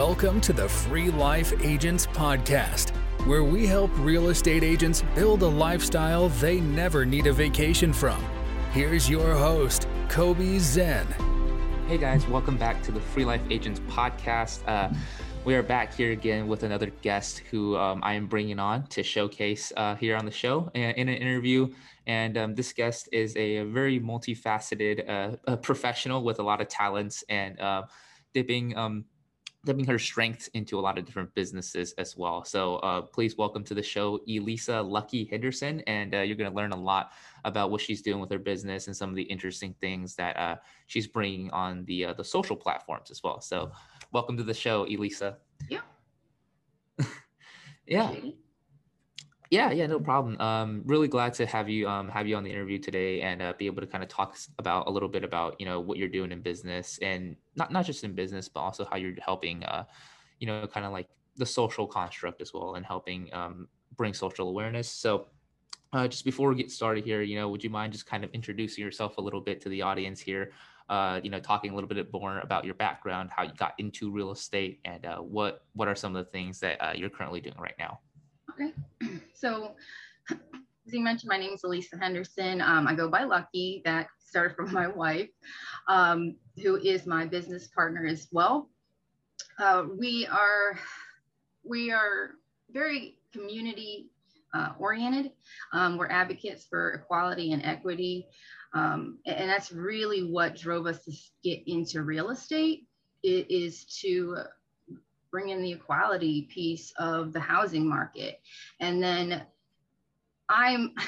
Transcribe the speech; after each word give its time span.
Welcome 0.00 0.40
to 0.42 0.54
the 0.54 0.66
Free 0.66 1.10
Life 1.10 1.52
Agents 1.62 2.06
Podcast, 2.06 2.96
where 3.26 3.44
we 3.44 3.66
help 3.66 3.90
real 3.98 4.30
estate 4.30 4.64
agents 4.64 5.04
build 5.14 5.42
a 5.42 5.46
lifestyle 5.46 6.30
they 6.30 6.58
never 6.58 7.04
need 7.04 7.26
a 7.26 7.34
vacation 7.34 7.92
from. 7.92 8.24
Here's 8.72 9.10
your 9.10 9.34
host, 9.34 9.86
Kobe 10.08 10.58
Zen. 10.58 11.06
Hey 11.86 11.98
guys, 11.98 12.26
welcome 12.28 12.56
back 12.56 12.82
to 12.84 12.92
the 12.92 12.98
Free 12.98 13.26
Life 13.26 13.42
Agents 13.50 13.78
Podcast. 13.88 14.66
Uh, 14.66 14.88
we 15.44 15.54
are 15.54 15.62
back 15.62 15.92
here 15.92 16.12
again 16.12 16.48
with 16.48 16.62
another 16.62 16.86
guest 17.02 17.40
who 17.50 17.76
um, 17.76 18.00
I 18.02 18.14
am 18.14 18.26
bringing 18.26 18.58
on 18.58 18.86
to 18.86 19.02
showcase 19.02 19.70
uh, 19.76 19.96
here 19.96 20.16
on 20.16 20.24
the 20.24 20.30
show 20.30 20.70
in 20.72 21.10
an 21.10 21.14
interview. 21.14 21.68
And 22.06 22.38
um, 22.38 22.54
this 22.54 22.72
guest 22.72 23.10
is 23.12 23.36
a 23.36 23.64
very 23.64 24.00
multifaceted 24.00 25.36
uh, 25.46 25.56
professional 25.56 26.24
with 26.24 26.38
a 26.38 26.42
lot 26.42 26.62
of 26.62 26.68
talents 26.68 27.22
and 27.28 27.60
uh, 27.60 27.82
dipping 28.32 28.74
um, 28.78 29.04
dipping 29.64 29.84
her 29.84 29.98
strengths 29.98 30.48
into 30.48 30.78
a 30.78 30.80
lot 30.80 30.98
of 30.98 31.04
different 31.04 31.34
businesses 31.34 31.92
as 31.98 32.16
well. 32.16 32.44
So 32.44 32.76
uh, 32.76 33.02
please 33.02 33.36
welcome 33.36 33.62
to 33.64 33.74
the 33.74 33.82
show 33.82 34.20
Elisa 34.28 34.80
Lucky 34.80 35.24
Henderson, 35.26 35.80
and 35.82 36.14
uh, 36.14 36.20
you're 36.20 36.36
going 36.36 36.50
to 36.50 36.56
learn 36.56 36.72
a 36.72 36.80
lot 36.80 37.12
about 37.44 37.70
what 37.70 37.80
she's 37.80 38.00
doing 38.00 38.20
with 38.20 38.30
her 38.30 38.38
business 38.38 38.86
and 38.86 38.96
some 38.96 39.10
of 39.10 39.16
the 39.16 39.22
interesting 39.22 39.74
things 39.80 40.14
that 40.16 40.36
uh, 40.36 40.56
she's 40.86 41.06
bringing 41.06 41.50
on 41.50 41.84
the 41.84 42.06
uh, 42.06 42.12
the 42.14 42.24
social 42.24 42.56
platforms 42.56 43.10
as 43.10 43.22
well. 43.22 43.40
So 43.40 43.70
welcome 44.12 44.36
to 44.38 44.42
the 44.42 44.54
show, 44.54 44.84
Elisa. 44.86 45.38
Yeah. 47.86 48.12
yeah. 48.12 48.30
Yeah, 49.50 49.72
yeah, 49.72 49.86
no 49.86 49.98
problem. 49.98 50.40
Um, 50.40 50.82
really 50.86 51.08
glad 51.08 51.34
to 51.34 51.46
have 51.46 51.68
you 51.68 51.88
um, 51.88 52.08
have 52.08 52.28
you 52.28 52.36
on 52.36 52.44
the 52.44 52.50
interview 52.50 52.78
today 52.78 53.20
and 53.22 53.42
uh, 53.42 53.52
be 53.58 53.66
able 53.66 53.80
to 53.80 53.86
kind 53.86 54.04
of 54.04 54.08
talk 54.08 54.36
about 54.60 54.86
a 54.86 54.90
little 54.90 55.08
bit 55.08 55.24
about 55.24 55.56
you 55.58 55.66
know 55.66 55.80
what 55.80 55.98
you're 55.98 56.08
doing 56.08 56.30
in 56.30 56.40
business 56.40 56.98
and 57.02 57.34
not 57.56 57.72
not 57.72 57.84
just 57.84 58.04
in 58.04 58.14
business 58.14 58.48
but 58.48 58.60
also 58.60 58.84
how 58.84 58.96
you're 58.96 59.14
helping 59.20 59.64
uh, 59.64 59.84
you 60.38 60.46
know 60.46 60.68
kind 60.68 60.86
of 60.86 60.92
like 60.92 61.08
the 61.34 61.44
social 61.46 61.86
construct 61.88 62.40
as 62.40 62.54
well 62.54 62.76
and 62.76 62.86
helping 62.86 63.28
um, 63.34 63.66
bring 63.96 64.14
social 64.14 64.48
awareness. 64.48 64.88
So 64.88 65.26
uh, 65.92 66.06
just 66.06 66.24
before 66.24 66.48
we 66.48 66.54
get 66.54 66.70
started 66.70 67.04
here, 67.04 67.22
you 67.22 67.34
know, 67.36 67.48
would 67.48 67.64
you 67.64 67.70
mind 67.70 67.92
just 67.92 68.06
kind 68.06 68.22
of 68.22 68.30
introducing 68.30 68.84
yourself 68.84 69.18
a 69.18 69.20
little 69.20 69.40
bit 69.40 69.60
to 69.62 69.68
the 69.68 69.82
audience 69.82 70.20
here? 70.20 70.52
Uh, 70.88 71.20
you 71.24 71.30
know, 71.30 71.40
talking 71.40 71.72
a 71.72 71.74
little 71.74 71.88
bit 71.88 72.12
more 72.12 72.38
about 72.40 72.64
your 72.64 72.74
background, 72.74 73.30
how 73.34 73.42
you 73.42 73.52
got 73.56 73.74
into 73.78 74.12
real 74.12 74.30
estate, 74.30 74.80
and 74.84 75.06
uh, 75.06 75.18
what 75.18 75.64
what 75.72 75.88
are 75.88 75.96
some 75.96 76.14
of 76.14 76.24
the 76.24 76.30
things 76.30 76.60
that 76.60 76.80
uh, 76.80 76.92
you're 76.94 77.10
currently 77.10 77.40
doing 77.40 77.56
right 77.58 77.76
now. 77.80 77.98
Okay. 78.60 78.72
So, 79.34 79.74
as 80.30 80.92
you 80.92 81.00
mentioned, 81.00 81.30
my 81.30 81.38
name 81.38 81.54
is 81.54 81.64
Elisa 81.64 81.96
Henderson. 81.96 82.60
Um, 82.60 82.86
I 82.86 82.94
go 82.94 83.08
by 83.08 83.24
Lucky. 83.24 83.80
That 83.86 84.08
started 84.18 84.54
from 84.54 84.70
my 84.72 84.86
wife, 84.86 85.30
um, 85.88 86.36
who 86.62 86.76
is 86.76 87.06
my 87.06 87.24
business 87.24 87.68
partner 87.68 88.06
as 88.06 88.28
well. 88.32 88.68
Uh, 89.58 89.84
we 89.98 90.26
are 90.26 90.78
we 91.64 91.90
are 91.90 92.32
very 92.70 93.18
community 93.32 94.10
uh, 94.52 94.72
oriented. 94.78 95.32
Um, 95.72 95.96
we're 95.96 96.08
advocates 96.08 96.66
for 96.68 96.90
equality 96.90 97.52
and 97.52 97.64
equity, 97.64 98.26
um, 98.74 99.18
and 99.24 99.48
that's 99.48 99.72
really 99.72 100.30
what 100.30 100.54
drove 100.54 100.86
us 100.86 101.02
to 101.04 101.12
get 101.42 101.62
into 101.66 102.02
real 102.02 102.28
estate. 102.28 102.86
It 103.22 103.50
is 103.50 103.86
to 104.02 104.36
bring 105.30 105.50
in 105.50 105.62
the 105.62 105.72
equality 105.72 106.48
piece 106.52 106.92
of 106.98 107.32
the 107.32 107.40
housing 107.40 107.88
market. 107.88 108.40
And 108.80 109.02
then 109.02 109.42
I'm 110.48 110.94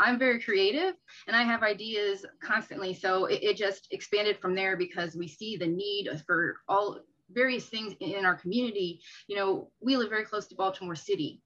I'm 0.00 0.18
very 0.18 0.40
creative 0.40 0.94
and 1.26 1.36
I 1.36 1.42
have 1.42 1.62
ideas 1.62 2.24
constantly. 2.42 2.94
So 2.94 3.26
it, 3.26 3.42
it, 3.42 3.56
just 3.56 3.86
expanded 3.92 4.38
from 4.40 4.54
there 4.54 4.76
because 4.76 5.14
we 5.14 5.28
see 5.28 5.56
the 5.56 5.66
need 5.68 6.08
for 6.26 6.56
all 6.68 6.98
various 7.30 7.66
things 7.66 7.94
in 8.00 8.24
our 8.24 8.34
community. 8.34 9.00
You 9.28 9.36
know, 9.36 9.70
we 9.80 9.96
live 9.96 10.08
very 10.08 10.24
close 10.24 10.48
to 10.48 10.56
Baltimore 10.56 10.96
City. 10.96 11.42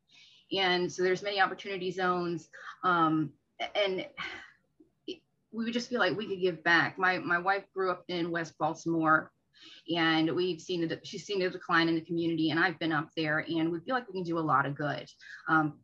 And 0.56 0.90
so 0.90 1.02
there's 1.02 1.22
many 1.22 1.40
opportunity 1.40 1.90
zones. 1.90 2.48
Um, 2.84 3.32
and 3.74 4.06
we 5.52 5.64
would 5.64 5.74
just 5.74 5.90
feel 5.90 5.98
like 5.98 6.16
we 6.16 6.26
could 6.26 6.40
give 6.40 6.64
back. 6.64 6.98
My, 6.98 7.18
my 7.18 7.38
wife 7.38 7.64
grew 7.74 7.90
up 7.90 8.04
in 8.08 8.30
West 8.30 8.56
Baltimore 8.58 9.30
and 9.96 10.30
we've 10.34 10.60
seen 10.60 10.86
that 10.88 11.06
she's 11.06 11.24
seen 11.24 11.42
a 11.42 11.50
decline 11.50 11.88
in 11.88 11.94
the 11.94 12.00
community 12.00 12.50
and 12.50 12.60
i've 12.60 12.78
been 12.78 12.92
up 12.92 13.08
there 13.16 13.44
and 13.48 13.70
we 13.70 13.80
feel 13.80 13.94
like 13.94 14.06
we 14.08 14.14
can 14.14 14.22
do 14.22 14.38
a 14.38 14.40
lot 14.40 14.66
of 14.66 14.74
good 14.74 15.08
um, 15.48 15.74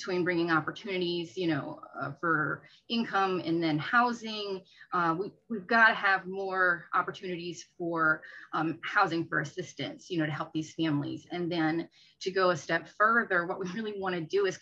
between 0.00 0.24
bringing 0.24 0.50
opportunities 0.50 1.36
you 1.36 1.46
know 1.46 1.78
uh, 2.00 2.12
for 2.20 2.62
income 2.88 3.42
and 3.44 3.62
then 3.62 3.78
housing. 3.78 4.62
Uh, 4.94 5.14
we, 5.18 5.30
we've 5.50 5.66
got 5.66 5.88
to 5.88 5.94
have 5.94 6.26
more 6.26 6.86
opportunities 6.94 7.66
for 7.76 8.22
um, 8.54 8.78
housing 8.82 9.26
for 9.26 9.40
assistance 9.40 10.08
you 10.08 10.18
know 10.18 10.24
to 10.24 10.32
help 10.32 10.52
these 10.54 10.72
families. 10.72 11.26
And 11.30 11.52
then 11.52 11.86
to 12.22 12.30
go 12.30 12.50
a 12.50 12.56
step 12.56 12.88
further 12.96 13.46
what 13.46 13.60
we 13.60 13.70
really 13.72 14.00
want 14.00 14.14
to 14.14 14.22
do 14.22 14.46
is 14.46 14.58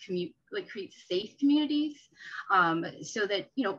like 0.52 0.68
create 0.68 0.92
safe 1.08 1.38
communities 1.38 1.96
um, 2.50 2.84
so 3.02 3.24
that 3.26 3.48
you 3.54 3.62
know 3.62 3.78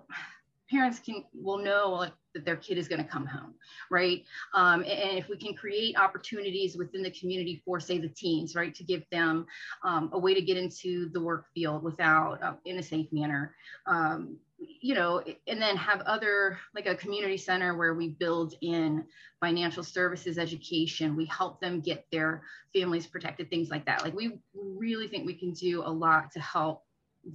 parents 0.70 1.00
can 1.00 1.24
will 1.34 1.58
know 1.58 1.92
like, 1.92 2.14
that 2.34 2.46
their 2.46 2.56
kid 2.56 2.78
is 2.78 2.88
going 2.88 3.04
to 3.04 3.10
come 3.10 3.26
home, 3.26 3.56
right? 3.90 4.24
Um, 4.54 4.82
and 4.82 5.18
if 5.18 5.30
we 5.30 5.38
can 5.38 5.56
create 5.56 5.98
opportunities 5.98 6.78
within 6.78 7.02
the 7.02 7.12
community 7.12 7.62
for, 7.66 7.80
say, 7.80 7.98
the 7.98 8.10
teens, 8.10 8.56
right, 8.56 8.74
to 8.76 8.84
give 8.84 9.04
them 9.12 9.48
um, 9.84 10.10
a 10.14 10.20
way 10.20 10.34
to 10.34 10.42
get 10.42 10.58
into 10.58 11.10
the 11.10 11.22
work 11.22 11.46
field 11.54 11.84
without 11.84 12.42
uh, 12.44 12.54
in 12.66 12.78
a 12.78 12.84
safe 12.84 13.08
manner, 13.12 13.56
um, 13.88 14.38
you 14.60 14.94
know, 14.94 15.24
and 15.48 15.62
then 15.62 15.76
have 15.78 16.02
other 16.02 16.60
like 16.76 16.86
a 16.86 16.96
community 16.96 17.38
center 17.38 17.76
where 17.76 17.94
we 17.94 18.10
build 18.10 18.54
in 18.62 19.06
financial 19.40 19.84
services 19.84 20.38
education, 20.38 21.16
we 21.16 21.26
help 21.26 21.62
them 21.62 21.80
get 21.80 22.06
their 22.12 22.44
families 22.76 23.08
protected, 23.08 23.50
things 23.50 23.70
like 23.70 23.86
that. 23.86 24.04
Like 24.04 24.14
we 24.14 24.40
really 24.54 25.08
think 25.08 25.26
we 25.26 25.34
can 25.34 25.54
do 25.54 25.82
a 25.84 25.90
lot 25.90 26.32
to 26.34 26.40
help 26.42 26.84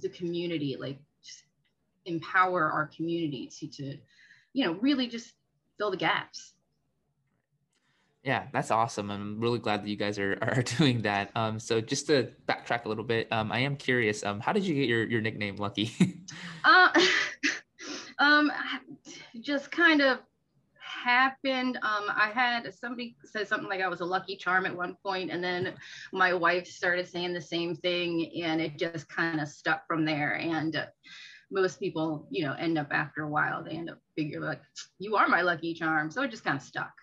the 0.01 0.09
community, 0.09 0.77
like 0.79 0.99
empower 2.05 2.71
our 2.71 2.87
community 2.87 3.49
to, 3.59 3.67
to 3.67 3.97
you 4.53 4.65
know, 4.65 4.73
really 4.73 5.07
just 5.07 5.33
fill 5.77 5.91
the 5.91 5.97
gaps. 5.97 6.53
Yeah, 8.23 8.47
that's 8.51 8.71
awesome. 8.71 9.11
I'm 9.11 9.39
really 9.39 9.59
glad 9.59 9.83
that 9.83 9.87
you 9.87 9.95
guys 9.95 10.17
are, 10.17 10.37
are 10.41 10.63
doing 10.77 11.03
that. 11.03 11.29
Um, 11.35 11.59
so 11.59 11.79
just 11.79 12.07
to 12.07 12.31
backtrack 12.47 12.85
a 12.85 12.89
little 12.89 13.03
bit, 13.03 13.31
um, 13.31 13.51
I 13.51 13.59
am 13.59 13.75
curious, 13.75 14.23
um, 14.23 14.39
how 14.39 14.51
did 14.51 14.65
you 14.65 14.73
get 14.73 14.89
your, 14.89 15.05
your 15.05 15.21
nickname 15.21 15.57
Lucky? 15.57 15.91
uh, 16.63 16.89
um, 18.19 18.51
just 19.41 19.69
kind 19.69 20.01
of 20.01 20.19
happened. 21.05 21.77
Um, 21.83 22.05
I 22.09 22.31
had 22.33 22.73
somebody 22.73 23.15
said 23.23 23.47
something 23.47 23.69
like 23.69 23.81
I 23.81 23.87
was 23.87 24.01
a 24.01 24.05
lucky 24.05 24.35
charm 24.35 24.65
at 24.65 24.75
one 24.75 24.97
point, 25.03 25.29
and 25.29 25.43
then 25.43 25.75
my 26.11 26.33
wife 26.33 26.65
started 26.65 27.07
saying 27.07 27.33
the 27.33 27.41
same 27.41 27.75
thing, 27.75 28.31
and 28.43 28.59
it 28.59 28.79
just 28.79 29.07
kind 29.07 29.39
of 29.39 29.47
stuck 29.47 29.85
from 29.85 30.03
there. 30.03 30.37
And 30.37 30.75
uh, 30.75 30.85
most 31.51 31.79
people, 31.79 32.27
you 32.29 32.45
know, 32.45 32.53
end 32.53 32.77
up 32.77 32.87
after 32.91 33.23
a 33.23 33.29
while, 33.29 33.63
they 33.63 33.71
end 33.71 33.89
up 33.89 33.99
figure 34.15 34.39
like, 34.39 34.61
you 34.99 35.15
are 35.15 35.27
my 35.27 35.41
lucky 35.41 35.73
charm. 35.73 36.11
So 36.11 36.21
it 36.23 36.31
just 36.31 36.43
kind 36.43 36.57
of 36.57 36.63
stuck. 36.63 36.93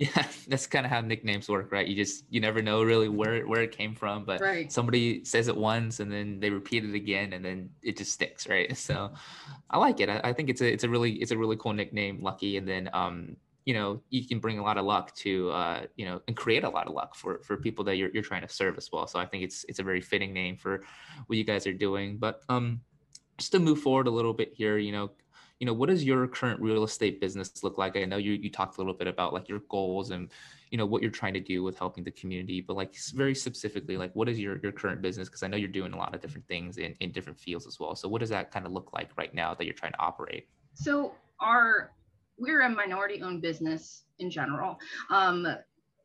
Yeah, 0.00 0.26
that's 0.48 0.66
kind 0.66 0.86
of 0.86 0.90
how 0.90 1.02
nicknames 1.02 1.48
work, 1.48 1.70
right? 1.70 1.86
You 1.86 1.94
just 1.94 2.24
you 2.30 2.40
never 2.40 2.62
know 2.62 2.82
really 2.82 3.08
where 3.08 3.46
where 3.46 3.62
it 3.62 3.70
came 3.70 3.94
from, 3.94 4.24
but 4.24 4.40
right. 4.40 4.72
somebody 4.72 5.24
says 5.24 5.46
it 5.46 5.56
once 5.56 6.00
and 6.00 6.10
then 6.10 6.40
they 6.40 6.48
repeat 6.48 6.84
it 6.84 6.94
again 6.94 7.34
and 7.34 7.44
then 7.44 7.68
it 7.82 7.98
just 7.98 8.12
sticks, 8.12 8.48
right? 8.48 8.76
So 8.90 9.12
I 9.68 9.78
like 9.78 10.00
it. 10.00 10.08
I, 10.08 10.20
I 10.24 10.32
think 10.32 10.48
it's 10.48 10.62
a 10.62 10.72
it's 10.72 10.84
a 10.84 10.88
really 10.88 11.12
it's 11.12 11.32
a 11.32 11.38
really 11.38 11.56
cool 11.56 11.74
nickname, 11.74 12.22
Lucky. 12.22 12.56
And 12.56 12.66
then 12.66 12.88
um, 12.94 13.36
you 13.66 13.74
know, 13.74 14.00
you 14.08 14.26
can 14.26 14.38
bring 14.40 14.58
a 14.58 14.62
lot 14.62 14.78
of 14.78 14.86
luck 14.86 15.14
to 15.16 15.50
uh, 15.50 15.82
you 15.96 16.06
know, 16.06 16.22
and 16.26 16.34
create 16.34 16.64
a 16.64 16.70
lot 16.70 16.86
of 16.88 16.94
luck 16.94 17.14
for 17.14 17.40
for 17.42 17.58
people 17.58 17.84
that 17.84 17.96
you're 17.96 18.10
you're 18.14 18.22
trying 18.22 18.40
to 18.40 18.48
serve 18.48 18.78
as 18.78 18.88
well. 18.90 19.06
So 19.06 19.18
I 19.18 19.26
think 19.26 19.44
it's 19.44 19.66
it's 19.68 19.80
a 19.80 19.82
very 19.82 20.00
fitting 20.00 20.32
name 20.32 20.56
for 20.56 20.82
what 21.26 21.36
you 21.36 21.44
guys 21.44 21.66
are 21.66 21.74
doing. 21.74 22.16
But 22.16 22.40
um 22.48 22.80
just 23.40 23.52
to 23.52 23.58
move 23.58 23.80
forward 23.80 24.06
a 24.06 24.10
little 24.10 24.34
bit 24.34 24.52
here, 24.54 24.76
you 24.76 24.92
know, 24.92 25.10
you 25.58 25.66
know, 25.66 25.72
what 25.72 25.88
does 25.88 26.04
your 26.04 26.26
current 26.28 26.60
real 26.60 26.84
estate 26.84 27.20
business 27.20 27.62
look 27.62 27.78
like? 27.78 27.96
I 27.96 28.04
know 28.04 28.18
you 28.18 28.32
you 28.32 28.50
talked 28.50 28.76
a 28.76 28.80
little 28.80 28.94
bit 28.94 29.06
about 29.06 29.32
like 29.32 29.48
your 29.48 29.60
goals 29.68 30.10
and 30.10 30.30
you 30.70 30.78
know 30.78 30.86
what 30.86 31.02
you're 31.02 31.10
trying 31.10 31.34
to 31.34 31.40
do 31.40 31.62
with 31.62 31.78
helping 31.78 32.04
the 32.04 32.10
community, 32.12 32.60
but 32.60 32.76
like 32.76 32.94
very 33.14 33.34
specifically, 33.34 33.96
like 33.96 34.14
what 34.14 34.28
is 34.28 34.38
your 34.38 34.58
your 34.62 34.72
current 34.72 35.02
business? 35.02 35.28
Because 35.28 35.42
I 35.42 35.48
know 35.48 35.56
you're 35.56 35.68
doing 35.68 35.92
a 35.92 35.96
lot 35.96 36.14
of 36.14 36.20
different 36.20 36.46
things 36.48 36.78
in 36.78 36.94
in 37.00 37.12
different 37.12 37.38
fields 37.38 37.66
as 37.66 37.80
well. 37.80 37.94
So 37.96 38.08
what 38.08 38.20
does 38.20 38.30
that 38.30 38.50
kind 38.50 38.66
of 38.66 38.72
look 38.72 38.92
like 38.92 39.10
right 39.16 39.34
now 39.34 39.54
that 39.54 39.64
you're 39.64 39.74
trying 39.74 39.92
to 39.92 40.00
operate? 40.00 40.48
So 40.74 41.12
our 41.40 41.92
we're 42.38 42.62
a 42.62 42.68
minority 42.70 43.22
owned 43.22 43.42
business 43.42 44.04
in 44.18 44.30
general. 44.30 44.78
Um, 45.10 45.46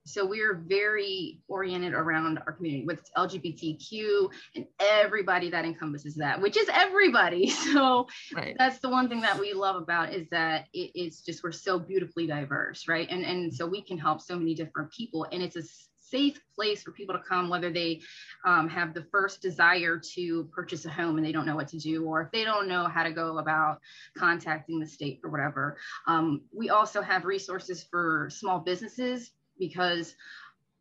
so 0.05 0.25
we're 0.25 0.53
very 0.53 1.39
oriented 1.47 1.93
around 1.93 2.37
our 2.45 2.53
community 2.53 2.85
with 2.85 3.01
LGBTQ 3.17 4.29
and 4.55 4.65
everybody 4.79 5.49
that 5.49 5.65
encompasses 5.65 6.15
that, 6.15 6.39
which 6.39 6.57
is 6.57 6.69
everybody. 6.71 7.53
So 7.75 8.07
right. 8.33 8.55
that's 8.57 8.79
the 8.79 8.89
one 8.89 9.09
thing 9.09 9.21
that 9.21 9.39
we 9.39 9.53
love 9.53 9.75
about 9.75 10.13
is 10.13 10.27
that 10.29 10.67
it, 10.71 10.91
it's 10.93 11.21
just 11.21 11.43
we're 11.43 11.51
so 11.51 11.79
beautifully 11.79 12.27
diverse, 12.27 12.87
right? 12.87 13.07
And 13.09 13.23
and 13.23 13.53
so 13.53 13.65
we 13.65 13.81
can 13.81 13.97
help 13.97 14.21
so 14.21 14.37
many 14.37 14.53
different 14.53 14.91
people, 14.91 15.25
and 15.31 15.41
it's 15.41 15.55
a 15.55 15.63
safe 15.97 16.39
place 16.53 16.83
for 16.83 16.91
people 16.91 17.15
to 17.15 17.21
come, 17.27 17.49
whether 17.49 17.71
they 17.71 18.01
um, 18.45 18.69
have 18.69 18.93
the 18.93 19.03
first 19.11 19.41
desire 19.41 19.99
to 20.13 20.43
purchase 20.53 20.85
a 20.85 20.89
home 20.89 21.17
and 21.17 21.25
they 21.25 21.31
don't 21.31 21.45
know 21.45 21.55
what 21.55 21.67
to 21.69 21.79
do, 21.79 22.05
or 22.05 22.21
if 22.21 22.31
they 22.31 22.43
don't 22.43 22.67
know 22.67 22.85
how 22.85 23.03
to 23.03 23.11
go 23.11 23.39
about 23.39 23.79
contacting 24.17 24.79
the 24.79 24.87
state 24.87 25.19
or 25.23 25.31
whatever. 25.31 25.77
Um, 26.07 26.41
we 26.53 26.69
also 26.69 27.01
have 27.01 27.25
resources 27.25 27.83
for 27.83 28.29
small 28.31 28.59
businesses 28.59 29.31
because 29.59 30.15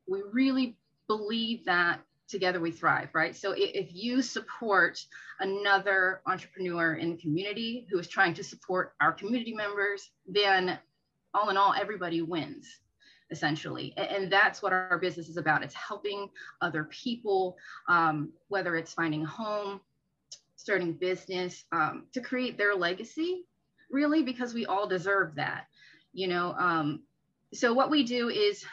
we 0.06 0.23
really 0.32 0.76
believe 1.06 1.65
that 1.65 2.00
together 2.29 2.61
we 2.61 2.71
thrive, 2.71 3.11
right? 3.12 3.37
So 3.37 3.55
if 3.56 3.94
you 3.94 4.23
support 4.23 5.05
another 5.41 6.23
entrepreneur 6.26 6.94
in 6.94 7.12
the 7.12 7.17
community 7.17 7.87
who 7.91 7.99
is 7.99 8.09
trying 8.09 8.35
to 8.35 8.44
support 8.44 8.94
our 9.00 9.12
community 9.12 9.55
members, 9.55 10.11
then 10.26 10.79
all 11.35 11.50
in 11.50 11.56
all, 11.56 11.75
everybody 11.75 12.23
wins 12.23 12.81
essentially. 13.31 13.94
And 13.97 14.31
that's 14.32 14.62
what 14.62 14.73
our 14.73 14.99
business 14.99 15.29
is 15.29 15.37
about. 15.37 15.62
It's 15.62 15.75
helping 15.75 16.31
other 16.61 16.85
people, 16.85 17.56
um, 17.88 18.32
whether 18.49 18.76
it's 18.76 18.93
finding 18.93 19.25
a 19.25 19.26
home, 19.26 19.81
starting 20.56 20.93
business, 20.93 21.65
um, 21.73 22.05
to 22.12 22.21
create 22.21 22.56
their 22.56 22.75
legacy, 22.75 23.44
really, 23.91 24.23
because 24.23 24.55
we 24.55 24.67
all 24.67 24.87
deserve 24.87 25.35
that. 25.35 25.67
You 26.12 26.29
know, 26.29 26.55
um, 26.59 27.00
so 27.54 27.72
what 27.72 27.90
we 27.90 28.02
do 28.02 28.28
is 28.28 28.64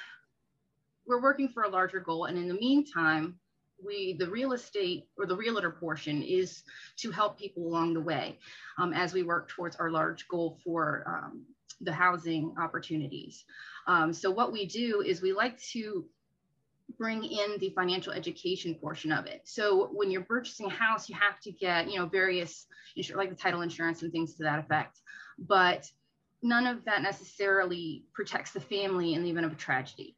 we're 1.06 1.22
working 1.22 1.50
for 1.50 1.64
a 1.64 1.70
larger 1.70 2.00
goal. 2.00 2.26
And 2.26 2.38
in 2.38 2.48
the 2.48 2.54
meantime, 2.54 3.40
we 3.84 4.14
the 4.14 4.30
real 4.30 4.54
estate 4.54 5.08
or 5.18 5.26
the 5.26 5.36
realtor 5.36 5.72
portion 5.72 6.22
is 6.22 6.64
to 6.98 7.12
help 7.12 7.40
people 7.40 7.66
along 7.66 7.94
the 7.94 8.02
way 8.02 8.38
um, 8.78 8.94
as 8.94 9.14
we 9.14 9.24
work 9.24 9.50
towards 9.50 9.76
our 9.78 9.90
large 9.90 10.28
goal 10.28 10.60
for 10.64 11.04
um, 11.08 11.46
the 11.82 11.92
housing 11.92 12.54
opportunities. 12.60 13.44
Um, 13.88 14.14
so 14.14 14.30
what 14.30 14.52
we 14.52 14.66
do 14.66 15.02
is 15.02 15.22
we 15.22 15.34
like 15.34 15.60
to 15.72 16.06
bring 16.98 17.24
in 17.24 17.58
the 17.60 17.70
financial 17.70 18.14
education 18.14 18.76
portion 18.76 19.12
of 19.12 19.26
it. 19.26 19.42
So 19.46 19.90
when 19.94 20.12
you're 20.12 20.26
purchasing 20.26 20.68
a 20.68 20.70
house 20.70 21.10
you 21.10 21.16
have 21.16 21.40
to 21.42 21.52
get 21.52 21.90
you 21.90 21.98
know 21.98 22.06
various 22.06 22.68
like 23.16 23.30
the 23.30 23.36
title 23.36 23.62
insurance 23.62 24.04
and 24.04 24.12
things 24.12 24.36
to 24.36 24.44
that 24.44 24.60
effect. 24.60 25.00
But 25.40 25.90
none 26.42 26.68
of 26.68 26.86
that 26.86 27.02
necessarily 27.02 28.04
protects 28.14 28.52
the 28.52 28.60
family 28.60 29.14
in 29.14 29.24
the 29.24 29.30
event 29.30 29.46
of 29.46 29.52
a 29.52 29.56
tragedy. 29.56 30.16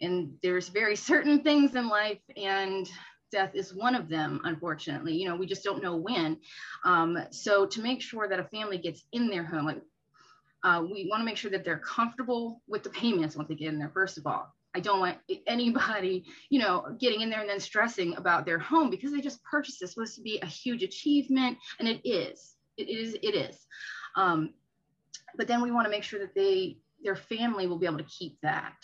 And 0.00 0.34
there's 0.42 0.68
very 0.68 0.96
certain 1.12 1.42
things 1.42 1.74
in 1.74 1.88
life 1.88 2.20
and 2.36 2.88
death 3.32 3.54
is 3.54 3.74
one 3.74 3.94
of 3.94 4.08
them 4.08 4.40
unfortunately. 4.44 5.14
You 5.14 5.28
know 5.28 5.36
we 5.36 5.46
just 5.46 5.64
don't 5.64 5.82
know 5.82 5.96
when. 5.96 6.38
Um, 6.84 7.18
so 7.30 7.66
to 7.66 7.80
make 7.80 8.00
sure 8.00 8.28
that 8.28 8.40
a 8.40 8.44
family 8.44 8.78
gets 8.78 9.04
in 9.12 9.28
their 9.28 9.44
home 9.44 9.66
like 9.66 9.82
uh, 10.64 10.82
we 10.82 11.06
want 11.08 11.20
to 11.20 11.24
make 11.24 11.36
sure 11.36 11.50
that 11.50 11.64
they're 11.64 11.78
comfortable 11.78 12.60
with 12.66 12.82
the 12.82 12.90
payments 12.90 13.36
once 13.36 13.48
they 13.48 13.54
get 13.54 13.68
in 13.68 13.78
there 13.78 13.90
first 13.90 14.18
of 14.18 14.26
all. 14.26 14.54
I 14.74 14.80
don't 14.80 15.00
want 15.00 15.18
anybody 15.46 16.24
you 16.50 16.60
know 16.60 16.96
getting 16.98 17.20
in 17.20 17.30
there 17.30 17.40
and 17.40 17.48
then 17.48 17.60
stressing 17.60 18.16
about 18.16 18.46
their 18.46 18.58
home 18.58 18.90
because 18.90 19.12
they 19.12 19.20
just 19.20 19.42
purchased 19.44 19.80
this 19.80 19.94
supposed 19.94 20.16
to 20.16 20.22
be 20.22 20.38
a 20.40 20.46
huge 20.46 20.82
achievement 20.82 21.58
and 21.78 21.88
it 21.88 22.00
is. 22.08 22.54
It 22.76 22.88
is 22.88 23.14
it 23.14 23.34
is. 23.34 23.66
Um, 24.16 24.54
but 25.36 25.48
then 25.48 25.62
we 25.62 25.70
want 25.70 25.86
to 25.86 25.90
make 25.90 26.02
sure 26.02 26.20
that 26.20 26.34
they 26.34 26.78
their 27.02 27.16
family 27.16 27.66
will 27.66 27.78
be 27.78 27.86
able 27.86 27.98
to 27.98 28.04
keep 28.04 28.38
that 28.42 28.76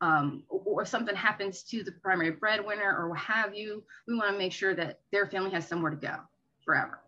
um, 0.00 0.42
or 0.48 0.82
if 0.82 0.88
something 0.88 1.14
happens 1.14 1.62
to 1.62 1.82
the 1.82 1.92
primary 1.92 2.32
breadwinner 2.32 2.94
or 2.96 3.08
what 3.08 3.20
have 3.20 3.54
you, 3.54 3.82
we 4.06 4.14
want 4.14 4.30
to 4.30 4.38
make 4.38 4.52
sure 4.52 4.74
that 4.74 5.00
their 5.12 5.26
family 5.26 5.50
has 5.52 5.66
somewhere 5.66 5.90
to 5.90 5.96
go 5.96 6.16
forever. 6.64 7.00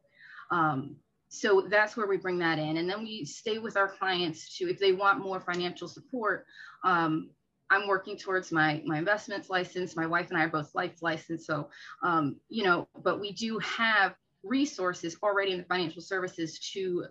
Um, 0.51 0.97
so 1.29 1.67
that's 1.69 1.97
where 1.97 2.07
we 2.07 2.17
bring 2.17 2.39
that 2.39 2.59
in. 2.59 2.79
And 2.79 2.89
then 2.89 3.03
we 3.03 3.25
stay 3.25 3.59
with 3.59 3.77
our 3.77 3.89
clients 3.89 4.57
to, 4.57 4.71
if 4.71 4.79
they 4.79 4.93
want 4.93 5.23
more 5.23 5.41
financial 5.41 5.89
support, 5.89 6.47
um, 6.85 7.31
I'm 7.69 7.89
working 7.89 8.17
towards 8.17 8.53
my, 8.53 8.81
my 8.87 8.97
investments 8.97 9.51
license. 9.51 9.97
My 9.97 10.07
wife 10.07 10.31
and 10.31 10.39
I 10.39 10.45
are 10.45 10.49
both 10.49 10.75
life 10.75 11.03
licensed. 11.03 11.47
So, 11.47 11.69
um, 12.03 12.37
you 12.49 12.63
know, 12.63 12.89
but 13.03 13.21
we 13.21 13.33
do 13.33 13.59
have 13.59 14.15
resources 14.45 15.17
already 15.23 15.53
in 15.53 15.59
the 15.59 15.65
financial 15.65 16.01
services 16.01 16.61
to 16.73 17.07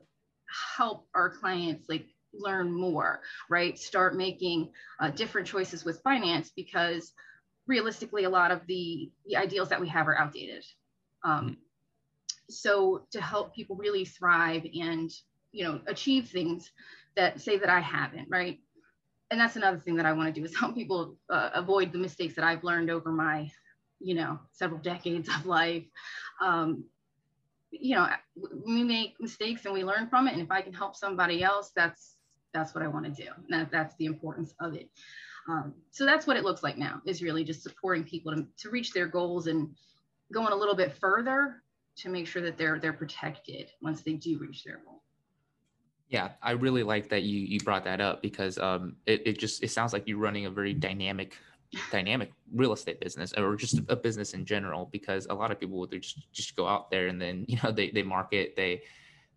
help 0.78 1.08
our 1.14 1.30
clients 1.30 1.88
like 1.90 2.08
learn 2.34 2.72
more, 2.72 3.22
right? 3.50 3.78
Start 3.78 4.16
making 4.16 4.70
uh, 5.00 5.10
different 5.10 5.48
choices 5.48 5.86
with 5.86 6.02
finance 6.02 6.52
because 6.56 7.14
realistically, 7.68 8.26
a 8.26 8.30
lot 8.30 8.52
of 8.52 8.62
the, 8.68 9.12
the 9.26 9.38
ideals 9.38 9.70
that 9.70 9.82
we 9.82 9.88
have 9.90 10.08
are 10.08 10.18
outdated. 10.18 10.64
Um, 11.24 11.50
mm. 11.50 11.56
so 12.50 13.06
to 13.12 13.22
help 13.22 13.56
people 13.56 13.76
really 13.76 14.06
thrive 14.06 14.64
and 14.80 15.12
you 15.52 15.64
know 15.64 15.80
achieve 15.88 16.28
things 16.28 16.70
that 17.16 17.42
say 17.42 17.58
that 17.58 17.70
I 17.70 17.80
haven't, 17.80 18.28
right? 18.30 18.60
And 19.32 19.40
that's 19.40 19.56
another 19.56 19.80
thing 19.80 19.96
that 19.96 20.06
I 20.06 20.14
want 20.14 20.34
to 20.34 20.40
do 20.40 20.46
is 20.46 20.56
help 20.60 20.76
people 20.76 21.16
uh, 21.30 21.50
avoid 21.54 21.92
the 21.92 21.98
mistakes 21.98 22.36
that 22.36 22.46
I've 22.46 22.64
learned 22.64 22.90
over 22.90 23.12
my, 23.12 23.50
you 24.00 24.16
know, 24.16 24.40
several 24.52 24.80
decades 24.80 25.30
of 25.30 25.46
life. 25.46 25.86
Um, 26.42 26.84
you 27.80 27.96
know, 27.96 28.08
we 28.66 28.84
make 28.84 29.16
mistakes 29.20 29.66
and 29.66 29.74
we 29.74 29.84
learn 29.84 30.08
from 30.08 30.28
it. 30.28 30.34
And 30.34 30.42
if 30.42 30.52
I 30.52 30.62
can 30.62 30.74
help 30.74 30.96
somebody 30.96 31.44
else, 31.44 31.72
that's 31.76 32.16
that's 32.54 32.74
what 32.74 32.84
I 32.84 32.88
want 32.88 33.06
to 33.06 33.12
do. 33.12 33.30
That, 33.50 33.70
that's 33.70 33.96
the 33.98 34.06
importance 34.06 34.54
of 34.62 34.74
it. 34.76 34.90
Um, 35.50 35.74
so 35.92 36.06
that's 36.06 36.26
what 36.26 36.38
it 36.38 36.44
looks 36.44 36.64
like 36.64 36.78
now 36.78 37.02
is 37.06 37.22
really 37.22 37.44
just 37.44 37.62
supporting 37.62 38.04
people 38.04 38.34
to, 38.34 38.48
to 38.60 38.70
reach 38.70 38.94
their 38.94 39.08
goals 39.08 39.48
and 39.48 39.70
going 40.34 40.52
a 40.52 40.56
little 40.56 40.76
bit 40.76 40.94
further 40.94 41.62
to 41.98 42.10
make 42.10 42.28
sure 42.28 42.42
that 42.42 42.58
they're 42.58 42.80
they're 42.80 42.94
protected 42.94 43.70
once 43.82 44.02
they 44.02 44.14
do 44.14 44.38
reach 44.40 44.64
their 44.64 44.82
goal. 44.86 45.04
Yeah, 46.10 46.32
I 46.42 46.52
really 46.52 46.84
like 46.84 47.10
that 47.10 47.24
you 47.24 47.40
you 47.40 47.60
brought 47.60 47.84
that 47.86 48.02
up 48.02 48.22
because 48.22 48.58
um, 48.58 48.96
it, 49.06 49.24
it 49.26 49.40
just 49.40 49.64
it 49.64 49.72
sounds 49.72 49.94
like 49.94 50.08
you're 50.08 50.18
running 50.18 50.46
a 50.46 50.50
very 50.50 50.74
dynamic 50.74 51.38
dynamic 51.92 52.32
real 52.54 52.74
estate 52.74 53.00
business 53.00 53.34
or 53.34 53.56
just 53.56 53.80
a 53.90 53.96
business 53.96 54.34
in 54.34 54.46
general 54.46 54.90
because 54.92 55.28
a 55.30 55.34
lot 55.34 55.52
of 55.52 55.60
people 55.60 55.80
would 55.80 55.92
just 55.92 56.32
just 56.32 56.56
go 56.56 56.68
out 56.68 56.90
there 56.90 57.08
and 57.08 57.22
then 57.22 57.46
you 57.50 57.58
know 57.64 57.72
they 57.72 57.90
they 57.92 58.04
market 58.04 58.56
they 58.56 58.82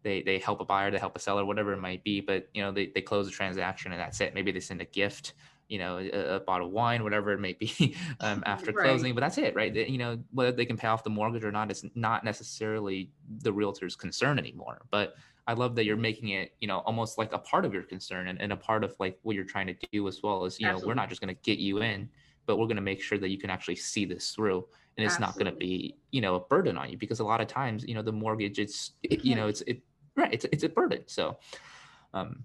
they 0.02 0.22
they 0.22 0.38
help 0.38 0.60
a 0.60 0.64
buyer, 0.64 0.90
they 0.90 0.98
help 0.98 1.16
a 1.16 1.18
seller, 1.18 1.44
whatever 1.44 1.72
it 1.72 1.80
might 1.80 2.02
be. 2.04 2.20
But 2.20 2.48
you 2.54 2.62
know, 2.62 2.72
they, 2.72 2.90
they 2.94 3.00
close 3.00 3.26
the 3.26 3.32
transaction 3.32 3.92
and 3.92 4.00
that's 4.00 4.20
it. 4.20 4.34
Maybe 4.34 4.52
they 4.52 4.60
send 4.60 4.80
a 4.80 4.84
gift, 4.84 5.34
you 5.68 5.78
know, 5.78 5.98
a, 5.98 6.36
a 6.36 6.40
bottle 6.40 6.68
of 6.68 6.72
wine, 6.72 7.02
whatever 7.02 7.32
it 7.32 7.40
may 7.40 7.54
be, 7.54 7.96
um, 8.20 8.42
after 8.46 8.72
right. 8.72 8.84
closing. 8.84 9.14
But 9.14 9.20
that's 9.20 9.38
it, 9.38 9.54
right? 9.54 9.72
They, 9.72 9.86
you 9.86 9.98
know, 9.98 10.18
whether 10.32 10.52
they 10.52 10.66
can 10.66 10.76
pay 10.76 10.88
off 10.88 11.04
the 11.04 11.10
mortgage 11.10 11.44
or 11.44 11.52
not 11.52 11.70
is 11.70 11.84
not 11.94 12.24
necessarily 12.24 13.10
the 13.42 13.52
realtor's 13.52 13.96
concern 13.96 14.38
anymore. 14.38 14.82
But 14.90 15.14
I 15.46 15.54
love 15.54 15.74
that 15.76 15.84
you're 15.84 15.96
making 15.96 16.28
it, 16.30 16.52
you 16.60 16.68
know, 16.68 16.78
almost 16.80 17.16
like 17.16 17.32
a 17.32 17.38
part 17.38 17.64
of 17.64 17.72
your 17.72 17.82
concern 17.82 18.28
and, 18.28 18.40
and 18.40 18.52
a 18.52 18.56
part 18.56 18.84
of 18.84 18.94
like 19.00 19.18
what 19.22 19.34
you're 19.34 19.44
trying 19.44 19.66
to 19.68 19.74
do 19.92 20.06
as 20.06 20.22
well 20.22 20.44
as, 20.44 20.60
you 20.60 20.66
Absolutely. 20.66 20.82
know, 20.82 20.88
we're 20.88 20.94
not 20.94 21.08
just 21.08 21.20
going 21.22 21.34
to 21.34 21.40
get 21.42 21.58
you 21.58 21.80
in, 21.82 22.08
but 22.48 22.58
we're 22.58 22.66
going 22.66 22.76
to 22.76 22.82
make 22.82 23.00
sure 23.00 23.18
that 23.18 23.28
you 23.28 23.38
can 23.38 23.50
actually 23.50 23.76
see 23.76 24.04
this 24.04 24.30
through 24.30 24.66
and 24.96 25.04
it's 25.06 25.14
Absolutely. 25.14 25.26
not 25.26 25.38
going 25.38 25.54
to 25.54 25.58
be, 25.58 25.96
you 26.10 26.20
know, 26.20 26.34
a 26.34 26.40
burden 26.40 26.76
on 26.76 26.90
you 26.90 26.98
because 26.98 27.20
a 27.20 27.24
lot 27.24 27.40
of 27.40 27.46
times, 27.46 27.84
you 27.86 27.94
know, 27.94 28.02
the 28.02 28.10
mortgage, 28.10 28.58
it's, 28.58 28.92
it, 29.04 29.24
you 29.28 29.36
know, 29.36 29.46
it's, 29.46 29.60
it, 29.62 29.80
right 30.18 30.34
it's, 30.34 30.44
it's 30.52 30.64
a 30.64 30.68
burden 30.68 31.02
so 31.06 31.38
um 32.12 32.44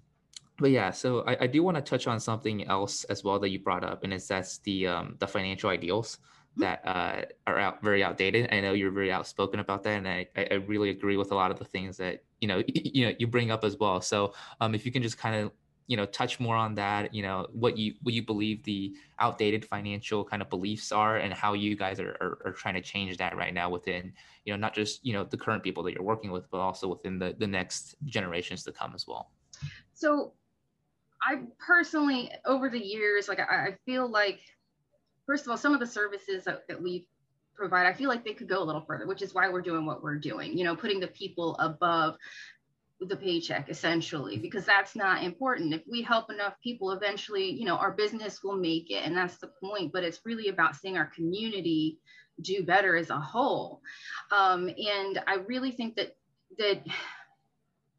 but 0.58 0.70
yeah 0.70 0.90
so 0.90 1.24
i, 1.26 1.36
I 1.40 1.46
do 1.46 1.62
want 1.62 1.76
to 1.76 1.82
touch 1.82 2.06
on 2.06 2.20
something 2.20 2.66
else 2.66 3.04
as 3.04 3.24
well 3.24 3.38
that 3.40 3.50
you 3.50 3.58
brought 3.58 3.84
up 3.84 4.04
and 4.04 4.12
it's 4.12 4.28
that's 4.28 4.58
the 4.58 4.86
um 4.86 5.16
the 5.18 5.26
financial 5.26 5.70
ideals 5.70 6.18
mm-hmm. 6.52 6.62
that 6.62 6.86
uh, 6.86 7.22
are 7.46 7.58
out 7.58 7.82
very 7.82 8.04
outdated. 8.04 8.48
I 8.52 8.60
know 8.60 8.72
you're 8.72 8.92
very 8.92 9.10
outspoken 9.10 9.60
about 9.60 9.82
that, 9.84 9.98
and 9.98 10.08
I, 10.08 10.28
I 10.36 10.54
really 10.66 10.90
agree 10.90 11.16
with 11.16 11.32
a 11.32 11.34
lot 11.34 11.50
of 11.50 11.58
the 11.58 11.64
things 11.64 11.96
that 11.96 12.22
you 12.40 12.48
know 12.48 12.62
you 12.68 13.06
know 13.06 13.12
you 13.18 13.26
bring 13.26 13.50
up 13.50 13.64
as 13.64 13.76
well. 13.76 14.00
So 14.00 14.34
um, 14.60 14.74
if 14.74 14.86
you 14.86 14.92
can 14.92 15.02
just 15.02 15.18
kind 15.18 15.36
of 15.36 15.52
you 15.86 15.96
know 15.96 16.06
touch 16.06 16.40
more 16.40 16.56
on 16.56 16.74
that, 16.76 17.14
you 17.14 17.22
know 17.22 17.46
what 17.52 17.76
you 17.76 17.94
what 18.02 18.14
you 18.14 18.22
believe 18.22 18.62
the 18.64 18.94
outdated 19.18 19.64
financial 19.64 20.24
kind 20.24 20.42
of 20.42 20.50
beliefs 20.50 20.92
are, 20.92 21.18
and 21.18 21.32
how 21.32 21.52
you 21.52 21.76
guys 21.76 22.00
are, 22.00 22.16
are, 22.20 22.38
are 22.46 22.52
trying 22.52 22.74
to 22.74 22.80
change 22.80 23.16
that 23.18 23.36
right 23.36 23.54
now 23.54 23.68
within 23.70 24.12
you 24.44 24.52
know 24.52 24.56
not 24.58 24.74
just 24.74 25.04
you 25.04 25.12
know 25.12 25.24
the 25.24 25.36
current 25.36 25.62
people 25.62 25.82
that 25.82 25.92
you're 25.92 26.02
working 26.02 26.30
with 26.30 26.50
but 26.50 26.58
also 26.58 26.88
within 26.88 27.18
the 27.18 27.34
the 27.38 27.46
next 27.46 27.96
generations 28.04 28.62
to 28.64 28.72
come 28.72 28.92
as 28.94 29.06
well. 29.06 29.30
So 29.92 30.32
i 31.24 31.40
personally 31.58 32.30
over 32.44 32.68
the 32.68 32.78
years 32.78 33.28
like 33.28 33.40
i, 33.40 33.68
I 33.68 33.76
feel 33.84 34.08
like 34.08 34.40
first 35.26 35.44
of 35.44 35.50
all 35.50 35.56
some 35.56 35.74
of 35.74 35.80
the 35.80 35.86
services 35.86 36.44
that, 36.44 36.66
that 36.68 36.80
we 36.80 37.06
provide 37.54 37.86
i 37.86 37.92
feel 37.92 38.08
like 38.08 38.24
they 38.24 38.34
could 38.34 38.48
go 38.48 38.62
a 38.62 38.64
little 38.64 38.82
further 38.82 39.06
which 39.06 39.22
is 39.22 39.34
why 39.34 39.48
we're 39.48 39.62
doing 39.62 39.86
what 39.86 40.02
we're 40.02 40.16
doing 40.16 40.56
you 40.56 40.64
know 40.64 40.76
putting 40.76 41.00
the 41.00 41.08
people 41.08 41.56
above 41.58 42.16
the 43.00 43.16
paycheck 43.16 43.68
essentially 43.68 44.38
because 44.38 44.64
that's 44.64 44.96
not 44.96 45.22
important 45.22 45.74
if 45.74 45.82
we 45.90 46.00
help 46.00 46.30
enough 46.30 46.54
people 46.62 46.92
eventually 46.92 47.50
you 47.50 47.66
know 47.66 47.76
our 47.76 47.90
business 47.90 48.42
will 48.42 48.56
make 48.56 48.90
it 48.90 49.04
and 49.04 49.16
that's 49.16 49.36
the 49.38 49.50
point 49.62 49.92
but 49.92 50.04
it's 50.04 50.20
really 50.24 50.48
about 50.48 50.76
seeing 50.76 50.96
our 50.96 51.10
community 51.14 51.98
do 52.40 52.62
better 52.64 52.96
as 52.96 53.10
a 53.10 53.18
whole. 53.18 53.80
Um, 54.30 54.68
and 54.68 55.22
I 55.26 55.36
really 55.46 55.70
think 55.70 55.96
that 55.96 56.16
that 56.58 56.84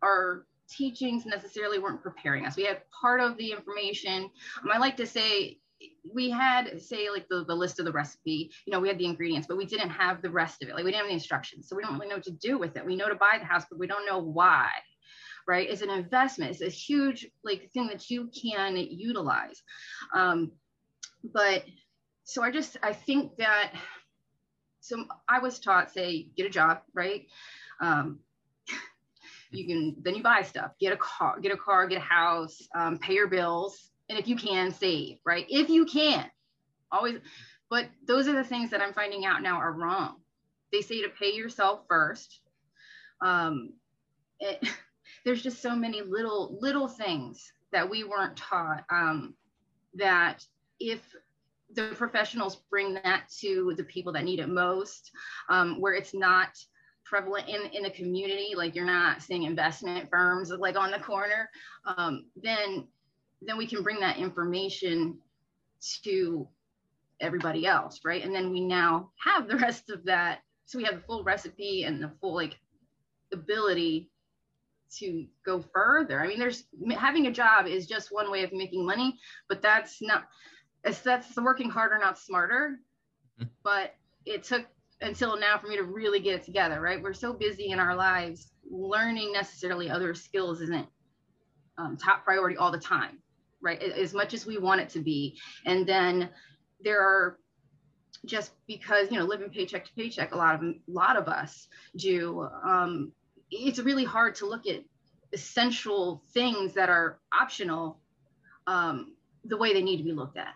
our 0.01 0.45
teachings 0.69 1.25
necessarily 1.25 1.79
weren't 1.79 2.01
preparing 2.01 2.45
us. 2.45 2.55
We 2.55 2.65
had 2.65 2.81
part 2.89 3.21
of 3.21 3.37
the 3.37 3.51
information. 3.51 4.29
Um, 4.63 4.71
I 4.73 4.77
like 4.77 4.97
to 4.97 5.05
say 5.05 5.59
we 6.13 6.29
had 6.29 6.81
say 6.81 7.09
like 7.09 7.27
the, 7.29 7.43
the 7.45 7.55
list 7.55 7.79
of 7.79 7.85
the 7.85 7.91
recipe 7.91 8.51
you 8.65 8.71
know 8.71 8.79
we 8.79 8.87
had 8.87 8.97
the 8.97 9.05
ingredients 9.05 9.47
but 9.47 9.57
we 9.57 9.65
didn't 9.65 9.89
have 9.89 10.21
the 10.21 10.29
rest 10.29 10.61
of 10.61 10.69
it. 10.69 10.75
Like 10.75 10.83
we 10.83 10.91
didn't 10.91 11.01
have 11.01 11.09
the 11.09 11.13
instructions 11.13 11.67
so 11.67 11.75
we 11.75 11.83
don't 11.83 11.95
really 11.95 12.07
know 12.07 12.15
what 12.15 12.23
to 12.25 12.31
do 12.31 12.57
with 12.57 12.77
it. 12.77 12.85
We 12.85 12.95
know 12.95 13.09
to 13.09 13.15
buy 13.15 13.37
the 13.39 13.45
house 13.45 13.65
but 13.69 13.79
we 13.79 13.87
don't 13.87 14.05
know 14.05 14.19
why 14.19 14.69
right? 15.47 15.69
It's 15.69 15.83
an 15.83 15.91
investment. 15.91 16.49
It's 16.49 16.61
a 16.61 16.69
huge 16.69 17.27
like 17.43 17.69
thing 17.71 17.85
that 17.89 18.09
you 18.09 18.31
can 18.41 18.77
utilize. 18.77 19.61
Um, 20.11 20.53
but 21.33 21.65
so 22.27 22.43
i 22.43 22.49
just 22.49 22.77
i 22.81 22.91
think 22.91 23.35
that 23.37 23.71
so 24.85 25.03
I 25.27 25.39
was 25.39 25.59
taught, 25.59 25.91
say, 25.91 26.27
get 26.37 26.45
a 26.45 26.49
job, 26.49 26.81
right? 26.93 27.25
Um, 27.81 28.19
you 29.51 29.65
can 29.65 29.95
then 30.03 30.13
you 30.13 30.21
buy 30.21 30.43
stuff, 30.43 30.73
get 30.79 30.93
a 30.93 30.97
car, 30.97 31.39
get 31.39 31.51
a 31.51 31.57
car, 31.57 31.87
get 31.87 31.97
a 31.97 32.01
house, 32.01 32.61
um, 32.75 32.99
pay 32.99 33.13
your 33.13 33.27
bills, 33.27 33.89
and 34.09 34.17
if 34.19 34.27
you 34.27 34.35
can, 34.35 34.71
save, 34.71 35.17
right? 35.25 35.45
If 35.49 35.69
you 35.69 35.85
can, 35.85 36.29
always 36.91 37.19
but 37.69 37.87
those 38.05 38.27
are 38.27 38.33
the 38.33 38.43
things 38.43 38.69
that 38.69 38.81
i'm 38.81 38.93
finding 38.93 39.25
out 39.25 39.41
now 39.41 39.57
are 39.57 39.73
wrong. 39.73 40.17
They 40.71 40.81
say 40.81 41.01
to 41.01 41.09
pay 41.09 41.33
yourself 41.33 41.81
first. 41.87 42.41
Um, 43.21 43.73
it, 44.39 44.67
there's 45.25 45.41
just 45.41 45.61
so 45.61 45.75
many 45.75 46.01
little 46.01 46.57
little 46.61 46.87
things 46.87 47.51
that 47.71 47.89
we 47.89 48.03
weren't 48.03 48.37
taught 48.37 48.83
um, 48.89 49.33
that 49.95 50.45
if 50.79 51.01
the 51.73 51.93
professionals 51.95 52.57
bring 52.69 52.93
that 52.93 53.23
to 53.39 53.73
the 53.75 53.83
people 53.83 54.13
that 54.13 54.23
need 54.23 54.39
it 54.39 54.49
most 54.49 55.11
um, 55.49 55.81
where 55.81 55.93
it's 55.93 56.13
not 56.13 56.49
prevalent 57.03 57.47
in, 57.47 57.61
in 57.73 57.85
a 57.85 57.89
community 57.89 58.53
like 58.55 58.75
you're 58.75 58.85
not 58.85 59.21
seeing 59.21 59.43
investment 59.43 60.09
firms 60.09 60.51
like 60.51 60.75
on 60.75 60.91
the 60.91 60.99
corner 60.99 61.49
um, 61.97 62.25
then 62.35 62.87
then 63.45 63.57
we 63.57 63.67
can 63.67 63.83
bring 63.83 63.99
that 63.99 64.17
information 64.17 65.17
to 66.03 66.47
everybody 67.21 67.65
else 67.65 68.01
right 68.03 68.23
and 68.23 68.33
then 68.33 68.51
we 68.51 68.59
now 68.59 69.09
have 69.23 69.47
the 69.47 69.55
rest 69.67 69.89
of 69.89 70.03
that 70.03 70.39
so 70.65 70.77
we 70.77 70.83
have 70.83 70.95
the 70.95 71.01
full 71.01 71.23
recipe 71.23 71.83
and 71.83 72.01
the 72.01 72.11
full 72.19 72.35
like 72.35 72.57
ability 73.31 74.09
to 74.97 75.25
go 75.45 75.63
further. 75.73 76.21
I 76.21 76.27
mean, 76.27 76.39
there's 76.39 76.63
having 76.97 77.27
a 77.27 77.31
job 77.31 77.67
is 77.67 77.87
just 77.87 78.11
one 78.11 78.31
way 78.31 78.43
of 78.43 78.53
making 78.53 78.85
money, 78.85 79.19
but 79.49 79.61
that's 79.61 80.01
not, 80.01 80.25
it's, 80.83 80.99
that's 80.99 81.35
working 81.37 81.69
harder, 81.69 81.97
not 81.97 82.17
smarter. 82.17 82.79
Mm-hmm. 83.39 83.49
But 83.63 83.95
it 84.25 84.43
took 84.43 84.65
until 85.01 85.37
now 85.37 85.57
for 85.57 85.67
me 85.67 85.75
to 85.75 85.83
really 85.83 86.19
get 86.19 86.35
it 86.35 86.43
together, 86.43 86.79
right? 86.79 87.01
We're 87.01 87.13
so 87.13 87.33
busy 87.33 87.71
in 87.71 87.79
our 87.79 87.95
lives, 87.95 88.51
learning 88.69 89.33
necessarily 89.33 89.89
other 89.89 90.13
skills 90.13 90.61
isn't 90.61 90.87
um, 91.77 91.97
top 91.97 92.23
priority 92.23 92.55
all 92.55 92.71
the 92.71 92.79
time, 92.79 93.19
right? 93.65 93.81
As 93.81 94.13
much 94.13 94.33
as 94.33 94.45
we 94.45 94.57
want 94.57 94.79
it 94.79 94.89
to 94.89 94.99
be. 94.99 95.37
And 95.65 95.85
then 95.85 96.29
there 96.79 97.01
are 97.01 97.37
just 98.25 98.51
because 98.67 99.11
you 99.11 99.19
know 99.19 99.25
living 99.25 99.49
paycheck 99.49 99.85
to 99.85 99.93
paycheck 99.93 100.33
a 100.33 100.37
lot 100.37 100.55
of 100.55 100.61
a 100.61 100.75
lot 100.87 101.17
of 101.17 101.27
us 101.27 101.67
do 101.95 102.47
um, 102.63 103.11
it's 103.51 103.79
really 103.79 104.03
hard 104.03 104.33
to 104.35 104.47
look 104.47 104.65
at 104.67 104.81
essential 105.33 106.23
things 106.33 106.73
that 106.73 106.89
are 106.89 107.19
optional 107.39 107.99
um, 108.67 109.13
the 109.43 109.57
way 109.57 109.73
they 109.73 109.81
need 109.81 109.97
to 109.97 110.03
be 110.03 110.11
looked 110.11 110.37
at 110.37 110.53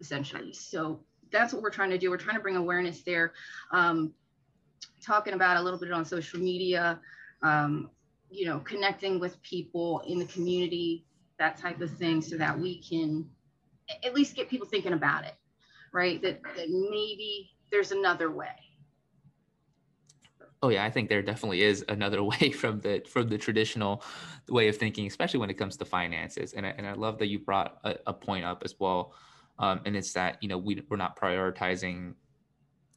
essentially 0.00 0.52
so 0.52 1.00
that's 1.30 1.52
what 1.52 1.62
we're 1.62 1.70
trying 1.70 1.90
to 1.90 1.98
do 1.98 2.10
we're 2.10 2.16
trying 2.16 2.36
to 2.36 2.42
bring 2.42 2.56
awareness 2.56 3.02
there 3.02 3.32
um, 3.72 4.12
talking 5.04 5.34
about 5.34 5.56
a 5.56 5.62
little 5.62 5.78
bit 5.78 5.92
on 5.92 6.04
social 6.04 6.40
media 6.40 6.98
um, 7.42 7.90
you 8.30 8.46
know 8.46 8.60
connecting 8.60 9.18
with 9.20 9.40
people 9.42 10.02
in 10.06 10.18
the 10.18 10.26
community 10.26 11.04
that 11.38 11.56
type 11.56 11.80
of 11.80 11.90
thing 11.90 12.22
so 12.22 12.36
that 12.36 12.58
we 12.58 12.80
can 12.82 13.28
at 14.04 14.14
least 14.14 14.36
get 14.36 14.48
people 14.48 14.66
thinking 14.66 14.92
about 14.92 15.24
it 15.24 15.34
right? 15.94 16.20
That, 16.20 16.42
that 16.56 16.68
maybe 16.68 17.52
there's 17.70 17.92
another 17.92 18.30
way. 18.30 18.48
Oh 20.62 20.68
yeah, 20.68 20.84
I 20.84 20.90
think 20.90 21.08
there 21.08 21.22
definitely 21.22 21.62
is 21.62 21.84
another 21.88 22.22
way 22.32 22.50
from 22.50 22.80
the 22.80 23.02
from 23.08 23.28
the 23.28 23.38
traditional 23.38 24.02
way 24.48 24.68
of 24.68 24.76
thinking, 24.76 25.06
especially 25.06 25.40
when 25.40 25.48
it 25.48 25.54
comes 25.54 25.76
to 25.78 25.84
finances. 25.84 26.52
And 26.52 26.66
I, 26.66 26.70
and 26.70 26.86
I 26.86 26.92
love 26.92 27.18
that 27.18 27.28
you 27.28 27.38
brought 27.38 27.78
a, 27.84 27.96
a 28.08 28.12
point 28.12 28.44
up 28.44 28.62
as 28.64 28.74
well, 28.78 29.14
um, 29.58 29.80
and 29.86 29.96
it's 29.96 30.12
that 30.12 30.42
you 30.42 30.48
know 30.48 30.58
we 30.58 30.82
we're 30.90 30.96
not 30.96 31.18
prioritizing 31.18 32.14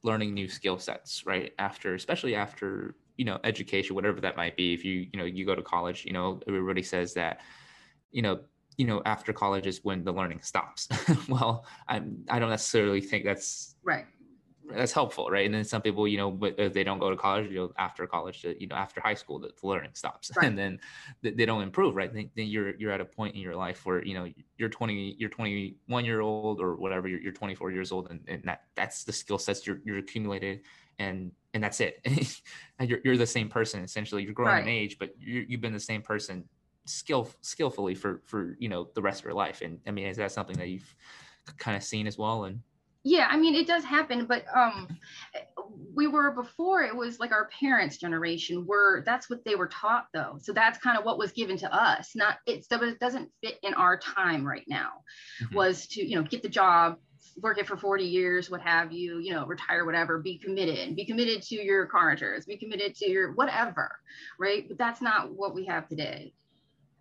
learning 0.03 0.33
new 0.33 0.47
skill 0.47 0.77
sets 0.77 1.25
right 1.25 1.53
after, 1.59 1.93
especially 1.93 2.35
after 2.35 2.95
you 3.17 3.25
know 3.25 3.39
education, 3.43 3.95
whatever 3.95 4.21
that 4.21 4.37
might 4.37 4.55
be. 4.55 4.73
If 4.73 4.83
you 4.83 5.07
you 5.11 5.19
know 5.19 5.25
you 5.25 5.45
go 5.45 5.53
to 5.53 5.61
college, 5.61 6.05
you 6.05 6.13
know 6.13 6.39
everybody 6.47 6.83
says 6.83 7.13
that 7.15 7.41
you 8.11 8.21
know 8.21 8.39
you 8.77 8.85
know 8.85 9.01
after 9.05 9.33
college 9.33 9.67
is 9.67 9.83
when 9.83 10.03
the 10.03 10.11
learning 10.11 10.41
stops. 10.41 10.87
Well 11.27 11.65
i'm 11.87 12.23
i 12.29 12.39
don't 12.39 12.49
necessarily 12.49 13.01
think 13.01 13.25
that's 13.25 13.75
right. 13.83 14.05
that's 14.69 14.91
helpful 14.91 15.29
right? 15.29 15.45
And 15.45 15.53
then 15.53 15.65
some 15.65 15.81
people 15.81 16.07
you 16.07 16.17
know 16.17 16.31
but 16.31 16.55
if 16.57 16.73
they 16.73 16.83
don't 16.83 16.99
go 16.99 17.09
to 17.09 17.15
college 17.15 17.49
you 17.51 17.57
know 17.57 17.71
after 17.77 18.05
college 18.07 18.45
uh, 18.45 18.53
you 18.59 18.67
know 18.67 18.75
after 18.75 19.01
high 19.01 19.15
school 19.15 19.39
the, 19.39 19.51
learning 19.63 19.91
stops. 19.93 20.31
Right. 20.37 20.47
and 20.47 20.57
then 20.57 20.79
they 21.21 21.45
don't 21.45 21.63
improve 21.63 21.95
right? 21.95 22.13
Then, 22.13 22.29
then, 22.35 22.47
you're 22.47 22.75
you're 22.77 22.91
at 22.91 23.01
a 23.01 23.05
point 23.05 23.35
in 23.35 23.41
your 23.41 23.55
life 23.55 23.85
where 23.85 24.03
you 24.05 24.13
know 24.13 24.31
you're 24.57 24.69
20 24.69 25.15
you're 25.17 25.29
21 25.29 26.05
year 26.05 26.21
old 26.21 26.61
or 26.61 26.75
whatever 26.75 27.07
you're, 27.07 27.19
you're 27.19 27.33
24 27.33 27.71
years 27.71 27.91
old 27.91 28.09
and, 28.09 28.21
and 28.27 28.43
that 28.43 28.63
that's 28.75 29.03
the 29.03 29.13
skill 29.13 29.39
sets 29.39 29.65
you're, 29.65 29.79
you're 29.83 29.97
accumulated 29.97 30.61
and 30.99 31.31
and 31.53 31.63
that's 31.63 31.79
it. 31.79 31.99
You're, 32.79 32.99
you're 33.03 33.17
the 33.17 33.25
same 33.25 33.49
person 33.49 33.83
essentially. 33.83 34.21
You're 34.21 34.33
growing 34.33 34.51
right. 34.51 34.61
in 34.61 34.69
age 34.69 34.99
but 34.99 35.15
you 35.19 35.45
you've 35.47 35.61
been 35.61 35.73
the 35.73 35.79
same 35.79 36.03
person 36.03 36.47
skill 36.87 37.29
skillfully 37.41 37.95
for 37.95 38.21
for 38.25 38.55
you 38.59 38.69
know 38.69 38.89
the 38.95 39.01
rest 39.01 39.21
of 39.21 39.25
your 39.25 39.33
life. 39.33 39.61
And 39.61 39.79
i 39.87 39.91
mean 39.91 40.07
is 40.07 40.17
that 40.17 40.31
something 40.31 40.57
that 40.57 40.69
you've 40.69 40.95
kind 41.57 41.77
of 41.77 41.83
seen 41.83 42.07
as 42.07 42.17
well? 42.17 42.45
And 42.45 42.59
yeah 43.03 43.27
i 43.29 43.37
mean 43.37 43.55
it 43.55 43.67
does 43.67 43.85
happen 43.85 44.25
but 44.25 44.43
um 44.53 44.87
we 45.95 46.07
were 46.07 46.31
before 46.31 46.83
it 46.83 46.95
was 46.95 47.19
like 47.19 47.31
our 47.31 47.49
parents 47.59 47.97
generation 47.97 48.65
were 48.65 49.01
that's 49.05 49.29
what 49.29 49.43
they 49.45 49.55
were 49.55 49.67
taught 49.67 50.07
though. 50.13 50.37
So 50.41 50.51
that's 50.51 50.77
kind 50.79 50.97
of 50.97 51.05
what 51.05 51.17
was 51.17 51.31
given 51.31 51.57
to 51.57 51.73
us 51.73 52.15
not 52.15 52.37
it's 52.45 52.67
it 52.69 52.99
doesn't 52.99 53.31
fit 53.43 53.59
in 53.63 53.73
our 53.75 53.97
time 53.97 54.45
right 54.45 54.65
now 54.67 54.89
mm-hmm. 55.41 55.55
was 55.55 55.87
to 55.87 56.05
you 56.05 56.15
know 56.15 56.23
get 56.23 56.43
the 56.43 56.49
job 56.49 56.97
work 57.41 57.59
it 57.59 57.67
for 57.67 57.77
40 57.77 58.03
years 58.03 58.49
what 58.49 58.61
have 58.61 58.91
you 58.91 59.19
you 59.19 59.31
know 59.31 59.45
retire 59.45 59.85
whatever 59.85 60.19
be 60.19 60.37
committed 60.37 60.95
be 60.95 61.05
committed 61.05 61.41
to 61.43 61.55
your 61.55 61.85
car 61.85 62.11
insurance 62.11 62.45
be 62.45 62.57
committed 62.57 62.95
to 62.95 63.09
your 63.09 63.31
whatever 63.33 63.91
right? 64.39 64.67
But 64.67 64.77
that's 64.77 65.01
not 65.01 65.31
what 65.31 65.55
we 65.55 65.65
have 65.65 65.87
today 65.87 66.33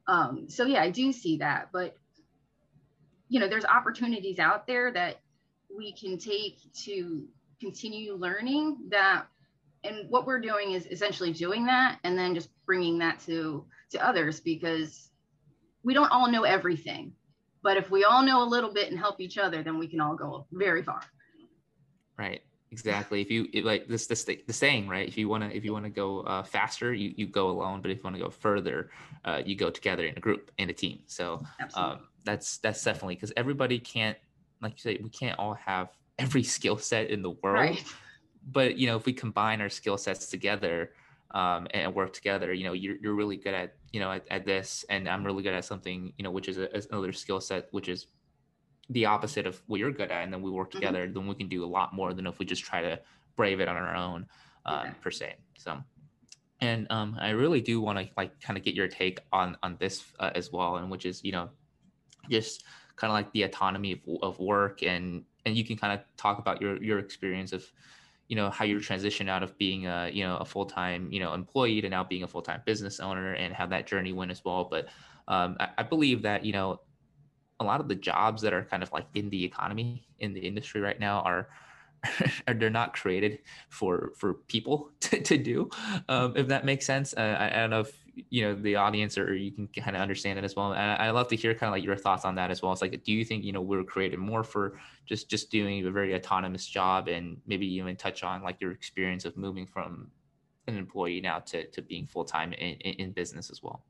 um, 0.09 0.49
so 0.49 0.65
yeah, 0.65 0.83
I 0.83 0.91
do 0.91 1.13
see 1.13 1.39
that, 1.39 1.69
but 1.73 1.97
you 3.29 3.41
know, 3.41 3.49
there's 3.49 3.65
opportunities 3.65 4.39
out 4.39 4.67
there 4.67 4.93
that 4.93 5.21
we 5.75 5.93
can 5.93 6.19
take 6.19 6.59
to 6.85 7.27
continue 7.61 8.15
learning 8.15 8.77
that 8.91 9.27
and 9.85 10.09
what 10.11 10.27
we're 10.27 10.41
doing 10.41 10.73
is 10.73 10.87
essentially 10.87 11.33
doing 11.33 11.67
that 11.67 11.99
and 12.05 12.19
then 12.19 12.35
just 12.35 12.51
bringing 12.67 12.99
that 12.99 13.21
to 13.21 13.65
to 13.91 14.07
others 14.07 14.41
because 14.41 15.11
we 15.83 15.95
don't 15.95 16.11
all 16.11 16.31
know 16.31 16.43
everything 16.45 17.13
but 17.63 17.77
if 17.77 17.91
we 17.91 18.05
all 18.05 18.23
know 18.23 18.43
a 18.43 18.45
little 18.49 18.73
bit 18.73 18.91
and 18.91 18.99
help 18.99 19.21
each 19.21 19.39
other 19.39 19.63
then 19.63 19.79
we 19.79 19.89
can 19.89 20.01
all 20.01 20.15
go 20.15 20.47
very 20.53 20.83
far. 20.83 21.01
Right 22.19 22.43
exactly. 22.71 23.21
If 23.21 23.31
you 23.31 23.49
like 23.63 23.89
this 23.89 24.07
this 24.07 24.25
the 24.25 24.53
saying 24.53 24.89
right? 24.89 25.07
If 25.07 25.17
you 25.17 25.29
want 25.29 25.45
to 25.45 25.57
if 25.57 25.65
you 25.65 25.73
want 25.73 25.85
to 25.85 25.91
go 25.91 26.21
uh, 26.21 26.43
faster 26.43 26.93
you 26.93 27.13
you 27.17 27.27
go 27.27 27.51
alone 27.51 27.81
but 27.81 27.91
if 27.91 27.99
you 27.99 28.05
want 28.05 28.17
to 28.17 28.23
go 28.23 28.31
further 28.31 28.91
uh, 29.25 29.43
you 29.45 29.57
go 29.57 29.71
together 29.71 30.05
in 30.05 30.17
a 30.17 30.21
group 30.21 30.51
in 30.59 30.71
a 30.71 30.73
team. 30.73 31.01
So 31.07 31.43
um, 31.75 32.01
that's 32.25 32.59
that's 32.59 32.83
definitely 32.83 33.15
because 33.17 33.33
everybody 33.37 33.79
can't 33.79 34.17
like 34.63 34.73
you 34.73 34.79
say 34.93 35.01
we 35.03 35.11
can't 35.11 35.39
all 35.39 35.55
have 35.55 35.89
every 36.19 36.43
skill 36.57 36.79
set 36.79 37.11
in 37.11 37.23
the 37.23 37.31
world. 37.31 37.57
Right. 37.57 37.85
but 38.51 38.77
you 38.77 38.87
know 38.87 38.97
if 38.97 39.07
we 39.07 39.13
combine 39.13 39.61
our 39.61 39.69
skill 39.69 39.99
sets 39.99 40.27
together 40.27 40.93
um, 41.33 41.67
and 41.73 41.95
work 41.95 42.13
together 42.13 42.53
you 42.53 42.65
know 42.65 42.73
you're, 42.73 42.97
you're 42.97 43.15
really 43.15 43.37
good 43.37 43.55
at 43.55 43.75
you 43.93 44.01
know 44.01 44.13
at, 44.13 44.25
at 44.31 44.45
this. 44.45 44.85
And 44.89 45.09
i'm 45.09 45.25
really 45.25 45.43
good 45.43 45.55
at 45.55 45.65
something 45.65 46.13
you 46.17 46.23
know 46.23 46.31
which 46.31 46.49
is 46.49 46.59
a, 46.59 46.69
another 46.91 47.13
skill 47.13 47.41
set 47.41 47.69
which 47.71 47.89
is 47.89 48.07
the 48.91 49.07
opposite 49.07 49.47
of 49.47 49.61
what 49.67 49.81
you're 49.81 49.91
good 49.91 50.11
at 50.11 50.23
and 50.23 50.33
then 50.33 50.43
we 50.43 50.51
work 50.51 50.71
mm-hmm. 50.71 50.81
together 50.81 51.05
mm-hmm. 51.05 51.15
then 51.15 51.27
we 51.27 51.35
can 51.35 51.49
do 51.49 51.65
a 51.65 51.67
lot 51.67 51.95
more 51.95 52.13
than 52.13 52.27
if 52.27 52.39
we 52.39 52.47
just 52.47 52.65
try 52.65 52.81
to 52.81 52.99
brave 53.37 53.61
it 53.61 53.69
on 53.69 53.77
our 53.77 53.97
own 53.97 54.27
um, 54.65 54.95
per 55.01 55.11
se 55.11 55.35
so 55.59 55.79
and 56.61 56.87
um, 56.91 57.17
i 57.21 57.31
really 57.31 57.61
do 57.61 57.81
want 57.81 57.99
to 57.99 58.09
like 58.17 58.41
kind 58.41 58.57
of 58.57 58.65
get 58.65 58.75
your 58.75 58.89
take 58.89 59.21
on 59.33 59.57
on 59.63 59.77
this 59.79 60.05
uh, 60.21 60.31
as 60.35 60.53
well 60.53 60.77
and 60.77 60.91
which 60.91 61.05
is 61.05 61.25
you 61.25 61.33
know 61.33 61.49
just 62.31 62.65
kind 62.97 63.11
of 63.11 63.15
like 63.15 63.31
the 63.33 63.43
autonomy 63.43 63.93
of, 63.93 64.01
of 64.23 64.39
work 64.39 64.83
and 64.83 65.25
and 65.45 65.57
you 65.57 65.65
can 65.65 65.77
kind 65.77 65.93
of 65.93 66.05
talk 66.17 66.39
about 66.39 66.61
your 66.61 66.83
your 66.83 66.99
experience 66.99 67.53
of 67.53 67.65
you 68.29 68.35
know 68.35 68.51
how 68.51 68.65
you 68.65 68.81
transition 68.81 69.29
out 69.29 69.43
of 69.43 69.57
being 69.59 69.87
a 69.87 70.11
you 70.13 70.25
know 70.25 70.37
a 70.39 70.45
full-time 70.45 71.09
you 71.13 71.21
know 71.21 71.33
employee 71.33 71.81
to 71.81 71.89
now 71.89 72.03
being 72.03 72.25
a 72.25 72.27
full-time 72.27 72.61
business 72.65 72.99
owner 72.99 73.35
and 73.35 73.55
how 73.55 73.67
that 73.67 73.87
journey 73.87 74.13
went 74.13 74.31
as 74.31 74.45
well 74.45 74.65
but 74.65 74.89
um, 75.29 75.57
I, 75.59 75.69
I 75.79 75.83
believe 75.83 76.23
that 76.23 76.45
you 76.45 76.53
know 76.53 76.81
a 77.61 77.65
lot 77.65 77.81
of 77.81 77.89
the 77.89 77.95
jobs 77.95 78.43
that 78.43 78.53
are 78.53 78.65
kind 78.65 78.83
of 78.83 78.93
like 78.93 79.07
in 79.15 79.31
the 79.31 79.45
economy 79.45 80.07
in 80.19 80.33
the 80.33 80.41
industry 80.41 80.81
right 80.81 81.01
now 81.01 81.21
are 81.21 81.49
they're 82.57 82.71
not 82.71 82.95
created 82.95 83.41
for 83.69 84.13
for 84.17 84.35
people 84.35 84.91
to, 85.01 85.21
to 85.21 85.39
do 85.39 85.69
um, 86.09 86.35
if 86.37 86.49
that 86.49 86.65
makes 86.65 86.87
sense. 86.87 87.15
Uh, 87.17 87.37
I, 87.39 87.47
I, 87.49 87.57
don't 87.61 87.71
know 87.71 87.81
if 87.81 87.99
you 88.31 88.43
know 88.43 88.55
the 88.55 88.77
audience 88.77 89.19
or 89.19 89.35
you 89.35 89.51
can 89.51 89.69
kind 89.69 89.97
of 89.97 90.03
understand 90.03 90.39
it 90.39 90.45
as 90.45 90.57
well. 90.57 90.73
And 90.73 90.81
I, 90.81 91.07
I 91.07 91.11
love 91.11 91.29
to 91.29 91.37
hear 91.37 91.55
kind 91.55 91.69
of 91.69 91.73
like 91.73 91.85
your 91.85 91.97
thoughts 91.97 92.25
on 92.25 92.35
that 92.37 92.51
as 92.51 92.63
well. 92.63 92.73
It's 92.73 92.83
like 92.83 93.03
do 93.03 93.13
you 93.13 93.25
think 93.25 93.45
you 93.45 93.53
know 93.53 93.61
we 93.61 93.77
are 93.77 93.85
created 93.85 94.19
more 94.19 94.45
for 94.45 94.79
just 95.07 95.29
just 95.29 95.51
doing 95.51 95.87
a 95.87 95.91
very 95.91 96.15
autonomous 96.15 96.67
job 96.67 97.09
and 97.09 97.39
maybe 97.47 97.67
even 97.75 97.97
touch 97.97 98.23
on 98.23 98.43
like 98.43 98.61
your 98.61 98.73
experience 98.73 99.25
of 99.25 99.37
moving 99.37 99.67
from 99.67 100.11
an 100.67 100.77
employee 100.77 101.21
now 101.21 101.39
to, 101.39 101.65
to 101.69 101.81
being 101.81 102.07
full-time 102.07 102.53
in, 102.55 102.75
in, 102.81 102.95
in 102.95 103.13
business 103.13 103.51
as 103.51 103.63
well? 103.63 103.85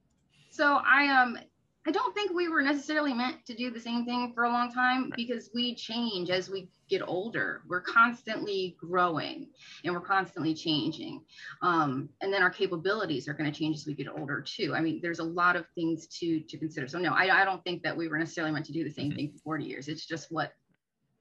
So 0.50 0.80
i 0.84 1.08
um 1.08 1.38
I 1.86 1.92
don't 1.92 2.12
think 2.14 2.32
we 2.32 2.48
were 2.48 2.62
necessarily 2.62 3.14
meant 3.14 3.46
to 3.46 3.54
do 3.54 3.70
the 3.70 3.80
same 3.80 4.04
thing 4.04 4.32
for 4.34 4.44
a 4.44 4.48
long 4.48 4.72
time 4.72 5.12
because 5.16 5.50
we 5.54 5.74
change 5.76 6.30
as 6.30 6.50
we 6.50 6.68
get 6.88 7.00
older. 7.06 7.62
We're 7.68 7.80
constantly 7.80 8.76
growing 8.80 9.48
and 9.84 9.94
we're 9.94 10.00
constantly 10.00 10.52
changing. 10.52 11.22
Um, 11.62 12.08
and 12.20 12.32
then 12.32 12.42
our 12.42 12.50
capabilities 12.50 13.28
are 13.28 13.34
going 13.34 13.50
to 13.50 13.56
change 13.56 13.76
as 13.76 13.86
we 13.86 13.94
get 13.94 14.08
older 14.08 14.40
too. 14.40 14.74
I 14.74 14.80
mean, 14.80 14.98
there's 15.00 15.20
a 15.20 15.24
lot 15.24 15.54
of 15.54 15.66
things 15.76 16.08
to 16.18 16.40
to 16.40 16.58
consider. 16.58 16.88
So 16.88 16.98
no, 16.98 17.12
I, 17.12 17.42
I 17.42 17.44
don't 17.44 17.62
think 17.62 17.84
that 17.84 17.96
we 17.96 18.08
were 18.08 18.18
necessarily 18.18 18.52
meant 18.52 18.66
to 18.66 18.72
do 18.72 18.82
the 18.82 18.90
same 18.90 19.10
mm-hmm. 19.10 19.16
thing 19.16 19.32
for 19.32 19.38
40 19.44 19.64
years. 19.64 19.86
It's 19.86 20.06
just 20.06 20.32
what 20.32 20.52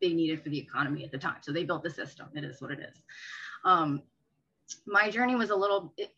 they 0.02 0.14
needed 0.14 0.42
for 0.42 0.50
the 0.50 0.60
economy 0.60 1.06
at 1.06 1.12
the 1.12 1.18
time. 1.20 1.38
So 1.42 1.52
they 1.52 1.64
built 1.64 1.84
the 1.84 1.92
system. 1.92 2.28
It 2.34 2.44
is 2.44 2.60
what 2.60 2.72
it 2.72 2.80
is. 2.80 3.04
Um, 3.64 4.02
my 4.88 5.12
journey 5.12 5.36
was 5.36 5.52
a 5.52 5.56
little. 5.56 5.94
It, 5.98 6.12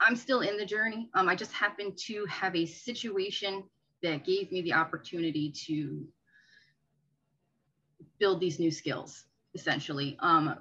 I'm 0.00 0.16
still 0.16 0.40
in 0.40 0.56
the 0.56 0.66
journey. 0.66 1.08
Um, 1.14 1.28
I 1.28 1.34
just 1.34 1.52
happened 1.52 1.96
to 2.06 2.26
have 2.26 2.54
a 2.54 2.66
situation 2.66 3.64
that 4.02 4.24
gave 4.24 4.52
me 4.52 4.62
the 4.62 4.74
opportunity 4.74 5.50
to 5.66 6.06
build 8.18 8.40
these 8.40 8.58
new 8.58 8.70
skills 8.70 9.24
essentially. 9.54 10.16
Um, 10.20 10.56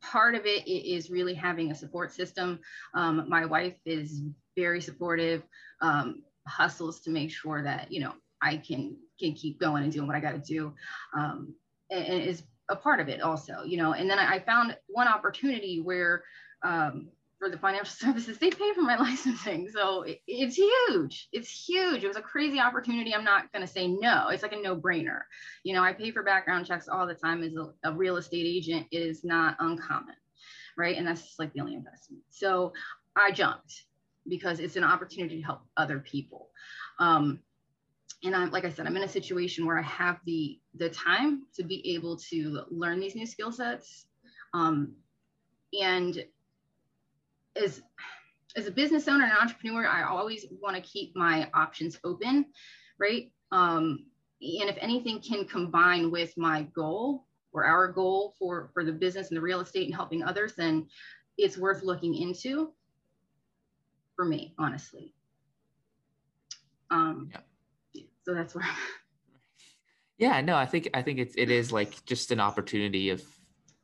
part 0.00 0.34
of 0.34 0.46
it 0.46 0.66
is 0.68 1.10
really 1.10 1.34
having 1.34 1.70
a 1.70 1.74
support 1.74 2.12
system. 2.12 2.60
Um, 2.94 3.26
my 3.28 3.44
wife 3.44 3.76
is 3.84 4.22
very 4.56 4.80
supportive 4.80 5.42
um, 5.80 6.22
hustles 6.46 7.00
to 7.00 7.10
make 7.10 7.30
sure 7.30 7.62
that 7.62 7.90
you 7.90 8.00
know 8.00 8.12
i 8.40 8.56
can 8.56 8.96
can 9.18 9.32
keep 9.32 9.58
going 9.58 9.82
and 9.82 9.92
doing 9.92 10.06
what 10.06 10.14
i 10.14 10.20
got 10.20 10.32
to 10.32 10.38
do. 10.38 10.72
Um, 11.16 11.54
and, 11.90 12.04
and, 12.04 12.22
is 12.22 12.44
a 12.68 12.76
part 12.76 13.00
of 13.00 13.08
it 13.08 13.20
also 13.20 13.62
you 13.64 13.76
know. 13.76 13.94
And 13.94 14.08
then 14.08 14.18
i, 14.18 14.36
I 14.36 14.40
found 14.40 14.76
one 14.86 15.08
opportunity 15.08 15.80
where 15.80 16.22
um, 16.62 17.08
for 17.38 17.50
the 17.50 17.58
financial 17.58 17.86
services, 17.98 18.38
they 18.38 18.50
pay 18.50 18.72
for 18.74 18.82
my 18.82 18.96
licensing. 19.00 19.68
So 19.68 20.02
it, 20.02 20.20
it's 20.26 20.56
huge. 20.56 21.28
It's 21.32 21.50
huge. 21.50 22.04
It 22.04 22.08
was 22.08 22.16
a 22.16 22.22
crazy 22.22 22.60
opportunity. 22.60 23.14
I'm 23.14 23.24
not 23.24 23.52
going 23.52 23.64
to 23.64 23.72
say 23.72 23.88
no. 23.88 24.28
It's 24.28 24.42
like 24.42 24.52
a 24.52 24.60
no 24.60 24.76
brainer. 24.76 25.20
You 25.64 25.74
know, 25.74 25.82
I 25.82 25.92
pay 25.92 26.10
for 26.10 26.22
background 26.22 26.66
checks 26.66 26.88
all 26.88 27.06
the 27.06 27.14
time 27.14 27.42
as 27.42 27.54
a, 27.54 27.90
a 27.90 27.92
real 27.92 28.16
estate 28.16 28.46
agent. 28.46 28.86
It 28.90 28.98
is 28.98 29.24
not 29.24 29.56
uncommon, 29.60 30.16
right? 30.76 30.96
And 30.96 31.06
that's 31.06 31.38
like 31.38 31.52
the 31.52 31.60
only 31.60 31.74
investment. 31.74 32.22
So 32.30 32.72
I 33.16 33.30
jumped 33.32 33.84
because 34.28 34.60
it's 34.60 34.76
an 34.76 34.84
opportunity 34.84 35.40
to 35.40 35.46
help 35.46 35.60
other 35.76 36.00
people. 36.00 36.50
Um, 36.98 37.40
and 38.24 38.34
I'm 38.34 38.50
like 38.50 38.64
I 38.64 38.70
said, 38.70 38.86
I'm 38.86 38.96
in 38.96 39.02
a 39.02 39.08
situation 39.08 39.66
where 39.66 39.78
I 39.78 39.82
have 39.82 40.18
the 40.24 40.58
the 40.74 40.88
time 40.88 41.42
to 41.54 41.62
be 41.62 41.94
able 41.94 42.16
to 42.30 42.62
learn 42.70 42.98
these 42.98 43.14
new 43.14 43.26
skill 43.26 43.52
sets. 43.52 44.06
Um, 44.54 44.94
and 45.78 46.24
as 47.60 47.82
as 48.56 48.66
a 48.66 48.70
business 48.70 49.06
owner 49.06 49.24
and 49.24 49.32
entrepreneur, 49.32 49.86
I 49.86 50.04
always 50.04 50.46
want 50.62 50.76
to 50.76 50.82
keep 50.82 51.14
my 51.14 51.50
options 51.52 51.98
open, 52.04 52.46
right? 52.98 53.30
Um, 53.52 54.06
and 54.40 54.70
if 54.70 54.78
anything 54.80 55.20
can 55.20 55.44
combine 55.44 56.10
with 56.10 56.32
my 56.38 56.62
goal 56.74 57.26
or 57.52 57.64
our 57.64 57.88
goal 57.88 58.34
for 58.38 58.70
for 58.72 58.84
the 58.84 58.92
business 58.92 59.28
and 59.28 59.36
the 59.36 59.42
real 59.42 59.60
estate 59.60 59.86
and 59.86 59.94
helping 59.94 60.22
others, 60.22 60.54
then 60.56 60.86
it's 61.38 61.58
worth 61.58 61.82
looking 61.82 62.14
into. 62.14 62.72
For 64.14 64.24
me, 64.24 64.54
honestly. 64.58 65.12
Um, 66.90 67.28
yeah. 67.30 68.02
So 68.24 68.32
that's 68.32 68.54
where. 68.54 68.64
yeah, 70.18 70.40
no, 70.40 70.56
I 70.56 70.64
think 70.64 70.88
I 70.94 71.02
think 71.02 71.18
it's 71.18 71.34
it 71.36 71.50
is 71.50 71.70
like 71.72 72.04
just 72.06 72.30
an 72.30 72.40
opportunity 72.40 73.10
of 73.10 73.22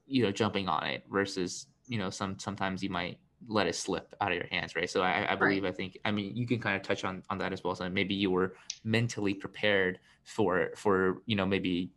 you 0.07 0.23
know 0.23 0.33
jumping 0.33 0.69
on 0.69 0.87
it 0.87 1.05
versus 1.11 1.67
you 1.87 1.99
know 1.99 2.09
some 2.09 2.39
sometimes 2.39 2.83
you 2.83 2.89
might 2.89 3.19
let 3.49 3.67
it 3.67 3.75
slip 3.75 4.15
out 4.21 4.31
of 4.31 4.37
your 4.37 4.47
hands, 4.51 4.77
right? 4.77 4.89
So 4.89 5.03
I, 5.03 5.33
I 5.33 5.37
believe, 5.37 5.65
right. 5.65 5.73
I 5.73 5.75
think, 5.75 5.99
I 6.05 6.11
mean, 6.11 6.37
you 6.37 6.47
can 6.47 6.61
kind 6.61 6.77
of 6.77 6.83
touch 6.83 7.05
on 7.05 7.23
on 7.31 7.39
that 7.39 7.53
as 7.53 7.65
well. 7.65 7.75
So 7.75 7.89
maybe 7.89 8.15
you 8.15 8.31
were 8.31 8.55
mentally 8.85 9.35
prepared 9.35 9.99
for 10.25 10.71
for 10.77 11.23
you 11.27 11.37
know 11.37 11.47
maybe 11.47 11.91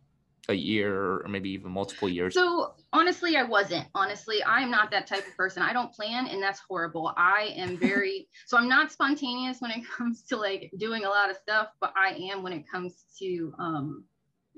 a 0.48 0.54
year 0.54 1.20
or 1.20 1.26
maybe 1.28 1.50
even 1.50 1.72
multiple 1.72 2.08
years. 2.08 2.34
So 2.34 2.74
honestly, 2.92 3.36
I 3.36 3.42
wasn't. 3.42 3.86
Honestly, 3.94 4.42
I'm 4.44 4.70
not 4.70 4.90
that 4.92 5.06
type 5.06 5.26
of 5.26 5.36
person. 5.36 5.62
I 5.62 5.72
don't 5.72 5.92
plan, 5.92 6.26
and 6.26 6.42
that's 6.42 6.60
horrible. 6.68 7.12
I 7.16 7.52
am 7.56 7.76
very 7.80 8.28
so 8.46 8.56
I'm 8.56 8.68
not 8.68 8.92
spontaneous 8.92 9.60
when 9.60 9.70
it 9.70 9.82
comes 9.88 10.22
to 10.24 10.36
like 10.36 10.70
doing 10.78 11.04
a 11.04 11.08
lot 11.08 11.30
of 11.30 11.36
stuff, 11.36 11.68
but 11.80 11.92
I 11.96 12.10
am 12.32 12.42
when 12.42 12.52
it 12.52 12.64
comes 12.70 13.04
to 13.18 13.52
um 13.58 14.04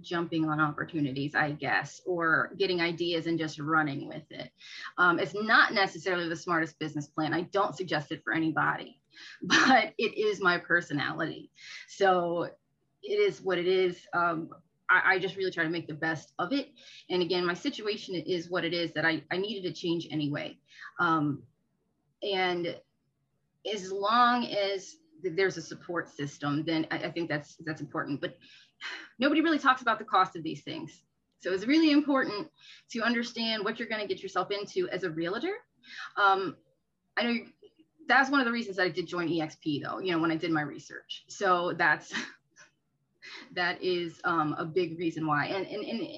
jumping 0.02 0.48
on 0.48 0.60
opportunities, 0.60 1.34
I 1.34 1.52
guess, 1.52 2.00
or 2.06 2.52
getting 2.58 2.80
ideas 2.80 3.26
and 3.26 3.38
just 3.38 3.58
running 3.58 4.08
with 4.08 4.30
it. 4.30 4.50
Um, 4.96 5.18
it's 5.18 5.34
not 5.34 5.72
necessarily 5.72 6.28
the 6.28 6.36
smartest 6.36 6.78
business 6.78 7.06
plan. 7.06 7.34
I 7.34 7.42
don't 7.42 7.76
suggest 7.76 8.12
it 8.12 8.22
for 8.24 8.32
anybody, 8.32 9.00
but 9.42 9.92
it 9.98 10.18
is 10.18 10.40
my 10.40 10.58
personality. 10.58 11.50
So 11.88 12.48
it 13.02 13.14
is 13.14 13.40
what 13.40 13.58
it 13.58 13.66
is. 13.66 13.98
Um, 14.12 14.50
I, 14.90 15.14
I, 15.14 15.18
just 15.18 15.36
really 15.36 15.50
try 15.50 15.64
to 15.64 15.70
make 15.70 15.86
the 15.86 15.94
best 15.94 16.32
of 16.38 16.52
it. 16.52 16.70
And 17.10 17.22
again, 17.22 17.44
my 17.44 17.54
situation 17.54 18.14
is 18.14 18.50
what 18.50 18.64
it 18.64 18.72
is 18.72 18.92
that 18.92 19.04
I, 19.04 19.22
I 19.30 19.36
needed 19.36 19.68
to 19.68 19.78
change 19.78 20.08
anyway. 20.10 20.56
Um, 20.98 21.42
and 22.22 22.74
as 23.72 23.92
long 23.92 24.46
as 24.46 24.96
there's 25.22 25.56
a 25.56 25.62
support 25.62 26.08
system, 26.08 26.64
then 26.64 26.86
I, 26.90 26.98
I 26.98 27.10
think 27.10 27.28
that's 27.28 27.56
that's 27.64 27.80
important. 27.80 28.20
But 28.20 28.36
nobody 29.18 29.40
really 29.40 29.58
talks 29.58 29.82
about 29.82 29.98
the 29.98 30.04
cost 30.04 30.36
of 30.36 30.42
these 30.42 30.62
things. 30.62 31.02
So 31.40 31.52
it's 31.52 31.66
really 31.66 31.92
important 31.92 32.48
to 32.90 33.02
understand 33.02 33.64
what 33.64 33.78
you're 33.78 33.88
going 33.88 34.00
to 34.00 34.08
get 34.08 34.22
yourself 34.22 34.50
into 34.50 34.88
as 34.88 35.04
a 35.04 35.10
realtor. 35.10 35.54
Um, 36.16 36.56
I 37.16 37.22
know 37.22 37.38
that's 38.08 38.30
one 38.30 38.40
of 38.40 38.46
the 38.46 38.52
reasons 38.52 38.78
I 38.78 38.88
did 38.88 39.06
join 39.06 39.28
EXP 39.28 39.82
though, 39.82 39.98
you 40.00 40.12
know, 40.12 40.18
when 40.18 40.30
I 40.30 40.36
did 40.36 40.50
my 40.50 40.62
research. 40.62 41.24
So 41.28 41.74
that's, 41.76 42.12
that 43.54 43.82
is 43.82 44.20
um, 44.24 44.54
a 44.58 44.64
big 44.64 44.98
reason 44.98 45.26
why. 45.26 45.46
And, 45.46 45.66
and, 45.66 45.84
and 45.84 46.08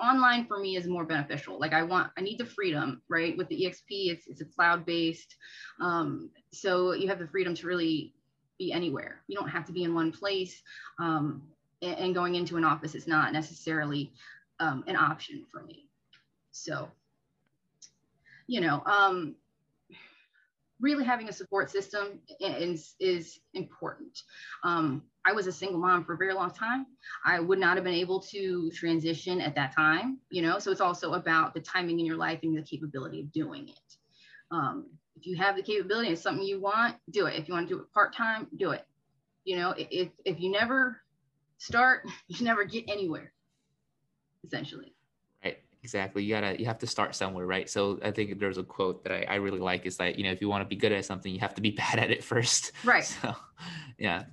online 0.00 0.46
for 0.46 0.58
me 0.58 0.76
is 0.76 0.86
more 0.86 1.04
beneficial. 1.04 1.58
Like 1.58 1.72
I 1.72 1.82
want, 1.82 2.10
I 2.18 2.20
need 2.20 2.38
the 2.38 2.44
freedom, 2.44 3.02
right? 3.08 3.36
With 3.36 3.48
the 3.48 3.64
EXP, 3.64 4.12
it's, 4.12 4.26
it's 4.26 4.40
a 4.40 4.44
cloud-based. 4.44 5.36
Um, 5.80 6.30
so 6.52 6.92
you 6.92 7.08
have 7.08 7.18
the 7.18 7.28
freedom 7.28 7.54
to 7.54 7.66
really 7.66 8.14
be 8.58 8.72
anywhere. 8.72 9.22
You 9.28 9.36
don't 9.36 9.48
have 9.48 9.64
to 9.66 9.72
be 9.72 9.84
in 9.84 9.94
one 9.94 10.12
place. 10.12 10.62
Um, 11.00 11.42
and 11.82 12.14
going 12.14 12.36
into 12.36 12.56
an 12.56 12.64
office 12.64 12.94
is 12.94 13.06
not 13.06 13.32
necessarily 13.32 14.12
um, 14.60 14.84
an 14.86 14.96
option 14.96 15.44
for 15.50 15.62
me. 15.64 15.88
So, 16.52 16.88
you 18.46 18.60
know, 18.60 18.82
um, 18.86 19.34
really 20.80 21.04
having 21.04 21.28
a 21.28 21.32
support 21.32 21.70
system 21.70 22.20
is, 22.40 22.94
is 23.00 23.40
important. 23.54 24.18
Um, 24.64 25.02
I 25.24 25.32
was 25.32 25.46
a 25.46 25.52
single 25.52 25.78
mom 25.78 26.04
for 26.04 26.14
a 26.14 26.16
very 26.16 26.34
long 26.34 26.50
time. 26.50 26.86
I 27.24 27.38
would 27.40 27.58
not 27.58 27.76
have 27.76 27.84
been 27.84 27.94
able 27.94 28.20
to 28.20 28.70
transition 28.72 29.40
at 29.40 29.54
that 29.54 29.74
time, 29.74 30.18
you 30.30 30.42
know, 30.42 30.58
so 30.58 30.70
it's 30.70 30.80
also 30.80 31.12
about 31.14 31.54
the 31.54 31.60
timing 31.60 32.00
in 32.00 32.06
your 32.06 32.16
life 32.16 32.40
and 32.42 32.56
the 32.56 32.62
capability 32.62 33.20
of 33.20 33.32
doing 33.32 33.68
it. 33.68 33.96
Um, 34.50 34.86
if 35.16 35.26
you 35.26 35.36
have 35.36 35.56
the 35.56 35.62
capability, 35.62 36.08
it's 36.10 36.22
something 36.22 36.44
you 36.44 36.60
want, 36.60 36.96
do 37.10 37.26
it. 37.26 37.38
If 37.38 37.48
you 37.48 37.54
want 37.54 37.68
to 37.68 37.74
do 37.74 37.80
it 37.80 37.92
part-time, 37.92 38.48
do 38.56 38.70
it. 38.72 38.84
You 39.44 39.56
know, 39.56 39.74
if, 39.76 40.10
if 40.24 40.40
you 40.40 40.50
never 40.50 41.01
start, 41.62 42.06
you 42.28 42.44
never 42.44 42.64
get 42.64 42.84
anywhere, 42.88 43.32
essentially. 44.44 44.94
Right. 45.44 45.58
Exactly. 45.82 46.22
You 46.24 46.34
gotta 46.34 46.58
you 46.58 46.66
have 46.66 46.78
to 46.78 46.86
start 46.86 47.14
somewhere, 47.14 47.46
right? 47.46 47.68
So 47.68 47.98
I 48.02 48.10
think 48.10 48.38
there's 48.38 48.58
a 48.58 48.62
quote 48.62 49.04
that 49.04 49.12
I, 49.12 49.34
I 49.34 49.34
really 49.36 49.60
like 49.60 49.86
is 49.86 49.96
that, 49.98 50.18
you 50.18 50.24
know, 50.24 50.30
if 50.30 50.40
you 50.40 50.48
want 50.48 50.62
to 50.62 50.68
be 50.68 50.76
good 50.76 50.92
at 50.92 51.04
something, 51.04 51.32
you 51.32 51.40
have 51.40 51.54
to 51.54 51.60
be 51.60 51.70
bad 51.82 51.98
at 51.98 52.10
it 52.10 52.24
first. 52.24 52.72
Right. 52.84 53.04
So 53.04 53.34
yeah 53.98 54.24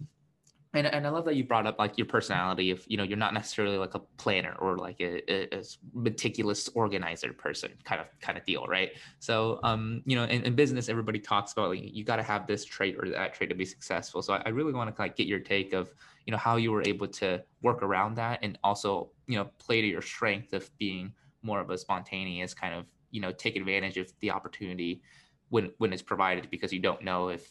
and, 0.73 0.86
and 0.86 1.08
I 1.08 1.10
love 1.10 1.25
that 1.25 1.36
you 1.36 1.43
brought 1.43 1.65
up 1.65 1.79
like 1.79 1.97
your 1.97 2.05
personality 2.05 2.69
if 2.69 2.86
you 2.88 2.95
know 2.95 3.03
you're 3.03 3.17
not 3.17 3.34
necessarily 3.34 3.77
like 3.77 3.95
a 3.95 3.99
planner 4.17 4.55
or 4.60 4.77
like 4.77 5.01
a, 5.01 5.32
a, 5.32 5.60
a, 5.60 5.63
meticulous 5.93 6.69
organizer 6.69 7.34
person 7.34 7.71
kind 7.84 7.99
of 7.99 8.08
kind 8.19 8.38
of 8.38 8.45
deal 8.45 8.65
right? 8.67 8.91
So 9.19 9.60
um 9.63 10.03
you 10.05 10.15
know 10.15 10.25
in, 10.25 10.43
in 10.43 10.55
business 10.55 10.88
everybody 10.88 11.19
talks 11.19 11.53
about 11.53 11.69
like, 11.69 11.79
you 11.84 12.03
got 12.03 12.17
to 12.17 12.23
have 12.23 12.45
this 12.45 12.65
trait 12.65 12.95
or 12.99 13.10
that 13.10 13.34
trait 13.34 13.49
to 13.49 13.55
be 13.55 13.65
successful. 13.65 14.21
So 14.21 14.34
I, 14.34 14.43
I 14.45 14.49
really 14.49 14.73
want 14.73 14.95
to 14.95 15.01
like 15.01 15.15
get 15.15 15.27
your 15.27 15.39
take 15.39 15.73
of 15.73 15.91
you 16.25 16.32
know 16.32 16.38
how 16.38 16.58
you 16.58 16.71
were 16.71 16.84
able 16.86 17.08
to 17.08 17.41
work 17.63 17.82
around 17.82 18.15
that 18.15 18.39
and 18.43 18.58
also 18.63 19.10
you 19.25 19.38
know 19.38 19.49
play 19.58 19.82
to 19.82 19.88
your 19.88 20.03
strength 20.03 20.53
of 20.53 20.69
being 20.77 21.12
more 21.41 21.60
of 21.60 21.71
a 21.71 21.77
spontaneous 21.77 22.53
kind 22.53 22.75
of 22.75 22.86
you 23.10 23.21
know 23.21 23.32
take 23.32 23.55
advantage 23.55 23.97
of 23.97 24.12
the 24.19 24.29
opportunity 24.29 25.01
when 25.49 25.71
when 25.79 25.91
it's 25.91 26.03
provided 26.03 26.47
because 26.51 26.71
you 26.71 26.79
don't 26.79 27.01
know 27.03 27.29
if 27.29 27.49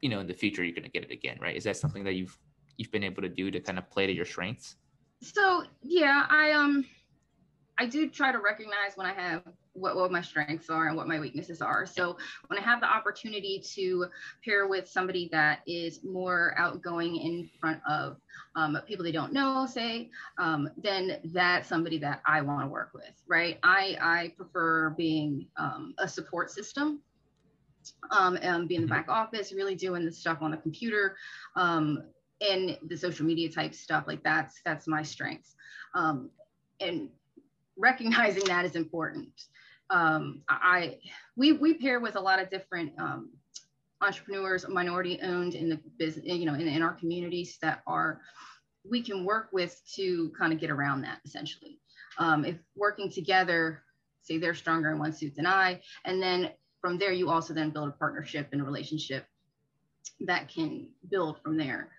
you 0.00 0.08
know 0.08 0.20
in 0.20 0.28
the 0.28 0.34
future 0.34 0.62
you're 0.62 0.74
going 0.74 0.84
to 0.84 0.90
get 0.90 1.02
it 1.02 1.10
again 1.10 1.36
right? 1.40 1.56
Is 1.56 1.64
that 1.64 1.76
something 1.76 2.04
that 2.04 2.12
you've 2.12 2.38
you've 2.76 2.90
been 2.90 3.04
able 3.04 3.22
to 3.22 3.28
do 3.28 3.50
to 3.50 3.60
kind 3.60 3.78
of 3.78 3.90
play 3.90 4.06
to 4.06 4.12
your 4.12 4.24
strengths? 4.24 4.76
So 5.20 5.64
yeah 5.82 6.26
i 6.28 6.52
um 6.52 6.84
i 7.78 7.86
do 7.86 8.08
try 8.08 8.32
to 8.32 8.38
recognize 8.38 8.96
when 8.96 9.06
i 9.06 9.12
have 9.12 9.42
what, 9.76 9.96
what 9.96 10.12
my 10.12 10.20
strengths 10.20 10.70
are 10.70 10.86
and 10.86 10.96
what 10.96 11.08
my 11.08 11.18
weaknesses 11.18 11.60
are. 11.60 11.84
So 11.84 12.16
when 12.46 12.58
i 12.58 12.62
have 12.62 12.80
the 12.80 12.86
opportunity 12.86 13.60
to 13.74 14.06
pair 14.44 14.68
with 14.68 14.88
somebody 14.88 15.28
that 15.32 15.60
is 15.66 16.04
more 16.04 16.54
outgoing 16.58 17.16
in 17.16 17.50
front 17.60 17.80
of 17.88 18.18
um, 18.54 18.78
people 18.86 19.04
they 19.04 19.12
don't 19.12 19.32
know 19.32 19.66
say 19.66 20.10
um, 20.38 20.68
then 20.76 21.18
that's 21.24 21.68
somebody 21.68 21.98
that 21.98 22.20
i 22.26 22.40
want 22.40 22.62
to 22.62 22.68
work 22.68 22.90
with 22.94 23.22
right? 23.26 23.58
I 23.62 23.96
i 24.00 24.32
prefer 24.36 24.90
being 24.90 25.46
um, 25.56 25.94
a 25.98 26.06
support 26.06 26.50
system 26.50 27.00
um, 28.10 28.38
and 28.42 28.68
being 28.68 28.82
in 28.82 28.86
the 28.86 28.94
mm-hmm. 28.94 29.02
back 29.02 29.08
office, 29.08 29.52
really 29.52 29.74
doing 29.74 30.04
the 30.04 30.12
stuff 30.12 30.38
on 30.40 30.50
the 30.50 30.56
computer, 30.56 31.16
um, 31.56 32.02
and 32.40 32.78
the 32.88 32.96
social 32.96 33.26
media 33.26 33.50
type 33.50 33.74
stuff. 33.74 34.04
Like 34.06 34.22
that's 34.22 34.60
that's 34.64 34.86
my 34.86 35.02
strengths, 35.02 35.54
um, 35.94 36.30
and 36.80 37.08
recognizing 37.76 38.44
that 38.44 38.64
is 38.64 38.76
important. 38.76 39.30
Um, 39.90 40.42
I 40.48 40.98
we 41.36 41.52
we 41.52 41.74
pair 41.74 42.00
with 42.00 42.16
a 42.16 42.20
lot 42.20 42.40
of 42.40 42.50
different 42.50 42.92
um, 42.98 43.30
entrepreneurs, 44.00 44.66
minority 44.68 45.18
owned 45.22 45.54
in 45.54 45.68
the 45.68 45.80
business, 45.98 46.26
you 46.26 46.46
know, 46.46 46.54
in, 46.54 46.66
in 46.68 46.82
our 46.82 46.94
communities 46.94 47.58
that 47.62 47.82
are 47.86 48.20
we 48.88 49.02
can 49.02 49.24
work 49.24 49.48
with 49.52 49.80
to 49.96 50.30
kind 50.38 50.52
of 50.52 50.60
get 50.60 50.70
around 50.70 51.02
that 51.02 51.20
essentially. 51.24 51.78
um, 52.18 52.44
if 52.44 52.56
working 52.76 53.10
together, 53.10 53.82
say 54.22 54.38
they're 54.38 54.54
stronger 54.54 54.90
in 54.90 54.98
one 54.98 55.12
suit 55.12 55.34
than 55.36 55.46
I, 55.46 55.80
and 56.04 56.22
then 56.22 56.50
from 56.80 56.98
there, 56.98 57.12
you 57.12 57.30
also 57.30 57.54
then 57.54 57.70
build 57.70 57.88
a 57.88 57.92
partnership 57.92 58.48
and 58.52 58.60
a 58.60 58.64
relationship 58.64 59.26
that 60.20 60.48
can 60.48 60.88
build 61.10 61.40
from 61.42 61.56
there. 61.56 61.90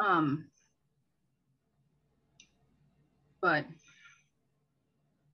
Um, 0.00 0.46
but 3.40 3.64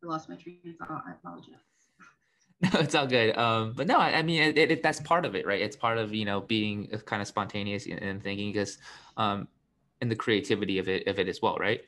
I 0.03 0.07
lost 0.07 0.29
my 0.29 0.37
train 0.37 0.59
of 0.81 0.87
thought. 0.87 1.05
I 1.07 1.13
apologize. 1.13 1.55
No, 2.73 2.81
it's 2.81 2.95
all 2.95 3.07
good. 3.07 3.37
Um, 3.37 3.75
but 3.77 3.87
no, 3.87 3.99
I, 3.99 4.19
I 4.19 4.23
mean, 4.23 4.41
it, 4.41 4.57
it, 4.57 4.83
that's 4.83 5.01
part 5.01 5.27
of 5.27 5.35
it, 5.35 5.45
right? 5.47 5.61
It's 5.61 5.77
part 5.77 5.99
of 5.99 6.15
you 6.15 6.25
know 6.25 6.41
being 6.41 6.89
kind 7.05 7.21
of 7.21 7.29
spontaneous 7.29 7.87
and 7.87 8.23
thinking, 8.23 8.53
because 8.53 8.79
um, 9.19 9.49
and 10.01 10.11
the 10.11 10.17
creativity 10.17 10.79
of 10.79 10.89
it 10.89 11.07
of 11.07 11.19
it 11.19 11.29
as 11.29 11.43
well, 11.43 11.57
right? 11.57 11.83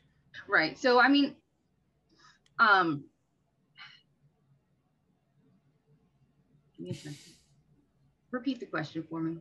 Right. 0.48 0.76
So 0.78 1.00
I 1.00 1.08
mean, 1.08 1.34
um, 2.58 3.04
repeat 8.30 8.60
the 8.60 8.66
question 8.66 9.04
for 9.08 9.20
me. 9.20 9.38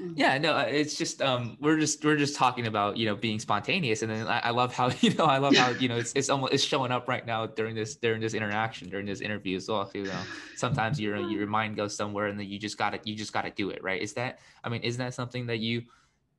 Mm-hmm. 0.00 0.14
Yeah, 0.16 0.38
no, 0.38 0.54
uh, 0.56 0.64
it's 0.68 0.96
just 0.96 1.20
um, 1.22 1.56
we're 1.60 1.78
just 1.78 2.04
we're 2.04 2.16
just 2.16 2.34
talking 2.34 2.66
about 2.66 2.96
you 2.96 3.06
know 3.06 3.14
being 3.14 3.38
spontaneous, 3.38 4.02
and 4.02 4.10
then 4.10 4.26
I, 4.26 4.38
I 4.40 4.50
love 4.50 4.74
how 4.74 4.90
you 5.00 5.14
know 5.14 5.24
I 5.24 5.38
love 5.38 5.54
how 5.54 5.70
you 5.70 5.88
know 5.88 5.96
it's 5.96 6.12
it's 6.14 6.30
almost 6.30 6.52
it's 6.52 6.64
showing 6.64 6.90
up 6.90 7.08
right 7.08 7.24
now 7.26 7.46
during 7.46 7.74
this 7.74 7.96
during 7.96 8.20
this 8.20 8.34
interaction 8.34 8.88
during 8.88 9.06
this 9.06 9.20
interview 9.20 9.56
as 9.56 9.68
well. 9.68 9.90
You 9.94 10.04
know, 10.04 10.22
sometimes 10.56 11.00
your 11.00 11.16
your 11.16 11.46
mind 11.46 11.76
goes 11.76 11.94
somewhere, 11.94 12.26
and 12.26 12.38
then 12.38 12.48
you 12.48 12.58
just 12.58 12.78
gotta 12.78 13.00
you 13.04 13.14
just 13.14 13.32
gotta 13.32 13.50
do 13.50 13.70
it, 13.70 13.82
right? 13.82 14.00
Is 14.00 14.14
that 14.14 14.40
I 14.64 14.68
mean, 14.68 14.82
isn't 14.82 14.98
that 14.98 15.14
something 15.14 15.46
that 15.46 15.58
you 15.58 15.82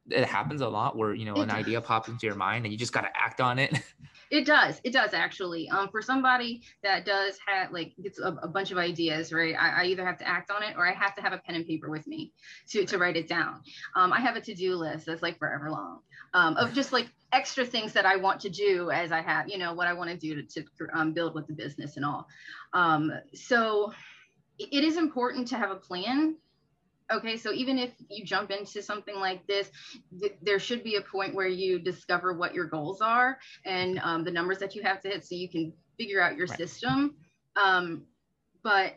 it 0.10 0.26
happens 0.26 0.62
a 0.62 0.68
lot 0.68 0.98
where 0.98 1.14
you 1.14 1.26
know 1.26 1.36
an 1.36 1.52
idea 1.52 1.80
pops 1.80 2.10
into 2.10 2.26
your 2.26 2.36
mind 2.36 2.66
and 2.66 2.72
you 2.72 2.78
just 2.78 2.94
got 2.94 3.02
to 3.02 3.10
act 3.16 3.42
on 3.42 3.60
it. 3.60 3.80
It 4.34 4.48
does. 4.48 4.82
It 4.84 4.94
does 4.94 5.14
actually. 5.14 5.70
Um 5.70 5.90
for 5.90 6.02
somebody 6.02 6.64
that 6.82 7.06
does 7.06 7.38
have 7.46 7.72
like 7.72 7.94
gets 8.02 8.18
a, 8.20 8.36
a 8.42 8.48
bunch 8.48 8.72
of 8.72 8.80
ideas 8.80 9.32
right 9.32 9.54
I, 9.56 9.84
I, 9.84 9.86
either 9.86 10.04
have 10.04 10.18
to 10.20 10.28
act 10.28 10.50
on 10.50 10.64
it 10.64 10.76
or 10.76 10.88
i 10.88 10.92
have 10.92 11.14
to 11.18 11.22
have 11.22 11.34
a 11.34 11.38
pen 11.38 11.54
and 11.54 11.68
paper 11.68 11.88
with 11.92 12.08
me 12.08 12.32
to 12.70 12.84
to 12.84 12.98
write 12.98 13.16
it 13.16 13.28
down. 13.28 13.62
Um 13.96 14.12
i 14.12 14.20
have 14.20 14.36
a 14.36 14.42
to-do 14.42 14.76
list 14.76 15.06
that's 15.06 15.22
like 15.22 15.38
forever 15.38 15.70
long 15.70 16.00
um 16.34 16.58
of 16.58 16.74
just 16.74 16.92
like 16.92 17.12
extra 17.32 17.64
things 17.64 17.94
that 17.94 18.08
i 18.08 18.16
want 18.16 18.40
to 18.42 18.50
do 18.50 18.90
as 18.90 19.12
i 19.12 19.22
have 19.22 19.48
you 19.48 19.60
know 19.60 19.76
what 19.76 19.88
i 19.88 19.94
want 19.94 20.10
to 20.10 20.18
do 20.18 20.42
to, 20.42 20.62
to 20.62 20.88
um, 20.94 21.14
build 21.14 21.36
with 21.36 21.46
the 21.46 21.54
business 21.54 21.96
and 21.98 22.06
all. 22.06 22.28
Um 22.74 23.12
so 23.36 23.94
it 24.58 24.84
is 24.84 24.98
important 24.98 25.48
to 25.50 25.58
have 25.58 25.70
a 25.70 25.76
plan 25.76 26.38
okay 27.14 27.38
so 27.38 27.52
even 27.52 27.78
if 27.78 27.92
you 28.10 28.26
jump 28.26 28.52
into 28.52 28.82
something 28.82 29.16
like 29.16 29.46
this 29.48 29.70
th- 30.20 30.36
there 30.42 30.60
should 30.60 30.84
be 30.84 30.96
a 30.96 31.02
point 31.02 31.34
where 31.34 31.48
you 31.48 31.80
discover 31.80 32.34
what 32.34 32.54
your 32.54 32.66
goals 32.66 33.02
are 33.02 33.38
and 33.66 34.00
um, 34.00 34.24
the 34.24 34.32
numbers 34.32 34.60
that 34.60 34.76
you 34.76 34.82
have 34.82 35.02
to 35.02 35.10
hit 35.10 35.26
so 35.26 35.36
you 35.36 35.50
can 35.50 35.74
figure 35.98 36.22
out 36.22 36.36
your 36.36 36.48
right. 36.48 36.58
system 36.58 37.16
um, 37.56 38.04
but 38.64 38.96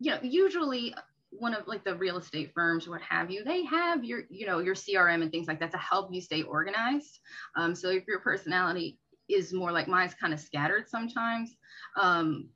you 0.00 0.10
know 0.10 0.18
usually 0.22 0.94
one 1.30 1.54
of 1.54 1.66
like 1.66 1.84
the 1.84 1.94
real 1.96 2.16
estate 2.18 2.52
firms 2.54 2.88
what 2.88 3.00
have 3.02 3.30
you 3.30 3.42
they 3.44 3.64
have 3.64 4.04
your 4.04 4.22
you 4.30 4.46
know 4.46 4.58
your 4.60 4.74
crm 4.74 5.22
and 5.22 5.30
things 5.32 5.48
like 5.48 5.60
that 5.60 5.72
to 5.72 5.78
help 5.78 6.12
you 6.12 6.20
stay 6.20 6.42
organized 6.42 7.18
um, 7.56 7.74
so 7.74 7.90
if 7.90 8.04
your 8.06 8.20
personality 8.20 8.98
is 9.28 9.52
more 9.52 9.72
like 9.72 9.88
mine's 9.88 10.14
kind 10.14 10.32
of 10.32 10.40
scattered 10.40 10.88
sometimes 10.88 11.56
um, 12.00 12.48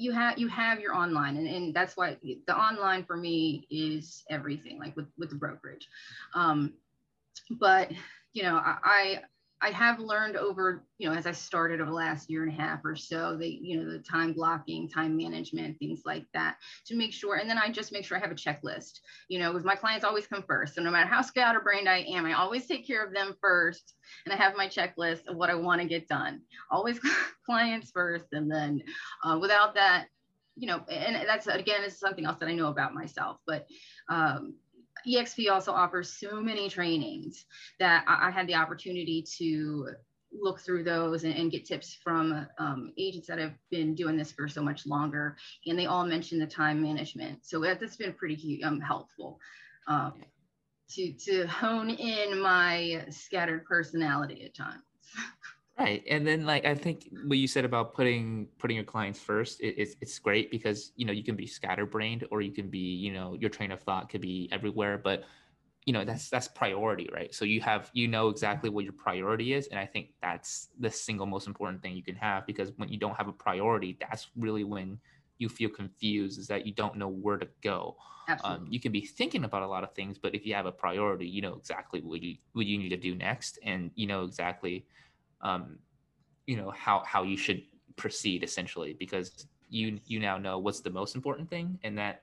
you 0.00 0.12
have 0.12 0.38
you 0.38 0.48
have 0.48 0.80
your 0.80 0.94
online 0.94 1.36
and, 1.36 1.46
and 1.46 1.74
that's 1.74 1.96
why 1.96 2.16
the 2.22 2.56
online 2.56 3.04
for 3.04 3.16
me 3.16 3.66
is 3.70 4.24
everything 4.30 4.78
like 4.78 4.96
with 4.96 5.06
with 5.18 5.30
the 5.30 5.36
brokerage. 5.36 5.88
Um 6.34 6.74
but 7.58 7.90
you 8.32 8.42
know 8.42 8.56
i 8.56 9.20
I 9.62 9.70
have 9.70 9.98
learned 9.98 10.36
over, 10.36 10.84
you 10.98 11.08
know, 11.08 11.14
as 11.14 11.26
I 11.26 11.32
started 11.32 11.80
over 11.80 11.90
the 11.90 11.96
last 11.96 12.30
year 12.30 12.44
and 12.44 12.52
a 12.52 12.54
half 12.60 12.80
or 12.84 12.96
so, 12.96 13.36
the, 13.36 13.46
you 13.46 13.78
know, 13.78 13.90
the 13.90 13.98
time 13.98 14.32
blocking, 14.32 14.88
time 14.88 15.16
management, 15.16 15.78
things 15.78 16.02
like 16.06 16.24
that 16.32 16.56
to 16.86 16.96
make 16.96 17.12
sure. 17.12 17.36
And 17.36 17.48
then 17.48 17.58
I 17.58 17.70
just 17.70 17.92
make 17.92 18.04
sure 18.04 18.16
I 18.16 18.20
have 18.20 18.30
a 18.30 18.34
checklist, 18.34 19.00
you 19.28 19.38
know, 19.38 19.52
because 19.52 19.64
my 19.64 19.76
clients 19.76 20.04
always 20.04 20.26
come 20.26 20.42
first. 20.46 20.74
So 20.74 20.82
no 20.82 20.90
matter 20.90 21.08
how 21.08 21.20
scatterbrained 21.20 21.88
I 21.88 21.98
am, 21.98 22.24
I 22.24 22.32
always 22.32 22.66
take 22.66 22.86
care 22.86 23.04
of 23.04 23.12
them 23.12 23.36
first. 23.40 23.94
And 24.24 24.32
I 24.32 24.36
have 24.36 24.56
my 24.56 24.66
checklist 24.66 25.26
of 25.28 25.36
what 25.36 25.50
I 25.50 25.54
want 25.54 25.82
to 25.82 25.86
get 25.86 26.08
done. 26.08 26.40
Always 26.70 26.98
clients 27.46 27.90
first. 27.90 28.26
And 28.32 28.50
then 28.50 28.82
uh, 29.24 29.38
without 29.38 29.74
that, 29.74 30.06
you 30.56 30.66
know, 30.66 30.80
and 30.90 31.16
that's 31.26 31.46
again, 31.46 31.84
is 31.84 31.98
something 31.98 32.26
else 32.26 32.38
that 32.38 32.48
I 32.48 32.54
know 32.54 32.68
about 32.68 32.94
myself, 32.94 33.38
but 33.46 33.66
um, 34.08 34.54
EXP 35.06 35.50
also 35.50 35.72
offers 35.72 36.12
so 36.12 36.40
many 36.40 36.68
trainings 36.68 37.44
that 37.78 38.04
I, 38.06 38.28
I 38.28 38.30
had 38.30 38.46
the 38.46 38.54
opportunity 38.54 39.24
to 39.38 39.88
look 40.32 40.60
through 40.60 40.84
those 40.84 41.24
and, 41.24 41.34
and 41.34 41.50
get 41.50 41.64
tips 41.64 41.98
from 42.02 42.46
um, 42.58 42.92
agents 42.96 43.26
that 43.28 43.38
have 43.38 43.54
been 43.70 43.94
doing 43.94 44.16
this 44.16 44.32
for 44.32 44.48
so 44.48 44.62
much 44.62 44.86
longer. 44.86 45.36
And 45.66 45.78
they 45.78 45.86
all 45.86 46.06
mention 46.06 46.38
the 46.38 46.46
time 46.46 46.80
management. 46.82 47.44
So 47.44 47.60
that's 47.60 47.96
been 47.96 48.12
pretty 48.12 48.62
um, 48.64 48.80
helpful 48.80 49.38
um, 49.88 50.14
to, 50.90 51.12
to 51.12 51.46
hone 51.46 51.90
in 51.90 52.40
my 52.40 53.04
scattered 53.10 53.64
personality 53.64 54.44
at 54.44 54.54
times. 54.54 54.82
Right, 55.80 56.02
and 56.10 56.26
then 56.26 56.44
like 56.44 56.66
I 56.66 56.74
think 56.74 57.08
what 57.24 57.38
you 57.38 57.48
said 57.48 57.64
about 57.64 57.94
putting 57.94 58.48
putting 58.58 58.76
your 58.76 58.84
clients 58.84 59.18
first, 59.18 59.60
it, 59.62 59.76
it's 59.78 59.96
it's 60.02 60.18
great 60.18 60.50
because 60.50 60.92
you 60.96 61.06
know 61.06 61.12
you 61.12 61.24
can 61.24 61.36
be 61.36 61.46
scatterbrained 61.46 62.26
or 62.30 62.42
you 62.42 62.52
can 62.52 62.68
be 62.68 62.78
you 62.80 63.12
know 63.14 63.32
your 63.34 63.48
train 63.48 63.70
of 63.72 63.80
thought 63.80 64.10
could 64.10 64.20
be 64.20 64.46
everywhere, 64.52 64.98
but 64.98 65.24
you 65.86 65.92
know 65.94 66.04
that's 66.04 66.28
that's 66.28 66.48
priority, 66.48 67.08
right? 67.12 67.34
So 67.34 67.46
you 67.46 67.60
have 67.62 67.90
you 67.94 68.08
know 68.08 68.28
exactly 68.28 68.68
what 68.68 68.84
your 68.84 68.92
priority 68.92 69.54
is, 69.54 69.68
and 69.68 69.80
I 69.80 69.86
think 69.86 70.10
that's 70.20 70.68
the 70.78 70.90
single 70.90 71.26
most 71.26 71.46
important 71.46 71.82
thing 71.82 71.96
you 71.96 72.02
can 72.02 72.16
have 72.16 72.46
because 72.46 72.72
when 72.76 72.90
you 72.90 72.98
don't 72.98 73.16
have 73.16 73.28
a 73.28 73.32
priority, 73.32 73.96
that's 74.00 74.28
really 74.36 74.64
when 74.64 75.00
you 75.38 75.48
feel 75.48 75.70
confused 75.70 76.38
is 76.38 76.48
that 76.48 76.66
you 76.66 76.74
don't 76.74 76.96
know 76.96 77.08
where 77.08 77.38
to 77.38 77.48
go. 77.62 77.96
Um, 78.44 78.66
you 78.68 78.80
can 78.80 78.92
be 78.92 79.02
thinking 79.06 79.44
about 79.44 79.62
a 79.62 79.66
lot 79.68 79.84
of 79.84 79.94
things, 79.94 80.18
but 80.18 80.34
if 80.34 80.44
you 80.46 80.54
have 80.54 80.66
a 80.66 80.72
priority, 80.72 81.26
you 81.26 81.42
know 81.42 81.54
exactly 81.54 82.02
what 82.02 82.22
you 82.22 82.36
what 82.52 82.66
you 82.66 82.76
need 82.78 82.90
to 82.90 82.96
do 82.96 83.14
next, 83.14 83.58
and 83.62 83.90
you 83.94 84.06
know 84.06 84.24
exactly 84.24 84.86
um, 85.42 85.78
you 86.46 86.56
know 86.56 86.70
how 86.70 87.02
how 87.06 87.22
you 87.22 87.36
should 87.36 87.62
proceed 87.96 88.42
essentially 88.42 88.96
because 88.98 89.46
you 89.68 90.00
you 90.06 90.18
now 90.18 90.36
know 90.38 90.58
what's 90.58 90.80
the 90.80 90.90
most 90.90 91.14
important 91.14 91.48
thing 91.48 91.78
and 91.84 91.96
that 91.96 92.22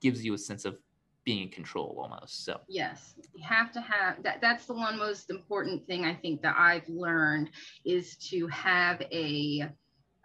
gives 0.00 0.24
you 0.24 0.34
a 0.34 0.38
sense 0.38 0.64
of 0.64 0.78
being 1.24 1.42
in 1.42 1.48
control 1.48 1.96
almost 1.98 2.44
so. 2.44 2.60
Yes. 2.68 3.14
You 3.34 3.42
have 3.42 3.72
to 3.72 3.80
have 3.80 4.22
that 4.22 4.40
that's 4.40 4.66
the 4.66 4.74
one 4.74 4.98
most 4.98 5.30
important 5.30 5.86
thing 5.86 6.04
i 6.04 6.14
think 6.14 6.42
that 6.42 6.54
i've 6.58 6.88
learned 6.88 7.50
is 7.84 8.16
to 8.30 8.46
have 8.48 9.00
a 9.10 9.64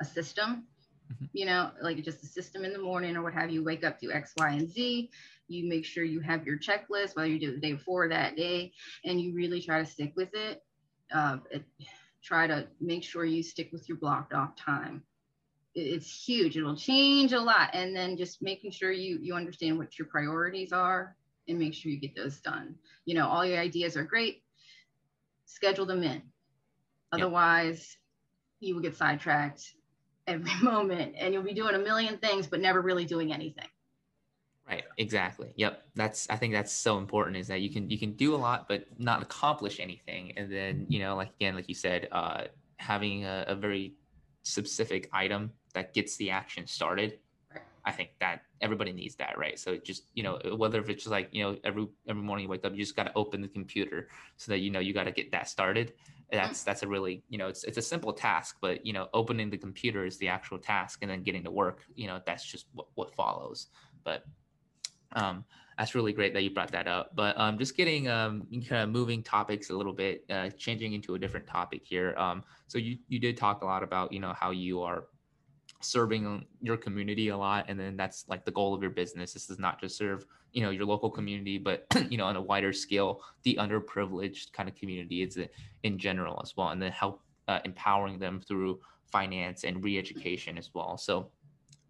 a 0.01 0.05
system. 0.05 0.65
Mm-hmm. 1.11 1.25
you 1.33 1.45
know 1.47 1.71
like 1.81 2.03
just 2.03 2.23
a 2.23 2.27
system 2.27 2.63
in 2.63 2.71
the 2.71 2.77
morning 2.77 3.17
or 3.17 3.23
what 3.23 3.33
have 3.33 3.49
you. 3.49 3.63
Wake 3.63 3.83
up 3.83 3.99
do 3.99 4.11
x 4.11 4.33
y 4.37 4.51
and 4.51 4.69
z. 4.69 5.09
You 5.47 5.67
make 5.67 5.83
sure 5.83 6.03
you 6.03 6.19
have 6.19 6.45
your 6.45 6.59
checklist 6.59 7.15
whether 7.15 7.27
you 7.27 7.39
do 7.39 7.49
it 7.49 7.55
the 7.55 7.61
day 7.61 7.73
before 7.73 8.07
that 8.09 8.35
day 8.35 8.73
and 9.05 9.19
you 9.19 9.33
really 9.33 9.59
try 9.59 9.79
to 9.79 9.89
stick 9.89 10.13
with 10.15 10.29
it, 10.35 10.61
uh, 11.11 11.37
it 11.49 11.63
try 12.23 12.47
to 12.47 12.67
make 12.79 13.03
sure 13.03 13.25
you 13.25 13.43
stick 13.43 13.69
with 13.71 13.87
your 13.87 13.97
blocked 13.97 14.33
off 14.33 14.55
time. 14.55 15.03
It's 15.75 16.25
huge. 16.25 16.57
It'll 16.57 16.75
change 16.75 17.31
a 17.33 17.39
lot. 17.39 17.69
And 17.73 17.95
then 17.95 18.17
just 18.17 18.41
making 18.41 18.71
sure 18.71 18.91
you 18.91 19.19
you 19.21 19.35
understand 19.35 19.77
what 19.77 19.97
your 19.97 20.07
priorities 20.07 20.73
are 20.73 21.15
and 21.47 21.59
make 21.59 21.73
sure 21.73 21.91
you 21.91 21.99
get 21.99 22.15
those 22.15 22.39
done. 22.39 22.75
You 23.05 23.15
know 23.15 23.27
all 23.27 23.45
your 23.45 23.59
ideas 23.59 23.95
are 23.95 24.03
great. 24.03 24.43
Schedule 25.45 25.85
them 25.85 26.03
in. 26.03 26.21
Otherwise 27.11 27.97
you 28.59 28.75
will 28.75 28.81
get 28.81 28.97
sidetracked 28.97 29.73
every 30.27 30.51
moment 30.61 31.15
and 31.17 31.33
you'll 31.33 31.43
be 31.43 31.53
doing 31.53 31.75
a 31.75 31.79
million 31.79 32.17
things 32.17 32.47
but 32.47 32.59
never 32.59 32.81
really 32.81 33.05
doing 33.05 33.33
anything. 33.33 33.68
Exactly. 34.99 35.53
Yep. 35.55 35.81
That's 35.95 36.29
I 36.29 36.35
think 36.35 36.53
that's 36.53 36.73
so 36.73 36.97
important 36.97 37.37
is 37.37 37.47
that 37.47 37.61
you 37.61 37.69
can 37.69 37.89
you 37.89 37.97
can 37.97 38.11
do 38.13 38.35
a 38.35 38.37
lot 38.37 38.67
but 38.67 38.85
not 38.99 39.21
accomplish 39.21 39.79
anything. 39.79 40.33
And 40.35 40.51
then, 40.51 40.85
you 40.89 40.99
know, 40.99 41.15
like 41.15 41.29
again, 41.39 41.55
like 41.55 41.69
you 41.69 41.73
said, 41.73 42.09
uh 42.11 42.43
having 42.77 43.23
a, 43.23 43.45
a 43.47 43.55
very 43.55 43.93
specific 44.43 45.09
item 45.13 45.51
that 45.73 45.93
gets 45.93 46.17
the 46.17 46.29
action 46.29 46.67
started. 46.67 47.17
I 47.85 47.91
think 47.91 48.09
that 48.19 48.41
everybody 48.59 48.91
needs 48.91 49.15
that, 49.15 49.37
right? 49.37 49.57
So 49.57 49.77
just, 49.77 50.03
you 50.13 50.21
know, 50.21 50.37
whether 50.57 50.79
if 50.81 50.89
it's 50.89 51.03
just 51.03 51.11
like, 51.11 51.29
you 51.31 51.43
know, 51.43 51.57
every 51.63 51.87
every 52.09 52.21
morning 52.21 52.43
you 52.43 52.49
wake 52.49 52.65
up, 52.65 52.73
you 52.73 52.79
just 52.79 52.95
gotta 52.97 53.13
open 53.15 53.41
the 53.41 53.47
computer 53.47 54.09
so 54.35 54.51
that 54.51 54.59
you 54.59 54.69
know 54.69 54.79
you 54.79 54.93
gotta 54.93 55.13
get 55.13 55.31
that 55.31 55.47
started. 55.47 55.93
That's 56.29 56.63
that's 56.63 56.83
a 56.83 56.87
really, 56.87 57.23
you 57.29 57.37
know, 57.37 57.47
it's 57.47 57.63
it's 57.63 57.77
a 57.77 57.81
simple 57.81 58.11
task, 58.11 58.57
but 58.59 58.85
you 58.85 58.91
know, 58.91 59.07
opening 59.13 59.49
the 59.49 59.57
computer 59.57 60.05
is 60.05 60.17
the 60.17 60.27
actual 60.27 60.59
task 60.59 60.99
and 61.03 61.09
then 61.09 61.23
getting 61.23 61.43
to 61.45 61.51
work, 61.51 61.85
you 61.95 62.07
know, 62.07 62.19
that's 62.25 62.43
just 62.43 62.65
what, 62.73 62.87
what 62.95 63.15
follows. 63.15 63.67
But 64.03 64.25
um, 65.13 65.45
that's 65.77 65.95
really 65.95 66.11
great 66.11 66.33
that 66.33 66.43
you 66.43 66.51
brought 66.51 66.71
that 66.71 66.87
up. 66.87 67.15
But 67.15 67.39
um, 67.39 67.57
just 67.57 67.77
getting 67.77 68.09
um, 68.09 68.47
kind 68.67 68.83
of 68.83 68.89
moving 68.89 69.23
topics 69.23 69.69
a 69.69 69.73
little 69.73 69.93
bit, 69.93 70.25
uh, 70.29 70.49
changing 70.49 70.93
into 70.93 71.15
a 71.15 71.19
different 71.19 71.47
topic 71.47 71.83
here. 71.85 72.13
Um, 72.17 72.43
so 72.67 72.77
you 72.77 72.97
you 73.07 73.19
did 73.19 73.37
talk 73.37 73.61
a 73.61 73.65
lot 73.65 73.83
about 73.83 74.11
you 74.11 74.19
know 74.19 74.33
how 74.33 74.51
you 74.51 74.81
are 74.81 75.05
serving 75.81 76.45
your 76.61 76.75
community 76.75 77.29
a 77.29 77.37
lot, 77.37 77.65
and 77.69 77.79
then 77.79 77.95
that's 77.95 78.25
like 78.27 78.43
the 78.43 78.51
goal 78.51 78.73
of 78.73 78.81
your 78.81 78.91
business. 78.91 79.33
This 79.33 79.49
is 79.49 79.59
not 79.59 79.79
just 79.79 79.97
serve 79.97 80.25
you 80.51 80.61
know 80.61 80.69
your 80.69 80.85
local 80.85 81.09
community, 81.09 81.57
but 81.57 81.85
you 82.09 82.17
know 82.17 82.25
on 82.25 82.35
a 82.35 82.41
wider 82.41 82.73
scale, 82.73 83.21
the 83.43 83.57
underprivileged 83.59 84.51
kind 84.51 84.67
of 84.67 84.75
community 84.75 85.23
is 85.23 85.39
in 85.83 85.97
general 85.97 86.39
as 86.43 86.55
well, 86.57 86.69
and 86.69 86.81
then 86.81 86.91
help 86.91 87.21
uh, 87.47 87.59
empowering 87.65 88.19
them 88.19 88.41
through 88.41 88.79
finance 89.11 89.63
and 89.63 89.83
re-education 89.83 90.57
as 90.57 90.69
well. 90.73 90.97
So, 90.97 91.31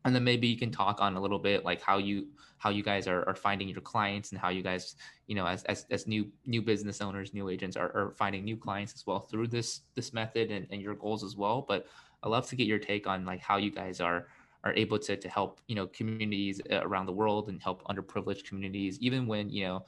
and 0.06 0.16
then 0.16 0.24
maybe 0.24 0.48
you 0.48 0.58
can 0.58 0.72
talk 0.72 1.02
on 1.02 1.16
a 1.16 1.22
little 1.22 1.40
bit 1.40 1.66
like 1.66 1.82
how 1.82 1.98
you 1.98 2.28
how 2.58 2.70
you 2.70 2.84
guys 2.84 3.08
are, 3.08 3.28
are 3.28 3.36
finding 3.36 3.70
your 3.70 3.82
clients 3.82 4.32
and 4.32 4.40
how 4.40 4.50
you 4.50 4.62
guys 4.62 4.96
you 5.28 5.36
know 5.36 5.46
as 5.46 5.64
as, 5.66 5.86
as 5.92 6.08
new 6.08 6.28
new 6.46 6.62
business 6.62 7.02
owners 7.02 7.34
new 7.34 7.50
agents 7.50 7.78
are, 7.78 7.92
are 7.96 8.14
finding 8.18 8.44
new 8.44 8.58
clients 8.58 8.94
as 8.94 9.06
well 9.06 9.20
through 9.20 9.48
this 9.48 9.82
this 9.96 10.14
method 10.14 10.52
and, 10.52 10.68
and 10.72 10.82
your 10.82 10.96
goals 10.96 11.24
as 11.24 11.36
well. 11.36 11.66
But 11.68 11.88
i 12.22 12.28
love 12.28 12.48
to 12.48 12.56
get 12.56 12.68
your 12.68 12.80
take 12.80 13.08
on 13.08 13.26
like 13.26 13.40
how 13.40 13.58
you 13.58 13.72
guys 13.72 14.02
are 14.02 14.28
are 14.66 14.74
able 14.74 15.00
to, 15.00 15.16
to 15.16 15.30
help 15.30 15.62
you 15.68 15.76
know 15.76 15.88
communities 15.88 16.60
uh, 16.72 16.82
around 16.82 17.06
the 17.06 17.14
world 17.14 17.50
and 17.50 17.62
help 17.62 17.84
underprivileged 17.86 18.44
communities 18.44 18.98
even 19.00 19.26
when 19.26 19.50
you 19.50 19.64
know 19.64 19.86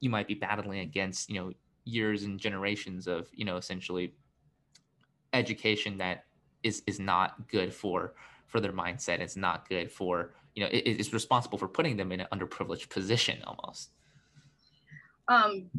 you 0.00 0.10
might 0.10 0.26
be 0.26 0.34
battling 0.34 0.80
against 0.80 1.30
you 1.30 1.40
know 1.40 1.52
years 1.84 2.24
and 2.24 2.38
generations 2.38 3.06
of 3.06 3.28
you 3.32 3.44
know 3.44 3.56
essentially 3.56 4.12
education 5.32 5.98
that 5.98 6.24
is 6.62 6.82
is 6.86 6.98
not 6.98 7.48
good 7.48 7.72
for 7.72 8.14
for 8.48 8.60
their 8.60 8.72
mindset 8.72 9.20
it's 9.20 9.36
not 9.36 9.68
good 9.68 9.90
for 9.92 10.34
you 10.54 10.62
know 10.62 10.68
it, 10.70 10.84
it's 10.84 11.12
responsible 11.12 11.58
for 11.58 11.68
putting 11.68 11.96
them 11.96 12.10
in 12.12 12.20
an 12.20 12.26
underprivileged 12.32 12.88
position 12.88 13.38
almost. 13.46 13.90
Um 15.28 15.70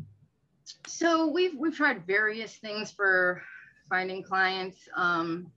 so 0.88 1.28
we've 1.28 1.56
we've 1.58 1.76
tried 1.76 2.06
various 2.08 2.56
things 2.56 2.92
for 2.92 3.42
finding 3.90 4.24
clients. 4.24 4.78
Um 4.96 5.52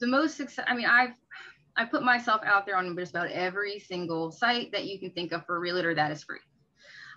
the 0.00 0.06
most 0.06 0.36
success 0.36 0.64
i 0.68 0.74
mean 0.74 0.86
i've 0.86 1.14
i 1.76 1.84
put 1.84 2.02
myself 2.02 2.40
out 2.44 2.66
there 2.66 2.76
on 2.76 2.96
just 2.96 3.10
about 3.10 3.30
every 3.30 3.78
single 3.78 4.30
site 4.30 4.70
that 4.72 4.84
you 4.84 4.98
can 4.98 5.10
think 5.10 5.32
of 5.32 5.44
for 5.46 5.56
a 5.56 5.58
realtor 5.58 5.94
that 5.94 6.10
is 6.10 6.22
free 6.22 6.38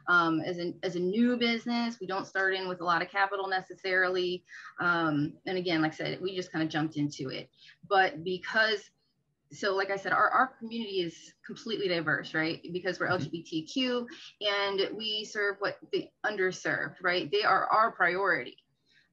um, 0.08 0.42
as, 0.42 0.60
a, 0.60 0.74
as 0.84 0.96
a 0.96 1.00
new 1.00 1.38
business. 1.38 2.00
We 2.00 2.08
don't 2.08 2.28
start 2.28 2.54
in 2.54 2.68
with 2.68 2.82
a 2.82 2.86
lot 2.86 3.02
of 3.02 3.10
capital 3.10 3.48
necessarily. 3.48 4.44
Um, 4.80 5.34
and 5.46 5.58
again 5.58 5.82
like 5.82 5.94
i 5.94 5.96
said 5.96 6.22
we 6.22 6.36
just 6.36 6.52
kind 6.52 6.64
of 6.64 6.70
jumped 6.70 6.98
into 6.98 7.30
it. 7.30 7.50
But 7.88 8.24
because 8.24 8.90
so 9.54 9.76
like 9.76 9.92
i 9.92 9.98
said 9.98 10.14
our, 10.14 10.30
our 10.30 10.48
community 10.60 11.02
is 11.02 11.34
completely 11.46 11.88
diverse 11.88 12.34
right? 12.34 12.62
Because 12.72 13.00
we're 13.00 13.08
mm-hmm. 13.08 13.24
lgbtq 13.24 14.06
and 14.42 14.98
we 14.98 15.26
serve 15.26 15.58
what 15.60 15.78
the 15.92 16.08
underserved 16.26 16.96
right? 17.02 17.30
They 17.32 17.44
are 17.44 17.66
our 17.68 17.92
priority 17.92 18.58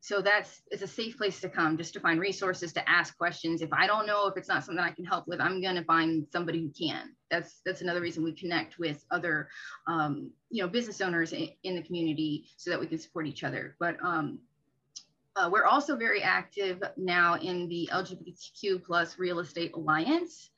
so 0.01 0.23
that's 0.23 0.63
it's 0.71 0.83
a 0.83 0.87
safe 0.87 1.17
place 1.17 1.41
to 1.41 1.49
come 1.49 1.77
just 1.77 1.93
to 1.95 2.01
find 2.01 2.21
resources 2.21 2.73
to 2.73 2.89
ask 2.89 3.17
questions. 3.19 3.63
If 3.63 3.73
i 3.73 3.87
don't 3.87 4.07
know 4.07 4.27
if 4.27 4.37
it's 4.37 4.49
not 4.49 4.65
something 4.65 4.83
i 4.83 4.91
can 4.91 5.05
help 5.05 5.27
with 5.27 5.41
i'm 5.41 5.61
to 5.61 5.85
find 5.85 6.27
somebody 6.33 6.61
who 6.61 6.71
can. 6.71 7.15
That's 7.31 7.61
that's 7.65 7.83
another 7.83 8.01
reason 8.01 8.25
we 8.25 8.33
connect 8.33 8.79
with 8.79 9.05
other 9.11 9.49
um, 9.87 10.31
you 10.51 10.63
know 10.63 10.69
business 10.69 11.01
owners 11.01 11.33
in, 11.33 11.49
in, 11.65 11.75
the 11.75 11.83
community 11.83 12.47
so 12.57 12.71
that 12.71 12.81
we 12.81 12.87
can 12.87 12.99
support 12.99 13.27
each 13.27 13.45
other. 13.45 13.77
But 13.79 13.97
um, 14.03 14.39
uh, 15.37 15.49
we're 15.53 15.67
also 15.67 15.97
very 15.97 16.23
active 16.23 16.83
now 16.97 17.35
in 17.35 17.69
the 17.69 17.89
lgbtq 17.93 18.83
plus 18.85 19.19
real 19.19 19.39
estate 19.39 19.73
alliance 19.75 20.51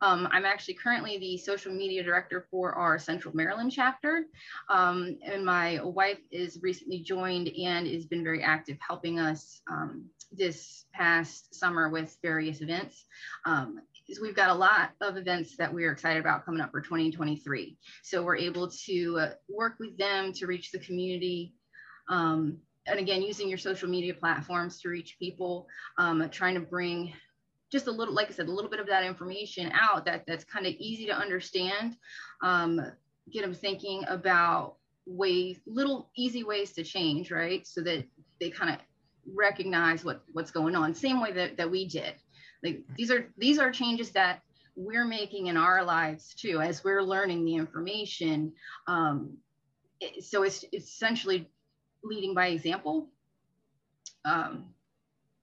um, 0.00 0.28
I'm 0.30 0.44
actually 0.44 0.74
currently 0.74 1.18
the 1.18 1.36
social 1.36 1.72
media 1.72 2.02
director 2.02 2.46
for 2.50 2.74
our 2.74 2.98
Central 2.98 3.34
Maryland 3.34 3.72
chapter. 3.72 4.24
Um, 4.68 5.18
and 5.22 5.44
my 5.44 5.80
wife 5.82 6.20
is 6.30 6.58
recently 6.62 7.00
joined 7.00 7.48
and 7.48 7.86
has 7.86 8.06
been 8.06 8.24
very 8.24 8.42
active 8.42 8.78
helping 8.86 9.18
us 9.18 9.60
um, 9.70 10.06
this 10.32 10.84
past 10.92 11.54
summer 11.54 11.88
with 11.88 12.16
various 12.22 12.60
events. 12.60 13.04
Um, 13.44 13.80
we've 14.20 14.36
got 14.36 14.50
a 14.50 14.54
lot 14.54 14.90
of 15.00 15.16
events 15.16 15.56
that 15.56 15.72
we're 15.72 15.92
excited 15.92 16.20
about 16.20 16.44
coming 16.44 16.60
up 16.60 16.70
for 16.70 16.80
2023. 16.80 17.76
So 18.02 18.22
we're 18.22 18.36
able 18.36 18.70
to 18.86 19.18
uh, 19.18 19.30
work 19.48 19.76
with 19.78 19.96
them 19.98 20.32
to 20.34 20.46
reach 20.46 20.72
the 20.72 20.78
community 20.78 21.54
um, 22.08 22.58
and 22.86 22.98
again, 22.98 23.22
using 23.22 23.48
your 23.48 23.58
social 23.58 23.88
media 23.88 24.14
platforms 24.14 24.80
to 24.80 24.88
reach 24.88 25.16
people, 25.18 25.68
um, 25.98 26.28
trying 26.30 26.54
to 26.54 26.60
bring 26.60 27.12
just 27.70 27.86
a 27.86 27.92
little, 27.92 28.14
like 28.14 28.28
I 28.28 28.32
said, 28.32 28.48
a 28.48 28.52
little 28.52 28.70
bit 28.70 28.80
of 28.80 28.86
that 28.88 29.04
information 29.04 29.70
out 29.72 30.04
that 30.06 30.24
that's 30.26 30.44
kind 30.44 30.66
of 30.66 30.74
easy 30.78 31.06
to 31.06 31.16
understand. 31.16 31.96
Um, 32.42 32.80
get 33.30 33.42
them 33.42 33.54
thinking 33.54 34.04
about 34.08 34.76
ways, 35.06 35.60
little 35.66 36.10
easy 36.16 36.42
ways 36.42 36.72
to 36.72 36.82
change, 36.82 37.30
right? 37.30 37.66
So 37.66 37.80
that 37.82 38.04
they 38.40 38.50
kind 38.50 38.74
of 38.74 38.80
recognize 39.34 40.04
what 40.04 40.22
what's 40.32 40.50
going 40.50 40.74
on. 40.74 40.94
Same 40.94 41.20
way 41.20 41.32
that, 41.32 41.56
that 41.56 41.70
we 41.70 41.86
did. 41.86 42.14
Like 42.62 42.82
these 42.96 43.10
are 43.10 43.26
these 43.38 43.58
are 43.58 43.70
changes 43.70 44.10
that 44.10 44.42
we're 44.76 45.04
making 45.04 45.46
in 45.46 45.56
our 45.56 45.84
lives 45.84 46.34
too 46.34 46.60
as 46.60 46.82
we're 46.84 47.02
learning 47.02 47.44
the 47.44 47.54
information. 47.54 48.52
Um, 48.86 49.36
it, 50.00 50.24
so 50.24 50.42
it's, 50.42 50.64
it's 50.72 50.88
essentially 50.88 51.50
leading 52.02 52.34
by 52.34 52.48
example. 52.48 53.08
Um, 54.24 54.66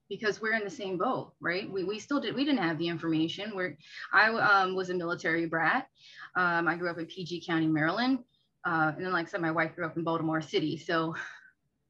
because 0.08 0.40
we're 0.40 0.54
in 0.54 0.64
the 0.64 0.70
same 0.70 0.96
boat, 0.98 1.32
right? 1.40 1.70
We, 1.70 1.84
we 1.84 1.98
still 1.98 2.20
did, 2.20 2.34
we 2.34 2.44
didn't 2.44 2.62
have 2.62 2.78
the 2.78 2.88
information. 2.88 3.54
Where 3.54 3.76
I 4.12 4.28
um, 4.30 4.74
was 4.74 4.90
a 4.90 4.94
military 4.94 5.46
brat. 5.46 5.88
Um, 6.34 6.68
I 6.68 6.76
grew 6.76 6.90
up 6.90 6.98
in 6.98 7.06
PG 7.06 7.44
County, 7.46 7.66
Maryland. 7.66 8.20
Uh, 8.64 8.92
and 8.96 9.04
then, 9.04 9.12
like 9.12 9.26
I 9.26 9.30
said, 9.30 9.40
my 9.40 9.50
wife 9.50 9.74
grew 9.74 9.86
up 9.86 9.96
in 9.96 10.04
Baltimore 10.04 10.40
City. 10.40 10.76
So 10.76 11.14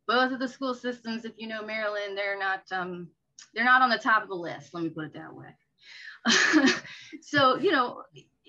both 0.07 0.33
of 0.33 0.39
the 0.39 0.49
school 0.49 0.75
systems, 0.75 1.25
if 1.25 1.33
you 1.37 1.47
know 1.47 1.65
Maryland, 1.65 2.17
they're 2.17 2.39
not, 2.39 2.63
um, 2.73 3.09
they're 3.55 3.65
not 3.65 3.83
on 3.83 3.91
the 3.91 3.99
top 3.99 4.23
of 4.23 4.29
the 4.29 4.35
list. 4.35 4.75
Let 4.75 4.83
me 4.83 4.91
put 4.91 5.05
it 5.05 5.15
that 5.15 5.35
way. 5.35 5.55
so, 7.23 7.59
you 7.59 7.73
know, 7.73 8.03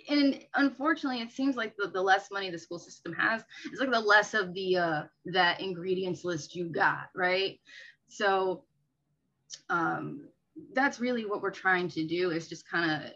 and 0.09 0.43
unfortunately, 0.55 1.21
it 1.21 1.31
seems 1.31 1.55
like 1.55 1.75
the, 1.77 1.87
the 1.87 2.01
less 2.01 2.31
money 2.31 2.49
the 2.49 2.57
school 2.57 2.79
system 2.79 3.13
has, 3.13 3.43
it's 3.71 3.79
like 3.79 3.91
the 3.91 3.99
less 3.99 4.33
of 4.33 4.53
the, 4.53 4.77
uh, 4.77 5.03
that 5.25 5.61
ingredients 5.61 6.23
list 6.23 6.55
you 6.55 6.65
got, 6.65 7.09
right? 7.15 7.59
So 8.07 8.63
um, 9.69 10.27
that's 10.73 10.99
really 10.99 11.25
what 11.25 11.41
we're 11.41 11.51
trying 11.51 11.89
to 11.89 12.05
do 12.05 12.31
is 12.31 12.47
just 12.47 12.69
kind 12.69 12.91
of 12.91 13.11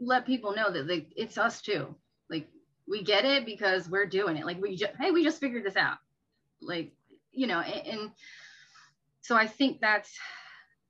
let 0.00 0.26
people 0.26 0.54
know 0.54 0.70
that 0.70 0.88
like 0.88 1.12
it's 1.16 1.38
us 1.38 1.60
too. 1.60 1.94
Like 2.28 2.48
we 2.88 3.02
get 3.02 3.24
it 3.24 3.46
because 3.46 3.88
we're 3.88 4.06
doing 4.06 4.36
it. 4.36 4.44
Like 4.46 4.60
we 4.60 4.76
just 4.76 4.92
hey 5.00 5.10
we 5.10 5.24
just 5.24 5.40
figured 5.40 5.64
this 5.64 5.76
out. 5.76 5.98
Like 6.60 6.92
you 7.34 7.46
know 7.46 7.60
and, 7.60 7.86
and 7.86 8.10
so 9.20 9.36
i 9.36 9.46
think 9.46 9.80
that's 9.80 10.16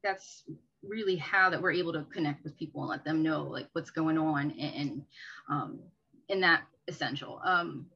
that's 0.03 0.45
really 0.83 1.17
how 1.17 1.49
that 1.49 1.63
we're 1.63 1.73
able 1.73 1.93
to 1.95 2.05
connect 2.13 2.45
with 2.45 2.57
people 2.59 2.83
and 2.83 2.91
let 2.91 3.05
them 3.05 3.23
know 3.23 3.45
like 3.45 3.69
what's 3.73 3.91
going 3.91 4.19
on 4.19 4.51
and, 4.61 4.75
and 4.75 5.03
um 5.49 5.81
and 6.29 6.43
that 6.43 6.63
essential. 6.89 7.41
Um 7.45 7.87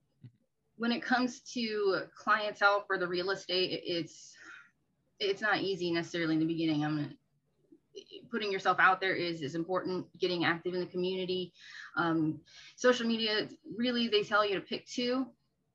when 0.77 0.93
it 0.93 1.03
comes 1.03 1.41
to 1.41 2.03
clientele 2.17 2.85
for 2.87 2.99
the 2.99 3.07
real 3.07 3.31
estate 3.31 3.83
it's 3.85 4.35
it's 5.21 5.43
not 5.43 5.61
easy 5.61 5.91
necessarily 5.91 6.35
in 6.35 6.41
the 6.41 6.47
beginning. 6.47 6.85
I'm 6.85 7.17
putting 8.31 8.53
yourself 8.53 8.79
out 8.81 9.01
there 9.01 9.15
is 9.15 9.43
is 9.43 9.55
important. 9.55 10.07
Getting 10.19 10.45
active 10.45 10.75
in 10.75 10.81
the 10.81 10.87
community, 10.87 11.53
um, 11.97 12.41
social 12.77 13.07
media. 13.07 13.49
Really, 13.77 14.09
they 14.09 14.23
tell 14.23 14.47
you 14.47 14.55
to 14.55 14.61
pick 14.61 14.87
two 14.87 15.27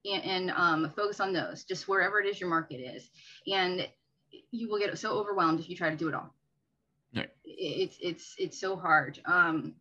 and, 0.06 0.24
and 0.24 0.52
um, 0.52 0.94
focus 0.96 1.20
on 1.20 1.34
those. 1.34 1.64
Just 1.64 1.88
wherever 1.88 2.20
it 2.20 2.28
is 2.28 2.40
your 2.40 2.50
market 2.50 2.78
is, 2.78 3.10
and 3.52 3.88
you 4.52 4.70
will 4.70 4.80
get 4.80 4.98
so 4.98 5.12
overwhelmed 5.14 5.60
if 5.60 5.70
you 5.70 5.76
try 5.76 5.90
to 5.90 5.96
do 5.96 6.08
it 6.08 6.16
all. 6.16 6.34
Right. 7.16 7.30
It's 7.44 7.98
it's 8.02 8.36
it's 8.38 8.60
so 8.60 8.76
hard. 8.76 9.20
Um, 9.26 9.76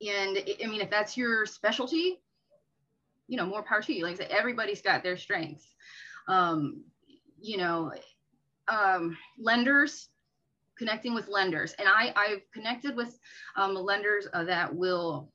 and 0.00 0.38
I 0.62 0.66
mean, 0.66 0.80
if 0.80 0.90
that's 0.90 1.16
your 1.16 1.46
specialty, 1.46 2.20
you 3.28 3.36
know, 3.36 3.46
more 3.46 3.62
power 3.62 3.82
to 3.82 3.92
you. 3.92 4.04
Like 4.04 4.14
I 4.14 4.24
said, 4.24 4.30
everybody's 4.30 4.82
got 4.82 5.02
their 5.02 5.16
strengths. 5.16 5.66
Um, 6.28 6.84
you 7.40 7.56
know, 7.56 7.92
um, 8.68 9.16
lenders, 9.38 10.08
connecting 10.78 11.14
with 11.14 11.28
lenders. 11.28 11.74
And 11.78 11.88
I, 11.88 12.12
I've 12.16 12.42
connected 12.52 12.96
with 12.96 13.18
um, 13.56 13.74
lenders 13.74 14.26
uh, 14.32 14.44
that 14.44 14.74
will 14.74 15.30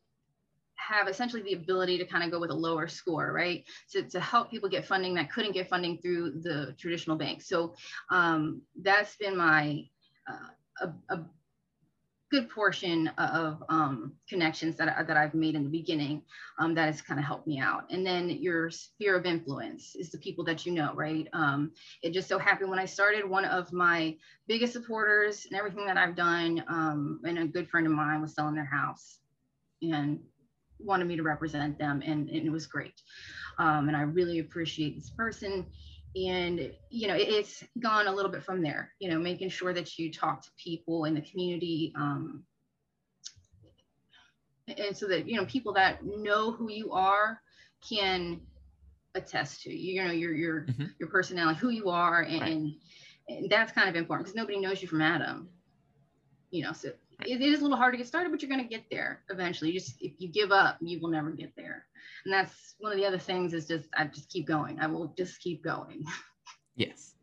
have 0.75 1.07
essentially 1.07 1.41
the 1.41 1.53
ability 1.53 1.97
to 1.97 2.05
kind 2.05 2.23
of 2.23 2.31
go 2.31 2.39
with 2.39 2.51
a 2.51 2.55
lower 2.55 2.87
score, 2.87 3.31
right? 3.33 3.63
To, 3.91 4.03
to 4.03 4.19
help 4.19 4.49
people 4.49 4.69
get 4.69 4.85
funding 4.85 5.15
that 5.15 5.31
couldn't 5.31 5.53
get 5.53 5.69
funding 5.69 5.97
through 5.97 6.41
the 6.41 6.75
traditional 6.79 7.17
banks. 7.17 7.47
So 7.47 7.75
um, 8.09 8.61
that's 8.81 9.15
been 9.17 9.35
my 9.35 9.83
uh, 10.29 10.85
a, 11.09 11.13
a, 11.15 11.25
good 12.29 12.49
portion 12.49 13.07
of 13.17 13.63
um, 13.69 14.13
connections 14.27 14.75
that, 14.75 15.07
that 15.07 15.17
I've 15.17 15.33
made 15.33 15.55
in 15.55 15.63
the 15.63 15.69
beginning 15.69 16.21
um, 16.59 16.73
that 16.75 16.87
has 16.87 17.01
kind 17.01 17.19
of 17.19 17.25
helped 17.25 17.47
me 17.47 17.59
out. 17.59 17.85
And 17.89 18.05
then 18.05 18.29
your 18.29 18.69
sphere 18.69 19.15
of 19.15 19.25
influence 19.25 19.95
is 19.95 20.11
the 20.11 20.17
people 20.17 20.43
that 20.45 20.65
you 20.65 20.73
know, 20.73 20.93
right? 20.93 21.27
Um, 21.31 21.71
it 22.03 22.11
just 22.11 22.27
so 22.27 22.37
happened 22.37 22.69
when 22.69 22.79
I 22.79 22.85
started, 22.85 23.27
one 23.27 23.45
of 23.45 23.71
my 23.71 24.15
biggest 24.47 24.73
supporters 24.73 25.45
and 25.49 25.57
everything 25.57 25.85
that 25.85 25.97
I've 25.97 26.15
done, 26.15 26.63
um, 26.67 27.21
and 27.23 27.39
a 27.39 27.45
good 27.45 27.69
friend 27.69 27.87
of 27.87 27.93
mine 27.93 28.21
was 28.21 28.35
selling 28.35 28.55
their 28.55 28.65
house 28.65 29.19
and 29.81 30.19
wanted 30.79 31.07
me 31.07 31.15
to 31.15 31.23
represent 31.23 31.79
them, 31.79 32.01
and, 32.05 32.29
and 32.29 32.45
it 32.45 32.51
was 32.51 32.67
great. 32.67 33.01
Um, 33.57 33.87
and 33.87 33.97
I 33.97 34.01
really 34.01 34.39
appreciate 34.39 34.95
this 34.95 35.09
person 35.09 35.65
and 36.25 36.71
you 36.89 37.07
know 37.07 37.15
it's 37.15 37.63
gone 37.79 38.07
a 38.07 38.11
little 38.11 38.31
bit 38.31 38.43
from 38.43 38.61
there 38.61 38.93
you 38.99 39.09
know 39.09 39.19
making 39.19 39.49
sure 39.49 39.73
that 39.73 39.97
you 39.97 40.11
talk 40.11 40.41
to 40.41 40.49
people 40.57 41.05
in 41.05 41.13
the 41.13 41.21
community 41.21 41.93
um, 41.95 42.43
and 44.67 44.95
so 44.95 45.07
that 45.07 45.27
you 45.27 45.35
know 45.35 45.45
people 45.45 45.73
that 45.73 46.03
know 46.03 46.51
who 46.51 46.71
you 46.71 46.91
are 46.91 47.41
can 47.87 48.41
attest 49.17 49.63
to. 49.63 49.73
You 49.75 50.03
know, 50.03 50.11
your 50.11 50.33
your 50.33 50.61
mm-hmm. 50.61 50.85
your 50.99 51.09
personality, 51.09 51.59
who 51.59 51.69
you 51.69 51.89
are, 51.89 52.21
and, 52.21 52.41
right. 52.41 52.51
and, 52.51 52.73
and 53.27 53.49
that's 53.49 53.71
kind 53.71 53.89
of 53.89 53.95
important 53.95 54.25
because 54.25 54.35
nobody 54.35 54.59
knows 54.59 54.81
you 54.81 54.87
from 54.87 55.01
Adam. 55.01 55.49
You 56.51 56.63
know, 56.63 56.73
so 56.73 56.91
it, 57.25 57.41
it 57.41 57.45
is 57.45 57.59
a 57.59 57.63
little 57.63 57.77
hard 57.77 57.93
to 57.93 57.97
get 57.97 58.07
started, 58.07 58.31
but 58.31 58.41
you're 58.41 58.49
going 58.49 58.63
to 58.63 58.67
get 58.67 58.85
there 58.89 59.21
eventually. 59.29 59.71
You 59.71 59.79
just 59.79 60.01
if 60.01 60.13
you 60.19 60.27
give 60.27 60.51
up, 60.51 60.77
you 60.81 60.99
will 60.99 61.09
never 61.09 61.31
get 61.31 61.55
there. 61.55 61.85
And 62.25 62.33
that's 62.33 62.75
one 62.79 62.91
of 62.91 62.97
the 62.97 63.05
other 63.05 63.17
things 63.17 63.53
is 63.53 63.67
just 63.67 63.89
I 63.97 64.05
just 64.05 64.29
keep 64.29 64.47
going. 64.47 64.79
I 64.79 64.87
will 64.87 65.13
just 65.17 65.39
keep 65.41 65.63
going. 65.63 66.03
Yes, 66.79 67.15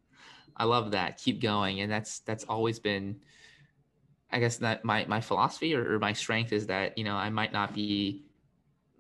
I 0.57 0.65
love 0.65 0.91
that. 0.91 1.17
Keep 1.19 1.41
going, 1.41 1.81
and 1.81 1.93
that's 1.93 2.19
that's 2.19 2.43
always 2.43 2.81
been. 2.81 3.21
I 4.33 4.41
guess 4.41 4.57
that 4.57 4.85
my 4.85 5.05
my 5.07 5.21
philosophy 5.21 5.77
or, 5.77 5.95
or 5.95 6.01
my 6.01 6.13
strength 6.13 6.53
is 6.53 6.67
that 6.67 6.99
you 6.99 7.05
know 7.05 7.15
I 7.15 7.31
might 7.31 7.53
not 7.53 7.73
be 7.73 8.25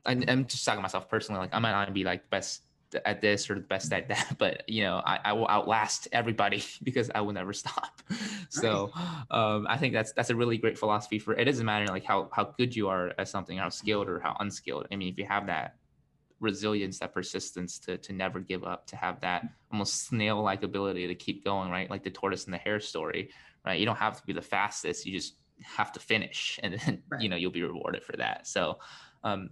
I'm 0.07 0.45
just 0.47 0.65
talking 0.65 0.83
myself 0.83 1.09
personally. 1.09 1.41
Like 1.41 1.55
I 1.55 1.59
might 1.59 1.73
not 1.73 1.93
be 1.93 2.05
like 2.05 2.23
the 2.23 2.29
best 2.29 2.63
at 3.05 3.21
this 3.21 3.49
or 3.51 3.55
the 3.55 3.61
best 3.61 3.93
at 3.93 4.09
that, 4.09 4.35
but 4.39 4.69
you 4.69 4.83
know, 4.83 5.03
I, 5.05 5.19
I 5.25 5.33
will 5.33 5.49
outlast 5.49 6.09
everybody 6.13 6.63
because 6.83 7.11
I 7.15 7.21
will 7.21 7.33
never 7.33 7.53
stop. 7.53 8.03
So 8.51 8.93
um, 9.33 9.67
I 9.69 9.77
think 9.77 9.95
that's 9.95 10.13
that's 10.13 10.31
a 10.31 10.37
really 10.37 10.59
great 10.59 10.79
philosophy 10.79 11.19
for 11.19 11.35
it 11.35 11.45
doesn't 11.45 11.67
matter 11.67 11.87
like 11.87 12.05
how 12.05 12.29
how 12.33 12.55
good 12.57 12.77
you 12.77 12.89
are 12.89 13.13
at 13.19 13.27
something, 13.27 13.59
how 13.59 13.69
skilled 13.69 14.09
or 14.09 14.21
how 14.21 14.37
unskilled. 14.39 14.87
I 14.93 14.97
mean, 14.97 15.13
if 15.13 15.19
you 15.19 15.27
have 15.27 15.49
that 15.49 15.75
resilience, 16.39 17.01
that 17.01 17.13
persistence 17.13 17.81
to 17.81 17.99
to 17.99 18.13
never 18.13 18.39
give 18.39 18.63
up, 18.63 18.87
to 18.89 18.97
have 18.97 19.21
that 19.23 19.49
almost 19.73 20.07
snail 20.07 20.41
like 20.41 20.63
ability 20.63 21.09
to 21.09 21.17
keep 21.17 21.43
going, 21.43 21.69
right? 21.69 21.91
Like 21.91 22.05
the 22.05 22.11
tortoise 22.11 22.45
and 22.45 22.55
the 22.55 22.59
hare 22.59 22.79
story, 22.79 23.31
right? 23.67 23.81
You 23.81 23.87
don't 23.87 23.99
have 23.99 24.17
to 24.21 24.25
be 24.25 24.33
the 24.33 24.43
fastest, 24.43 25.05
you 25.05 25.13
just 25.13 25.35
have 25.63 25.91
to 25.93 26.01
finish 26.01 26.61
and 26.63 26.75
then 26.75 27.03
right. 27.09 27.23
you 27.23 27.29
know 27.29 27.37
you'll 27.37 27.51
be 27.51 27.63
rewarded 27.63 28.05
for 28.05 28.17
that. 28.19 28.47
So 28.47 28.79
um 29.25 29.51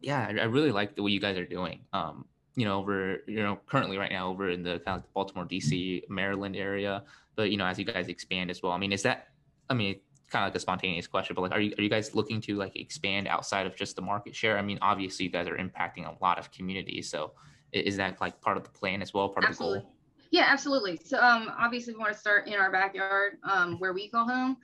yeah, 0.00 0.26
I, 0.28 0.40
I 0.40 0.44
really 0.44 0.72
like 0.72 0.96
the 0.96 1.02
way 1.02 1.10
you 1.10 1.20
guys 1.20 1.38
are 1.38 1.46
doing. 1.46 1.80
Um, 1.92 2.26
you 2.56 2.64
know, 2.64 2.78
over 2.78 3.18
you 3.26 3.42
know 3.42 3.58
currently 3.66 3.98
right 3.98 4.10
now 4.10 4.28
over 4.28 4.50
in 4.50 4.62
the 4.62 4.80
kind 4.80 4.98
of 4.98 5.12
Baltimore, 5.12 5.44
D.C., 5.44 6.04
Maryland 6.08 6.56
area. 6.56 7.04
But 7.36 7.50
you 7.50 7.56
know, 7.58 7.66
as 7.66 7.78
you 7.78 7.84
guys 7.84 8.08
expand 8.08 8.50
as 8.50 8.62
well, 8.62 8.72
I 8.72 8.78
mean, 8.78 8.92
is 8.92 9.02
that? 9.02 9.28
I 9.68 9.74
mean, 9.74 9.96
kind 10.30 10.44
of 10.44 10.50
like 10.50 10.56
a 10.56 10.60
spontaneous 10.60 11.06
question, 11.06 11.34
but 11.34 11.42
like, 11.42 11.52
are 11.52 11.60
you 11.60 11.74
are 11.78 11.82
you 11.82 11.90
guys 11.90 12.14
looking 12.14 12.40
to 12.42 12.56
like 12.56 12.76
expand 12.76 13.28
outside 13.28 13.66
of 13.66 13.76
just 13.76 13.94
the 13.94 14.02
market 14.02 14.34
share? 14.34 14.58
I 14.58 14.62
mean, 14.62 14.78
obviously, 14.80 15.26
you 15.26 15.30
guys 15.30 15.46
are 15.46 15.56
impacting 15.56 16.06
a 16.06 16.16
lot 16.22 16.38
of 16.38 16.50
communities, 16.50 17.10
so 17.10 17.32
is 17.72 17.96
that 17.98 18.20
like 18.20 18.40
part 18.40 18.56
of 18.56 18.64
the 18.64 18.70
plan 18.70 19.02
as 19.02 19.12
well, 19.12 19.28
part 19.28 19.44
absolutely. 19.44 19.78
of 19.78 19.84
the 19.84 19.86
goal? 19.88 19.96
Yeah, 20.30 20.46
absolutely. 20.48 20.98
So 21.04 21.18
um, 21.18 21.52
obviously, 21.58 21.92
we 21.92 22.00
want 22.00 22.12
to 22.12 22.18
start 22.18 22.48
in 22.48 22.54
our 22.54 22.72
backyard 22.72 23.38
um, 23.44 23.78
where 23.78 23.92
we 23.92 24.08
call 24.08 24.26
home, 24.26 24.56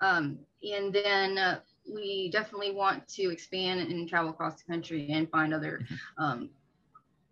um, 0.00 0.38
and 0.62 0.94
then 0.94 1.36
uh, 1.36 1.60
we 1.92 2.30
definitely 2.30 2.72
want 2.72 3.06
to 3.08 3.30
expand 3.30 3.80
and 3.80 4.08
travel 4.08 4.30
across 4.30 4.62
the 4.62 4.72
country 4.72 5.08
and 5.10 5.30
find 5.30 5.52
other 5.52 5.80
mm-hmm. 5.82 6.22
um, 6.22 6.50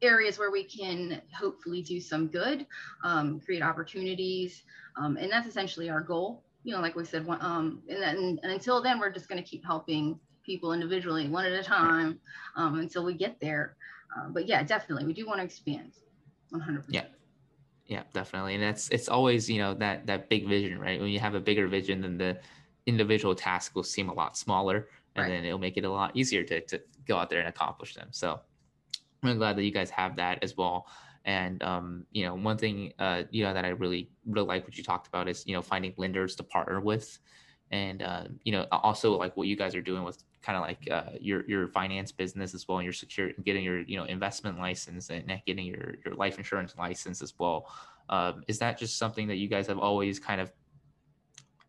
areas 0.02 0.38
where 0.38 0.50
we 0.50 0.64
can 0.64 1.20
hopefully 1.32 1.82
do 1.82 2.00
some 2.00 2.28
good, 2.28 2.66
um, 3.04 3.40
create 3.40 3.62
opportunities, 3.62 4.62
um, 4.96 5.16
and 5.16 5.30
that's 5.30 5.48
essentially 5.48 5.90
our 5.90 6.00
goal. 6.00 6.42
You 6.64 6.74
know, 6.74 6.80
like 6.80 6.96
we 6.96 7.04
said, 7.04 7.26
um, 7.28 7.82
and, 7.88 8.02
then, 8.02 8.38
and 8.42 8.52
until 8.52 8.82
then, 8.82 8.98
we're 8.98 9.10
just 9.10 9.28
going 9.28 9.42
to 9.42 9.48
keep 9.48 9.64
helping 9.64 10.18
people 10.44 10.72
individually, 10.72 11.28
one 11.28 11.44
at 11.44 11.52
a 11.52 11.62
time, 11.62 12.18
um, 12.56 12.80
until 12.80 13.04
we 13.04 13.14
get 13.14 13.38
there. 13.40 13.76
Uh, 14.16 14.28
but 14.28 14.46
yeah, 14.46 14.62
definitely, 14.62 15.06
we 15.06 15.12
do 15.12 15.26
want 15.26 15.38
to 15.38 15.44
expand. 15.44 15.92
100%. 16.52 16.84
Yeah. 16.88 17.04
Yeah, 17.86 18.02
definitely. 18.12 18.54
And 18.54 18.62
that's 18.62 18.90
it's 18.90 19.08
always, 19.08 19.48
you 19.48 19.58
know, 19.58 19.72
that 19.74 20.06
that 20.06 20.28
big 20.28 20.46
vision, 20.46 20.78
right? 20.78 21.00
When 21.00 21.08
you 21.08 21.18
have 21.20 21.34
a 21.34 21.40
bigger 21.40 21.66
vision 21.68 22.02
then 22.02 22.18
the 22.18 22.38
individual 22.84 23.34
tasks 23.34 23.74
will 23.74 23.82
seem 23.82 24.10
a 24.10 24.12
lot 24.12 24.36
smaller 24.36 24.88
and 25.16 25.22
right. 25.22 25.28
then 25.30 25.44
it'll 25.44 25.58
make 25.58 25.76
it 25.76 25.84
a 25.84 25.90
lot 25.90 26.14
easier 26.14 26.42
to, 26.42 26.60
to 26.66 26.80
go 27.06 27.16
out 27.16 27.30
there 27.30 27.40
and 27.40 27.48
accomplish 27.48 27.94
them. 27.94 28.08
So 28.10 28.40
I'm 29.22 29.38
glad 29.38 29.56
that 29.56 29.64
you 29.64 29.72
guys 29.72 29.90
have 29.90 30.16
that 30.16 30.38
as 30.42 30.56
well. 30.56 30.86
And 31.24 31.62
um, 31.62 32.06
you 32.12 32.24
know, 32.24 32.34
one 32.34 32.56
thing 32.56 32.92
uh, 32.98 33.24
you 33.30 33.44
know 33.44 33.52
that 33.52 33.64
I 33.64 33.68
really 33.68 34.10
really 34.26 34.46
like 34.46 34.64
what 34.64 34.78
you 34.78 34.84
talked 34.84 35.08
about 35.08 35.28
is 35.28 35.44
you 35.46 35.54
know 35.54 35.62
finding 35.62 35.92
lenders 35.96 36.36
to 36.36 36.42
partner 36.42 36.80
with, 36.80 37.18
and 37.70 38.02
uh, 38.02 38.24
you 38.44 38.52
know 38.52 38.66
also 38.70 39.16
like 39.16 39.36
what 39.36 39.46
you 39.48 39.56
guys 39.56 39.74
are 39.74 39.82
doing 39.82 40.04
with 40.04 40.22
kind 40.40 40.56
of 40.56 40.62
like 40.62 40.88
uh, 40.90 41.16
your 41.20 41.46
your 41.48 41.68
finance 41.68 42.12
business 42.12 42.54
as 42.54 42.66
well, 42.66 42.78
and 42.78 42.84
your 42.84 42.92
secure 42.92 43.32
getting 43.44 43.64
your 43.64 43.80
you 43.80 43.96
know 43.96 44.04
investment 44.04 44.58
license 44.58 45.10
and 45.10 45.30
getting 45.46 45.66
your 45.66 45.96
your 46.04 46.14
life 46.14 46.38
insurance 46.38 46.74
license 46.78 47.20
as 47.20 47.34
well. 47.38 47.70
Um, 48.08 48.42
is 48.48 48.58
that 48.60 48.78
just 48.78 48.96
something 48.96 49.28
that 49.28 49.36
you 49.36 49.48
guys 49.48 49.66
have 49.66 49.78
always 49.78 50.18
kind 50.18 50.40
of 50.40 50.50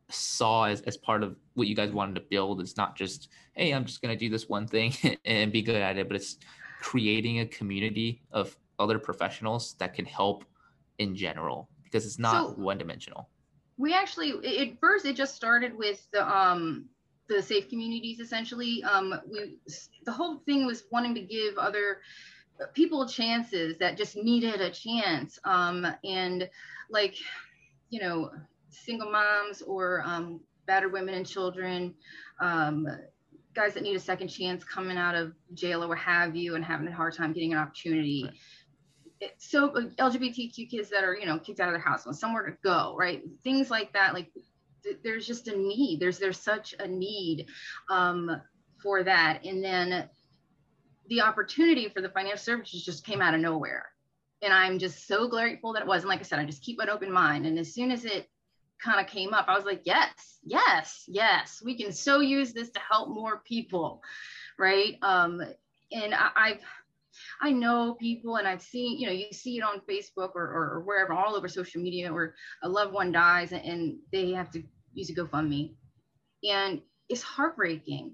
saw 0.09 0.65
as, 0.65 0.81
as 0.81 0.97
part 0.97 1.23
of 1.23 1.35
what 1.53 1.67
you 1.67 1.75
guys 1.75 1.91
wanted 1.91 2.15
to 2.15 2.21
build 2.21 2.62
it's 2.62 2.77
not 2.77 2.95
just 2.95 3.29
hey 3.53 3.71
i'm 3.71 3.85
just 3.85 4.01
to 4.01 4.15
do 4.15 4.27
this 4.27 4.49
one 4.49 4.67
thing 4.67 4.91
and 5.25 5.51
be 5.51 5.62
good 5.62 5.75
at 5.75 5.97
it 5.97 6.07
but 6.07 6.15
it's 6.15 6.38
creating 6.79 7.39
a 7.39 7.45
community 7.45 8.21
of 8.31 8.55
other 8.79 8.97
professionals 8.97 9.75
that 9.79 9.93
can 9.93 10.05
help 10.05 10.45
in 10.97 11.15
general 11.15 11.69
because 11.83 12.05
it's 12.05 12.19
not 12.19 12.47
so, 12.47 12.53
one 12.53 12.77
dimensional 12.77 13.29
we 13.77 13.93
actually 13.93 14.59
at 14.59 14.79
first 14.79 15.05
it 15.05 15.15
just 15.15 15.35
started 15.35 15.77
with 15.77 16.07
the 16.11 16.37
um 16.37 16.85
the 17.27 17.41
safe 17.43 17.69
communities 17.69 18.19
essentially. 18.19 18.83
Um 18.83 19.13
we 19.31 19.57
the 20.03 20.11
whole 20.11 20.37
thing 20.45 20.65
was 20.65 20.83
wanting 20.91 21.13
to 21.15 21.21
give 21.21 21.57
other 21.57 21.99
people 22.73 23.07
chances 23.07 23.77
that 23.77 23.97
just 23.97 24.15
needed 24.17 24.61
a 24.61 24.71
chance. 24.71 25.39
Um 25.45 25.85
and 26.03 26.49
like 26.89 27.15
you 27.89 28.01
know 28.01 28.31
single 28.69 29.11
moms 29.11 29.61
or 29.61 30.01
um, 30.05 30.39
battered 30.65 30.93
women 30.93 31.15
and 31.15 31.27
children, 31.27 31.93
um, 32.39 32.87
guys 33.60 33.74
that 33.74 33.84
need 33.84 33.95
a 33.95 34.00
second 34.00 34.30
chance 34.30 34.63
coming 34.63 34.98
out 34.98 35.15
of 35.15 35.34
jail 35.54 35.84
or 35.84 35.89
what 35.89 35.98
have 35.98 36.34
you 36.34 36.56
and 36.56 36.63
having 36.63 36.88
a 36.88 36.95
hard 36.95 37.13
time 37.13 37.34
getting 37.34 37.52
an 37.52 37.60
opportunity. 37.60 38.24
Right. 39.22 39.32
so 39.38 39.69
uh, 39.72 39.82
LGBTQ 39.98 40.69
kids 40.69 40.89
that 40.89 41.04
are, 41.04 41.15
you 41.15 41.26
know, 41.26 41.39
kicked 41.39 41.60
out 41.60 41.67
of 41.67 41.74
their 41.74 41.82
house, 41.82 42.06
want 42.06 42.17
somewhere 42.17 42.45
to 42.45 42.58
go, 42.63 42.95
right? 42.98 43.22
Things 43.43 43.69
like 43.69 43.91
that. 43.93 44.13
Like 44.13 44.32
th- 44.84 45.00
there's 45.04 45.28
just 45.28 45.50
a 45.50 45.58
need. 45.58 46.00
There's 46.00 46.19
there's 46.19 46.39
such 46.39 46.74
a 46.80 46.88
need 46.88 47.48
um, 47.89 48.41
for 48.82 49.04
that. 49.04 49.41
And 49.43 49.62
then 49.62 50.10
the 51.10 51.22
opportunity 51.22 51.89
for 51.89 52.02
the 52.02 52.10
financial 52.10 52.39
services 52.39 52.86
just 52.86 53.06
came 53.06 53.22
out 53.22 53.34
of 53.34 53.41
nowhere. 53.41 53.88
And 54.41 54.54
I'm 54.54 54.80
just 54.80 55.06
so 55.06 55.28
grateful 55.28 55.74
that 55.74 55.82
it 55.82 55.88
was. 55.88 56.04
And 56.04 56.10
like 56.10 56.22
I 56.22 56.24
said, 56.24 56.39
I 56.39 56.45
just 56.45 56.63
keep 56.63 56.80
an 56.80 56.88
open 56.88 57.12
mind. 57.12 57.45
And 57.45 57.60
as 57.60 57.74
soon 57.74 57.91
as 57.91 58.06
it 58.06 58.30
kind 58.83 58.99
of 58.99 59.07
came 59.11 59.33
up, 59.33 59.45
I 59.47 59.55
was 59.55 59.65
like, 59.65 59.81
yes, 59.83 60.39
yes, 60.43 61.03
yes, 61.07 61.61
we 61.63 61.75
can 61.75 61.91
so 61.91 62.19
use 62.19 62.53
this 62.53 62.69
to 62.71 62.79
help 62.79 63.09
more 63.09 63.41
people, 63.45 64.01
right? 64.57 64.97
Um, 65.01 65.41
and 65.91 66.13
I, 66.13 66.29
I've 66.35 66.59
I 67.41 67.51
know 67.51 67.95
people 67.95 68.37
and 68.37 68.47
I've 68.47 68.61
seen, 68.61 68.99
you 68.99 69.07
know, 69.07 69.13
you 69.13 69.31
see 69.31 69.57
it 69.57 69.63
on 69.63 69.81
Facebook 69.81 70.31
or, 70.35 70.43
or, 70.43 70.83
wherever, 70.85 71.13
all 71.13 71.35
over 71.35 71.47
social 71.47 71.81
media 71.81 72.13
where 72.13 72.35
a 72.63 72.69
loved 72.69 72.93
one 72.93 73.11
dies 73.11 73.51
and, 73.51 73.63
and 73.65 73.97
they 74.11 74.31
have 74.31 74.51
to 74.51 74.63
use 74.93 75.09
a 75.09 75.15
GoFundMe. 75.15 75.73
And 76.49 76.81
it's 77.09 77.21
heartbreaking. 77.21 78.13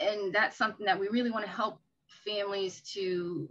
And 0.00 0.34
that's 0.34 0.56
something 0.56 0.86
that 0.86 0.98
we 0.98 1.08
really 1.08 1.30
want 1.30 1.44
to 1.44 1.50
help 1.50 1.80
families 2.24 2.80
to 2.94 3.48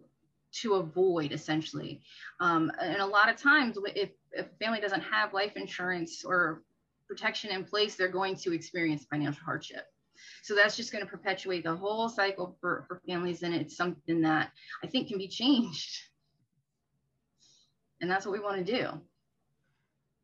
to 0.61 0.75
avoid 0.75 1.33
essentially. 1.33 2.01
Um, 2.39 2.71
and 2.81 3.01
a 3.01 3.05
lot 3.05 3.29
of 3.29 3.37
times 3.37 3.77
if 3.95 4.09
if 4.31 4.45
a 4.45 4.63
family 4.63 4.79
doesn't 4.79 5.01
have 5.01 5.33
life 5.33 5.53
insurance 5.55 6.23
or 6.25 6.63
protection 7.07 7.51
in 7.51 7.63
place, 7.63 7.95
they're 7.95 8.07
going 8.07 8.35
to 8.35 8.53
experience 8.53 9.05
financial 9.09 9.43
hardship. 9.43 9.85
So 10.43 10.55
that's 10.55 10.75
just 10.75 10.91
going 10.91 11.03
to 11.03 11.09
perpetuate 11.09 11.63
the 11.63 11.75
whole 11.75 12.09
cycle 12.09 12.57
for, 12.59 12.85
for 12.87 13.01
families. 13.07 13.43
And 13.43 13.53
it's 13.53 13.77
something 13.77 14.21
that 14.21 14.51
I 14.83 14.87
think 14.87 15.07
can 15.07 15.17
be 15.17 15.27
changed. 15.27 15.99
And 18.01 18.09
that's 18.09 18.25
what 18.25 18.33
we 18.33 18.39
want 18.39 18.65
to 18.65 18.79
do. 18.79 18.89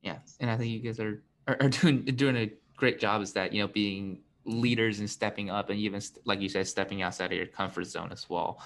Yeah. 0.02 0.18
And 0.40 0.50
I 0.50 0.58
think 0.58 0.72
you 0.72 0.80
guys 0.80 1.00
are, 1.00 1.24
are, 1.48 1.58
are 1.62 1.70
doing, 1.70 2.04
doing 2.06 2.36
a 2.36 2.52
great 2.76 3.00
job 3.00 3.22
is 3.22 3.34
that, 3.34 3.54
you 3.54 3.62
know, 3.62 3.68
being 3.68 4.22
leaders 4.46 5.00
and 5.00 5.10
stepping 5.10 5.50
up 5.50 5.70
and 5.70 5.80
even 5.80 6.02
like 6.26 6.42
you 6.42 6.50
said, 6.50 6.68
stepping 6.68 7.02
outside 7.02 7.32
of 7.32 7.38
your 7.38 7.46
comfort 7.46 7.86
zone 7.86 8.12
as 8.12 8.30
well. 8.30 8.62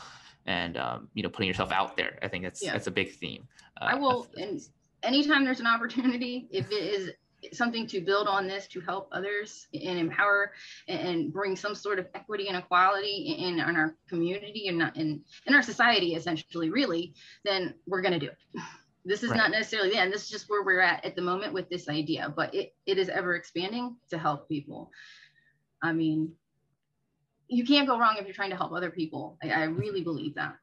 And, 0.46 0.78
um, 0.78 1.10
you 1.14 1.24
know, 1.24 1.30
putting 1.30 1.50
yourself 1.50 1.74
out 1.74 1.98
there. 1.98 2.18
I 2.22 2.30
think 2.30 2.46
that's, 2.46 2.64
yeah. 2.64 2.72
that's 2.72 2.88
a 2.88 2.92
big 2.92 3.12
theme. 3.12 3.48
Uh, 3.82 3.90
I 3.92 3.96
will, 3.96 4.28
and 4.38 4.62
anytime 5.04 5.44
there's 5.46 5.60
an 5.60 5.68
opportunity, 5.68 6.48
if 6.52 6.72
it 6.72 6.76
is 6.76 7.12
something 7.54 7.86
to 7.88 8.02
build 8.02 8.28
on 8.28 8.48
this 8.48 8.68
to 8.68 8.82
help 8.82 9.08
others 9.12 9.68
and 9.74 10.00
empower 10.00 10.54
and 10.88 11.32
bring 11.32 11.56
some 11.56 11.76
sort 11.76 12.00
of 12.00 12.08
equity 12.16 12.48
and 12.48 12.58
equality 12.58 13.36
in, 13.38 13.60
in 13.60 13.76
our 13.76 13.96
community 14.10 14.68
and 14.68 14.82
in, 14.96 15.22
in 15.46 15.54
our 15.54 15.62
society, 15.62 16.16
essentially, 16.16 16.70
really, 16.70 17.14
then 17.44 17.74
we're 17.86 18.02
going 18.02 18.14
to 18.14 18.20
do 18.20 18.28
it. 18.28 18.62
This 19.06 19.24
is 19.24 19.30
right. 19.30 19.38
not 19.38 19.52
necessarily 19.52 19.92
the 19.92 19.98
end. 19.98 20.12
This 20.12 20.24
is 20.24 20.30
just 20.30 20.50
where 20.50 20.64
we're 20.64 20.82
at 20.82 21.06
at 21.06 21.16
the 21.16 21.22
moment 21.22 21.54
with 21.54 21.70
this 21.70 21.88
idea, 21.88 22.34
but 22.36 22.54
it, 22.54 22.76
it 22.86 22.98
is 22.98 23.08
ever 23.08 23.36
expanding 23.36 23.96
to 24.10 24.18
help 24.18 24.50
people. 24.50 24.92
I 25.82 25.94
mean, 25.94 26.34
you 27.48 27.66
can't 27.66 27.88
go 27.88 27.98
wrong 27.98 28.18
if 28.20 28.26
you're 28.26 28.34
trying 28.34 28.50
to 28.50 28.58
help 28.58 28.74
other 28.74 28.92
people. 28.92 29.38
I, 29.42 29.52
I 29.52 29.64
really 29.64 30.04
believe 30.04 30.36
that. 30.36 30.56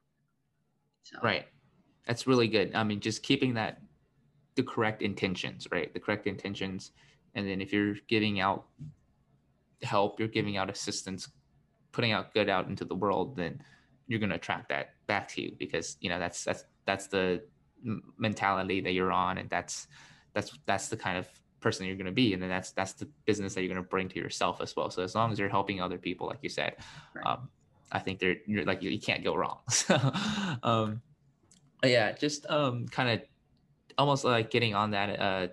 So. 1.03 1.17
Right. 1.23 1.47
That's 2.05 2.27
really 2.27 2.47
good. 2.47 2.75
I 2.75 2.83
mean, 2.83 2.99
just 2.99 3.23
keeping 3.23 3.55
that 3.55 3.81
the 4.55 4.63
correct 4.63 5.01
intentions, 5.01 5.67
right? 5.71 5.93
The 5.93 5.99
correct 5.99 6.27
intentions. 6.27 6.91
And 7.35 7.47
then 7.47 7.61
if 7.61 7.73
you're 7.73 7.95
giving 8.07 8.39
out 8.39 8.65
help, 9.83 10.19
you're 10.19 10.29
giving 10.29 10.57
out 10.57 10.69
assistance, 10.69 11.29
putting 11.91 12.11
out 12.11 12.33
good 12.33 12.49
out 12.49 12.67
into 12.67 12.85
the 12.85 12.95
world, 12.95 13.35
then 13.35 13.61
you're 14.07 14.19
going 14.19 14.29
to 14.29 14.35
attract 14.35 14.69
that 14.69 14.91
back 15.07 15.27
to 15.29 15.41
you 15.41 15.55
because 15.57 15.97
you 15.99 16.09
know 16.09 16.19
that's 16.19 16.43
that's 16.43 16.63
that's 16.85 17.07
the 17.07 17.41
mentality 18.17 18.81
that 18.81 18.93
you're 18.93 19.11
on 19.11 19.37
and 19.37 19.49
that's 19.49 19.87
that's 20.33 20.57
that's 20.65 20.89
the 20.89 20.97
kind 20.97 21.17
of 21.17 21.27
person 21.59 21.85
you're 21.85 21.95
going 21.95 22.05
to 22.05 22.11
be 22.11 22.33
and 22.33 22.41
then 22.41 22.49
that's 22.49 22.71
that's 22.71 22.93
the 22.93 23.07
business 23.25 23.53
that 23.55 23.61
you're 23.61 23.73
going 23.73 23.83
to 23.83 23.89
bring 23.89 24.07
to 24.07 24.19
yourself 24.19 24.61
as 24.61 24.75
well 24.75 24.89
so 24.89 25.01
as 25.01 25.15
long 25.15 25.31
as 25.31 25.39
you're 25.39 25.49
helping 25.49 25.81
other 25.81 25.97
people 25.97 26.27
like 26.27 26.39
you 26.41 26.49
said 26.49 26.75
right. 27.15 27.25
um, 27.25 27.49
i 27.91 27.99
think 27.99 28.19
they're 28.19 28.37
you're 28.45 28.65
like 28.65 28.83
you, 28.83 28.89
you 28.89 28.99
can't 28.99 29.23
go 29.23 29.35
wrong 29.35 29.57
so 29.69 29.97
um 30.63 31.01
yeah 31.83 32.11
just 32.11 32.45
um 32.49 32.87
kind 32.87 33.09
of 33.09 33.27
almost 33.97 34.23
like 34.23 34.49
getting 34.51 34.75
on 34.75 34.91
that 34.91 35.19
uh 35.19 35.47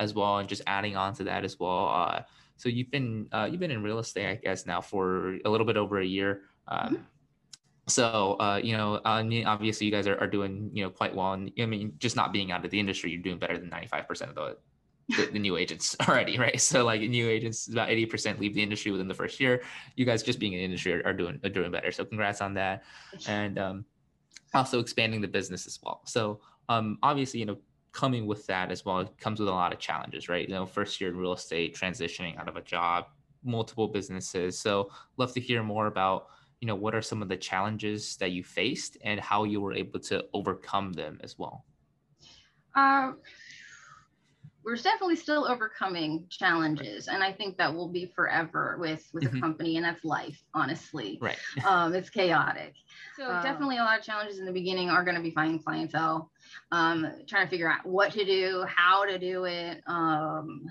as 0.00 0.14
well 0.14 0.38
and 0.38 0.48
just 0.48 0.62
adding 0.66 0.96
on 0.96 1.14
to 1.14 1.24
that 1.24 1.44
as 1.44 1.58
well. 1.58 1.88
Uh 1.88 2.22
so 2.56 2.68
you've 2.68 2.90
been 2.90 3.28
uh, 3.32 3.46
you've 3.50 3.60
been 3.60 3.70
in 3.70 3.82
real 3.82 3.98
estate 3.98 4.26
i 4.26 4.34
guess 4.34 4.66
now 4.66 4.80
for 4.80 5.36
a 5.44 5.48
little 5.50 5.66
bit 5.66 5.76
over 5.76 6.00
a 6.00 6.06
year. 6.06 6.42
Um, 6.68 6.80
mm-hmm. 6.80 7.02
so 7.86 8.36
uh, 8.40 8.60
you 8.62 8.76
know 8.76 9.00
I 9.04 9.22
mean, 9.22 9.46
obviously 9.46 9.86
you 9.86 9.92
guys 9.92 10.06
are, 10.06 10.18
are 10.18 10.26
doing 10.26 10.70
you 10.72 10.84
know 10.84 10.90
quite 10.90 11.14
well. 11.14 11.32
And 11.32 11.52
i 11.60 11.66
mean 11.66 11.92
just 11.98 12.16
not 12.16 12.32
being 12.32 12.50
out 12.50 12.64
of 12.64 12.70
the 12.70 12.80
industry 12.80 13.10
you're 13.10 13.22
doing 13.22 13.38
better 13.38 13.58
than 13.58 13.70
95% 13.70 14.30
of 14.30 14.34
the, 14.34 14.56
the, 15.16 15.30
the 15.32 15.38
new 15.38 15.56
agents 15.56 15.96
already 16.08 16.38
right? 16.38 16.60
So 16.60 16.84
like 16.84 17.00
new 17.02 17.28
agents 17.28 17.68
about 17.68 17.88
80% 17.88 18.40
leave 18.40 18.54
the 18.54 18.62
industry 18.62 18.90
within 18.90 19.08
the 19.08 19.14
first 19.14 19.38
year. 19.38 19.62
You 19.94 20.04
guys 20.04 20.22
just 20.22 20.38
being 20.38 20.54
in 20.54 20.58
the 20.60 20.64
industry 20.64 20.94
are, 20.94 21.06
are 21.06 21.12
doing 21.12 21.38
are 21.44 21.50
doing 21.50 21.70
better. 21.70 21.92
So 21.92 22.04
congrats 22.04 22.40
on 22.40 22.54
that. 22.54 22.84
And 23.28 23.58
um, 23.58 23.84
also 24.54 24.80
expanding 24.80 25.20
the 25.20 25.28
business 25.28 25.66
as 25.66 25.78
well. 25.82 26.00
So 26.04 26.40
um, 26.68 26.98
obviously 27.02 27.40
you 27.40 27.46
know 27.46 27.58
coming 27.92 28.26
with 28.26 28.46
that 28.46 28.70
as 28.70 28.84
well 28.84 29.00
it 29.00 29.18
comes 29.18 29.40
with 29.40 29.48
a 29.48 29.52
lot 29.52 29.72
of 29.72 29.78
challenges 29.78 30.28
right? 30.28 30.48
You 30.48 30.54
know 30.54 30.66
first 30.66 31.00
year 31.00 31.10
in 31.10 31.16
real 31.16 31.32
estate 31.32 31.74
transitioning 31.74 32.38
out 32.38 32.48
of 32.48 32.56
a 32.56 32.62
job 32.62 33.06
multiple 33.46 33.88
businesses. 33.88 34.58
So 34.58 34.90
love 35.16 35.32
to 35.34 35.40
hear 35.40 35.62
more 35.62 35.86
about 35.86 36.28
you 36.60 36.66
know 36.66 36.74
what 36.74 36.94
are 36.94 37.02
some 37.02 37.22
of 37.22 37.28
the 37.28 37.36
challenges 37.36 38.16
that 38.16 38.32
you 38.32 38.42
faced 38.42 38.96
and 39.02 39.20
how 39.20 39.44
you 39.44 39.60
were 39.60 39.74
able 39.74 40.00
to 40.00 40.24
overcome 40.34 40.92
them 40.92 41.18
as 41.22 41.38
well. 41.38 41.64
Uh, 42.74 43.12
we're 44.66 44.74
definitely 44.74 45.14
still 45.14 45.46
overcoming 45.46 46.26
challenges 46.28 47.06
and 47.06 47.22
i 47.22 47.32
think 47.32 47.56
that 47.56 47.72
will 47.72 47.88
be 47.88 48.12
forever 48.16 48.76
with 48.80 49.08
with 49.14 49.22
mm-hmm. 49.22 49.36
a 49.36 49.40
company 49.40 49.76
and 49.76 49.86
that's 49.86 50.04
life 50.04 50.42
honestly. 50.54 51.18
Right. 51.20 51.38
Um, 51.66 51.94
it's 51.94 52.10
chaotic. 52.10 52.74
So 53.16 53.30
um, 53.30 53.42
definitely 53.42 53.78
a 53.78 53.82
lot 53.82 53.98
of 53.98 54.04
challenges 54.04 54.38
in 54.38 54.44
the 54.44 54.52
beginning 54.52 54.88
are 54.88 55.04
going 55.04 55.16
to 55.16 55.22
be 55.22 55.30
finding 55.30 55.58
clientele 55.62 56.30
um, 56.72 57.06
trying 57.26 57.46
to 57.46 57.50
figure 57.50 57.70
out 57.70 57.84
what 57.86 58.12
to 58.12 58.24
do 58.24 58.64
how 58.68 59.04
to 59.04 59.18
do 59.18 59.44
it 59.44 59.82
um, 59.86 60.66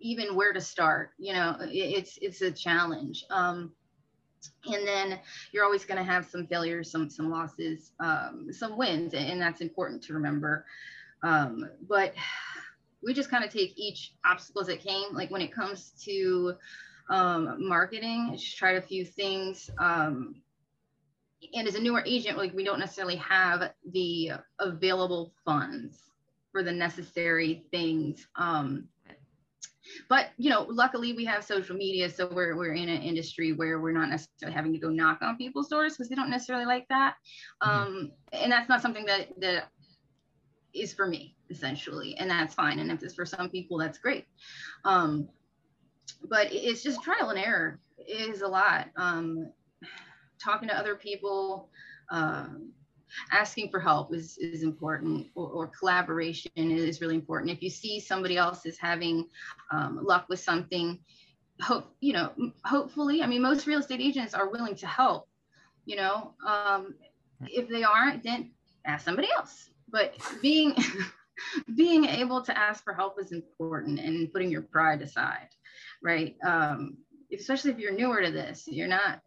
even 0.00 0.34
where 0.34 0.52
to 0.52 0.60
start 0.60 1.10
you 1.18 1.32
know 1.32 1.56
it, 1.60 1.70
it's 1.70 2.18
it's 2.20 2.42
a 2.42 2.50
challenge. 2.50 3.24
Um, 3.30 3.72
and 4.66 4.86
then 4.86 5.18
you're 5.52 5.64
always 5.64 5.84
going 5.84 5.98
to 5.98 6.04
have 6.04 6.26
some 6.26 6.46
failures 6.46 6.90
some 6.90 7.08
some 7.08 7.30
losses 7.30 7.92
um, 8.00 8.48
some 8.50 8.76
wins 8.76 9.14
and 9.14 9.40
that's 9.40 9.60
important 9.60 10.02
to 10.04 10.14
remember. 10.14 10.66
Um, 11.22 11.70
but 11.88 12.14
we 13.04 13.14
just 13.14 13.30
kind 13.30 13.44
of 13.44 13.50
take 13.50 13.72
each 13.76 14.12
obstacle 14.24 14.62
as 14.62 14.68
it 14.68 14.80
came 14.80 15.12
like 15.12 15.30
when 15.30 15.42
it 15.42 15.52
comes 15.52 15.92
to 16.04 16.54
um, 17.10 17.56
marketing 17.68 18.30
just 18.32 18.56
tried 18.56 18.76
a 18.76 18.82
few 18.82 19.04
things 19.04 19.70
um, 19.78 20.36
and 21.52 21.68
as 21.68 21.74
a 21.74 21.80
newer 21.80 22.02
agent 22.06 22.38
like 22.38 22.54
we 22.54 22.64
don't 22.64 22.78
necessarily 22.78 23.16
have 23.16 23.70
the 23.92 24.32
available 24.58 25.32
funds 25.44 25.98
for 26.50 26.62
the 26.62 26.72
necessary 26.72 27.64
things 27.70 28.26
um, 28.36 28.88
but 30.08 30.30
you 30.38 30.48
know 30.48 30.66
luckily 30.70 31.12
we 31.12 31.24
have 31.24 31.44
social 31.44 31.76
media 31.76 32.08
so 32.08 32.28
we're, 32.32 32.56
we're 32.56 32.72
in 32.72 32.88
an 32.88 33.02
industry 33.02 33.52
where 33.52 33.80
we're 33.80 33.92
not 33.92 34.08
necessarily 34.08 34.54
having 34.54 34.72
to 34.72 34.78
go 34.78 34.88
knock 34.88 35.18
on 35.20 35.36
people's 35.36 35.68
doors 35.68 35.94
because 35.94 36.08
they 36.08 36.14
don't 36.14 36.30
necessarily 36.30 36.64
like 36.64 36.86
that 36.88 37.16
mm-hmm. 37.62 37.70
um, 37.70 38.12
and 38.32 38.50
that's 38.50 38.68
not 38.68 38.80
something 38.80 39.04
that 39.04 39.28
that 39.38 39.64
is 40.72 40.92
for 40.92 41.06
me 41.06 41.36
essentially 41.54 42.16
and 42.18 42.30
that's 42.30 42.54
fine. 42.54 42.78
And 42.78 42.90
if 42.90 43.02
it's 43.02 43.14
for 43.14 43.26
some 43.26 43.48
people 43.48 43.78
that's 43.78 43.98
great. 43.98 44.26
Um, 44.84 45.28
but 46.28 46.48
it's 46.52 46.82
just 46.82 47.02
trial 47.02 47.30
and 47.30 47.38
error. 47.38 47.80
It 47.98 48.30
is 48.30 48.42
a 48.42 48.48
lot. 48.48 48.88
Um, 48.96 49.50
talking 50.42 50.68
to 50.68 50.76
other 50.76 50.94
people 50.96 51.70
um, 52.10 52.72
asking 53.32 53.70
for 53.70 53.80
help 53.80 54.14
is, 54.14 54.36
is 54.38 54.62
important 54.62 55.28
or, 55.34 55.48
or, 55.48 55.66
collaboration 55.68 56.50
is 56.56 57.00
really 57.00 57.14
important. 57.14 57.50
If 57.50 57.62
you 57.62 57.70
see 57.70 58.00
somebody 58.00 58.36
else 58.36 58.66
is 58.66 58.76
having 58.78 59.28
um, 59.70 60.00
luck 60.02 60.26
with 60.28 60.40
something 60.40 60.98
hope 61.60 61.94
you 62.00 62.12
know 62.12 62.32
hopefully 62.64 63.22
i 63.22 63.28
mean 63.28 63.40
most 63.40 63.68
real 63.68 63.78
estate 63.78 64.00
agents 64.00 64.34
are 64.34 64.50
willing 64.50 64.74
to 64.74 64.88
help 64.88 65.28
you 65.84 65.94
know 65.94 66.34
um, 66.44 66.96
if 67.46 67.68
they 67.68 67.84
aren't 67.84 68.24
then 68.24 68.50
ask 68.84 69.04
somebody 69.04 69.28
else. 69.36 69.70
But 69.88 70.14
being 70.42 70.74
being 71.76 72.04
able 72.04 72.42
to 72.42 72.56
ask 72.56 72.84
for 72.84 72.94
help 72.94 73.20
is 73.20 73.32
important 73.32 73.98
and 73.98 74.32
putting 74.32 74.50
your 74.50 74.62
pride 74.62 75.02
aside 75.02 75.48
right 76.02 76.36
um, 76.46 76.96
especially 77.32 77.70
if 77.70 77.78
you're 77.78 77.94
newer 77.94 78.22
to 78.22 78.30
this 78.30 78.66
you're 78.66 78.88
not 78.88 79.20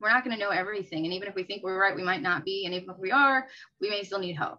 we're 0.00 0.10
not 0.10 0.24
going 0.24 0.36
to 0.36 0.42
know 0.42 0.50
everything. 0.50 1.04
And 1.04 1.12
even 1.12 1.28
if 1.28 1.34
we 1.34 1.44
think 1.44 1.62
we're 1.62 1.80
right, 1.80 1.94
we 1.94 2.02
might 2.02 2.22
not 2.22 2.44
be. 2.44 2.64
And 2.64 2.74
even 2.74 2.90
if 2.90 2.98
we 2.98 3.12
are, 3.12 3.46
we 3.80 3.90
may 3.90 4.02
still 4.02 4.18
need 4.18 4.34
help. 4.36 4.58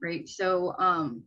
Right. 0.00 0.28
So 0.28 0.74
um, 0.78 1.24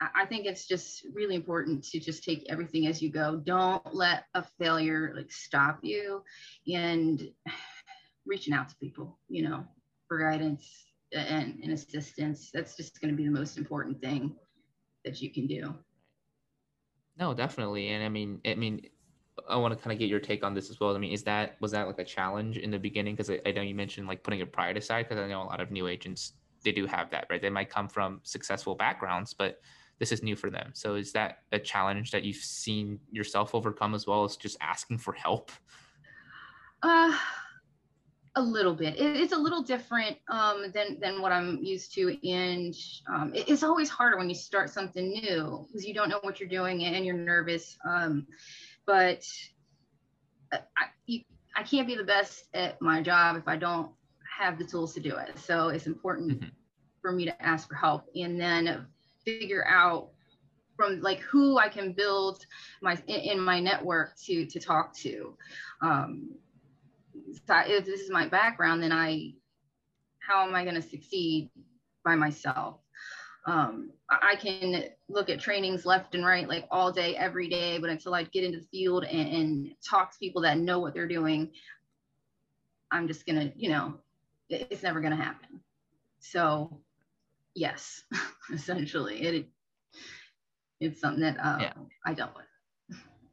I 0.00 0.26
think 0.26 0.46
it's 0.46 0.66
just 0.66 1.04
really 1.12 1.34
important 1.34 1.84
to 1.90 1.98
just 1.98 2.24
take 2.24 2.46
everything 2.48 2.86
as 2.86 3.02
you 3.02 3.10
go. 3.10 3.36
Don't 3.36 3.94
let 3.94 4.24
a 4.34 4.44
failure 4.60 5.12
like 5.16 5.30
stop 5.30 5.80
you 5.82 6.22
and 6.72 7.28
reaching 8.26 8.54
out 8.54 8.68
to 8.68 8.76
people, 8.76 9.18
you 9.28 9.48
know, 9.48 9.64
for 10.06 10.18
guidance 10.18 10.68
and, 11.12 11.58
and 11.62 11.72
assistance. 11.72 12.50
That's 12.52 12.76
just 12.76 13.00
going 13.00 13.12
to 13.12 13.16
be 13.16 13.24
the 13.24 13.30
most 13.30 13.58
important 13.58 14.00
thing 14.00 14.34
that 15.04 15.20
you 15.20 15.30
can 15.30 15.46
do. 15.46 15.74
No, 17.18 17.34
definitely. 17.34 17.88
And 17.88 18.04
I 18.04 18.08
mean, 18.08 18.40
I 18.44 18.54
mean, 18.54 18.82
I 19.48 19.56
want 19.56 19.76
to 19.76 19.82
kind 19.82 19.92
of 19.92 19.98
get 19.98 20.08
your 20.08 20.20
take 20.20 20.44
on 20.44 20.54
this 20.54 20.70
as 20.70 20.80
well. 20.80 20.94
I 20.94 20.98
mean, 20.98 21.12
is 21.12 21.22
that 21.24 21.56
was 21.60 21.72
that 21.72 21.86
like 21.86 21.98
a 21.98 22.04
challenge 22.04 22.58
in 22.58 22.70
the 22.70 22.78
beginning? 22.78 23.14
Because 23.14 23.30
I, 23.30 23.40
I, 23.46 23.52
know 23.52 23.62
you 23.62 23.74
mentioned 23.74 24.06
like 24.06 24.22
putting 24.22 24.38
your 24.38 24.46
pride 24.46 24.76
aside. 24.76 25.08
Because 25.08 25.22
I 25.22 25.28
know 25.28 25.42
a 25.42 25.44
lot 25.44 25.60
of 25.60 25.70
new 25.70 25.88
agents 25.88 26.32
they 26.64 26.72
do 26.72 26.86
have 26.86 27.10
that, 27.10 27.26
right? 27.30 27.40
They 27.40 27.50
might 27.50 27.70
come 27.70 27.88
from 27.88 28.20
successful 28.24 28.74
backgrounds, 28.74 29.32
but 29.32 29.60
this 29.98 30.12
is 30.12 30.22
new 30.22 30.36
for 30.36 30.50
them. 30.50 30.70
So 30.74 30.94
is 30.94 31.12
that 31.12 31.38
a 31.52 31.58
challenge 31.58 32.10
that 32.10 32.24
you've 32.24 32.36
seen 32.36 33.00
yourself 33.10 33.54
overcome 33.54 33.94
as 33.94 34.06
well 34.06 34.24
as 34.24 34.36
just 34.36 34.56
asking 34.60 34.98
for 34.98 35.12
help? 35.12 35.50
Uh, 36.82 37.16
a 38.36 38.42
little 38.42 38.74
bit. 38.74 38.96
It, 38.96 39.16
it's 39.16 39.32
a 39.32 39.38
little 39.38 39.62
different 39.62 40.16
um, 40.28 40.70
than 40.72 40.98
than 41.00 41.20
what 41.20 41.32
I'm 41.32 41.58
used 41.62 41.94
to, 41.94 42.16
and 42.28 42.74
um, 43.12 43.34
it, 43.34 43.48
it's 43.48 43.62
always 43.62 43.88
harder 43.88 44.18
when 44.18 44.28
you 44.28 44.34
start 44.34 44.70
something 44.70 45.10
new 45.10 45.66
because 45.66 45.86
you 45.86 45.94
don't 45.94 46.08
know 46.08 46.20
what 46.22 46.40
you're 46.40 46.48
doing 46.48 46.84
and 46.84 47.04
you're 47.04 47.16
nervous. 47.16 47.76
Um, 47.88 48.26
but 48.86 49.24
I, 50.52 50.60
you, 51.06 51.20
I 51.56 51.62
can't 51.62 51.86
be 51.86 51.96
the 51.96 52.04
best 52.04 52.44
at 52.54 52.80
my 52.80 53.02
job 53.02 53.36
if 53.36 53.48
I 53.48 53.56
don't 53.56 53.90
have 54.38 54.58
the 54.58 54.64
tools 54.64 54.94
to 54.94 55.00
do 55.00 55.16
it. 55.16 55.38
So 55.38 55.68
it's 55.68 55.86
important 55.86 56.40
mm-hmm. 56.40 56.48
for 57.02 57.12
me 57.12 57.24
to 57.26 57.42
ask 57.42 57.68
for 57.68 57.74
help 57.74 58.04
and 58.14 58.40
then 58.40 58.86
figure 59.24 59.66
out 59.66 60.10
from 60.76 61.00
like 61.00 61.18
who 61.20 61.58
I 61.58 61.68
can 61.68 61.92
build 61.92 62.46
my 62.80 62.96
in 63.08 63.40
my 63.40 63.60
network 63.60 64.16
to 64.24 64.46
to 64.46 64.60
talk 64.60 64.94
to. 64.98 65.36
Um, 65.82 66.30
if 67.48 67.84
this 67.84 68.00
is 68.00 68.10
my 68.10 68.28
background, 68.28 68.82
then 68.82 68.92
I 68.92 69.32
how 70.20 70.46
am 70.46 70.54
I 70.54 70.62
going 70.62 70.74
to 70.74 70.82
succeed 70.82 71.50
by 72.04 72.14
myself? 72.14 72.80
um, 73.48 73.90
I 74.10 74.36
can 74.36 74.84
look 75.08 75.30
at 75.30 75.40
trainings 75.40 75.86
left 75.86 76.14
and 76.14 76.24
right, 76.24 76.46
like 76.46 76.66
all 76.70 76.92
day, 76.92 77.16
every 77.16 77.48
day. 77.48 77.78
But 77.78 77.88
until 77.88 78.14
I 78.14 78.24
get 78.24 78.44
into 78.44 78.58
the 78.58 78.66
field 78.66 79.04
and, 79.04 79.28
and 79.28 79.74
talk 79.88 80.12
to 80.12 80.18
people 80.18 80.42
that 80.42 80.58
know 80.58 80.80
what 80.80 80.92
they're 80.92 81.08
doing, 81.08 81.50
I'm 82.90 83.08
just 83.08 83.26
gonna, 83.26 83.50
you 83.56 83.70
know, 83.70 83.94
it's 84.50 84.82
never 84.82 85.00
gonna 85.00 85.16
happen. 85.16 85.60
So, 86.20 86.80
yes, 87.54 88.02
essentially, 88.52 89.22
it 89.22 89.46
it's 90.80 91.00
something 91.00 91.22
that 91.22 91.38
uh, 91.42 91.58
yeah. 91.60 91.72
I 92.04 92.12
dealt 92.12 92.36
with. 92.36 92.44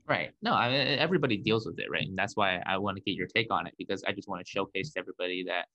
Right. 0.08 0.32
No, 0.42 0.54
I 0.54 0.70
mean, 0.70 1.00
everybody 1.00 1.38
deals 1.38 1.66
with 1.66 1.80
it, 1.80 1.90
right? 1.90 2.08
And 2.08 2.18
that's 2.18 2.36
why 2.36 2.62
I 2.66 2.78
want 2.78 2.98
to 2.98 3.02
get 3.02 3.16
your 3.16 3.28
take 3.28 3.52
on 3.52 3.66
it 3.66 3.74
because 3.78 4.04
I 4.08 4.12
just 4.12 4.28
want 4.28 4.46
to 4.46 4.50
showcase 4.50 4.92
to 4.94 5.00
everybody 5.00 5.44
that 5.48 5.66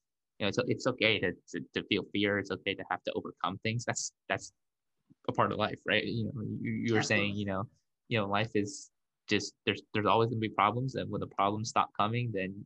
you 0.41 0.45
know, 0.47 0.49
it's, 0.49 0.59
it's 0.69 0.87
okay 0.87 1.19
to, 1.21 1.33
to, 1.51 1.61
to 1.75 1.83
feel 1.89 2.05
fear. 2.13 2.39
It's 2.39 2.51
okay 2.51 2.75
to 2.75 2.83
have 2.91 3.03
to 3.05 3.13
overcome 3.15 3.59
things. 3.63 3.85
That's, 3.85 4.13
that's 4.29 4.53
a 5.29 5.33
part 5.33 5.53
of 5.53 5.59
life, 5.59 5.79
right? 5.87 6.03
You 6.03 6.25
know, 6.25 6.33
you, 6.63 6.73
you 6.73 6.95
were 6.95 7.03
saying, 7.03 7.35
you 7.37 7.45
know, 7.45 7.65
you 8.09 8.19
know, 8.19 8.27
life 8.27 8.51
is 8.55 8.91
just, 9.29 9.53
there's, 9.67 9.83
there's 9.93 10.07
always 10.07 10.31
gonna 10.31 10.41
be 10.41 10.49
problems. 10.49 10.95
And 10.95 11.11
when 11.11 11.21
the 11.21 11.27
problems 11.27 11.69
stop 11.69 11.91
coming, 11.95 12.31
then, 12.33 12.65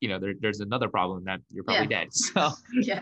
you 0.00 0.08
know, 0.08 0.18
there, 0.18 0.32
there's 0.40 0.60
another 0.60 0.88
problem 0.88 1.24
that 1.24 1.40
you're 1.50 1.62
probably 1.62 1.88
yeah. 1.90 2.04
dead. 2.04 2.08
So, 2.12 2.50
yeah. 2.72 3.00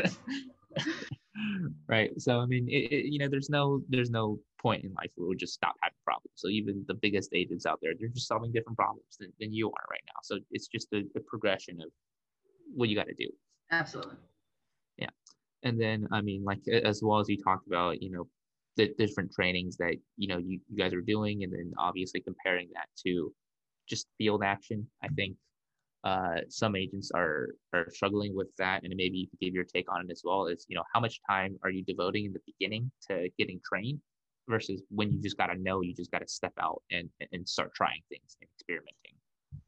right. 1.88 2.10
So, 2.20 2.40
I 2.40 2.46
mean, 2.46 2.68
it, 2.68 2.92
it, 2.92 3.04
you 3.12 3.20
know, 3.20 3.28
there's 3.28 3.50
no, 3.50 3.82
there's 3.88 4.10
no 4.10 4.40
point 4.60 4.84
in 4.84 4.92
life 4.94 5.10
where 5.14 5.28
we'll 5.28 5.38
just 5.38 5.54
stop 5.54 5.76
having 5.80 5.94
problems. 6.08 6.36
So 6.42 6.48
even 6.58 6.74
the 6.92 6.98
biggest 7.06 7.30
agents 7.40 7.64
out 7.70 7.78
there, 7.82 7.92
they're 7.98 8.16
just 8.18 8.28
solving 8.32 8.52
different 8.52 8.78
problems 8.82 9.12
than, 9.18 9.30
than 9.40 9.50
you 9.58 9.66
are 9.76 9.86
right 9.94 10.06
now. 10.10 10.20
So 10.28 10.32
it's 10.54 10.68
just 10.74 10.88
a, 10.98 11.00
a 11.20 11.22
progression 11.32 11.74
of 11.84 11.90
what 12.78 12.88
you 12.88 12.96
got 13.00 13.08
to 13.14 13.18
do. 13.24 13.30
Absolutely. 13.70 14.18
Yeah. 15.02 15.14
And 15.66 15.74
then, 15.84 15.98
I 16.16 16.20
mean, 16.28 16.42
like, 16.50 16.62
as 16.92 16.98
well 17.04 17.18
as 17.22 17.28
you 17.28 17.38
talked 17.48 17.66
about, 17.72 17.92
you 18.04 18.10
know, 18.14 18.24
the 18.78 18.86
different 19.02 19.30
trainings 19.38 19.76
that, 19.82 19.96
you 20.16 20.28
know, 20.30 20.38
you, 20.38 20.60
you 20.70 20.76
guys 20.82 20.94
are 20.94 21.12
doing, 21.14 21.36
and 21.44 21.52
then 21.52 21.68
obviously 21.88 22.20
comparing 22.20 22.68
that 22.76 22.88
to 23.04 23.12
just 23.92 24.06
field 24.18 24.42
action. 24.54 24.86
I 25.02 25.08
think 25.18 25.34
uh, 26.04 26.38
some 26.48 26.76
agents 26.76 27.10
are 27.22 27.48
are 27.74 27.86
struggling 27.90 28.32
with 28.40 28.50
that, 28.62 28.78
and 28.84 28.92
maybe 29.02 29.18
you 29.18 29.26
could 29.30 29.40
give 29.44 29.54
your 29.58 29.64
take 29.64 29.88
on 29.92 30.02
it 30.04 30.10
as 30.16 30.22
well. 30.24 30.46
Is 30.52 30.64
you 30.68 30.76
know 30.76 30.86
how 30.94 31.00
much 31.00 31.20
time 31.28 31.52
are 31.64 31.72
you 31.76 31.82
devoting 31.92 32.24
in 32.28 32.32
the 32.32 32.44
beginning 32.50 32.84
to 33.06 33.28
getting 33.38 33.58
trained 33.68 34.00
versus 34.48 34.82
when 34.90 35.12
you 35.12 35.20
just 35.20 35.36
got 35.36 35.46
to 35.46 35.56
know, 35.56 35.80
you 35.82 35.94
just 35.94 36.10
got 36.10 36.20
to 36.20 36.28
step 36.28 36.52
out 36.60 36.82
and 36.90 37.08
and 37.32 37.48
start 37.48 37.74
trying 37.74 38.02
things 38.08 38.36
and 38.40 38.48
experimenting. 38.56 39.14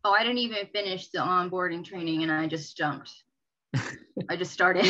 Oh, 0.05 0.13
I 0.13 0.23
didn't 0.23 0.39
even 0.39 0.67
finish 0.73 1.09
the 1.09 1.19
onboarding 1.19 1.85
training, 1.85 2.23
and 2.23 2.33
I 2.33 2.47
just 2.47 2.77
jumped. 2.77 3.13
I 4.29 4.37
just 4.37 4.53
started 4.53 4.85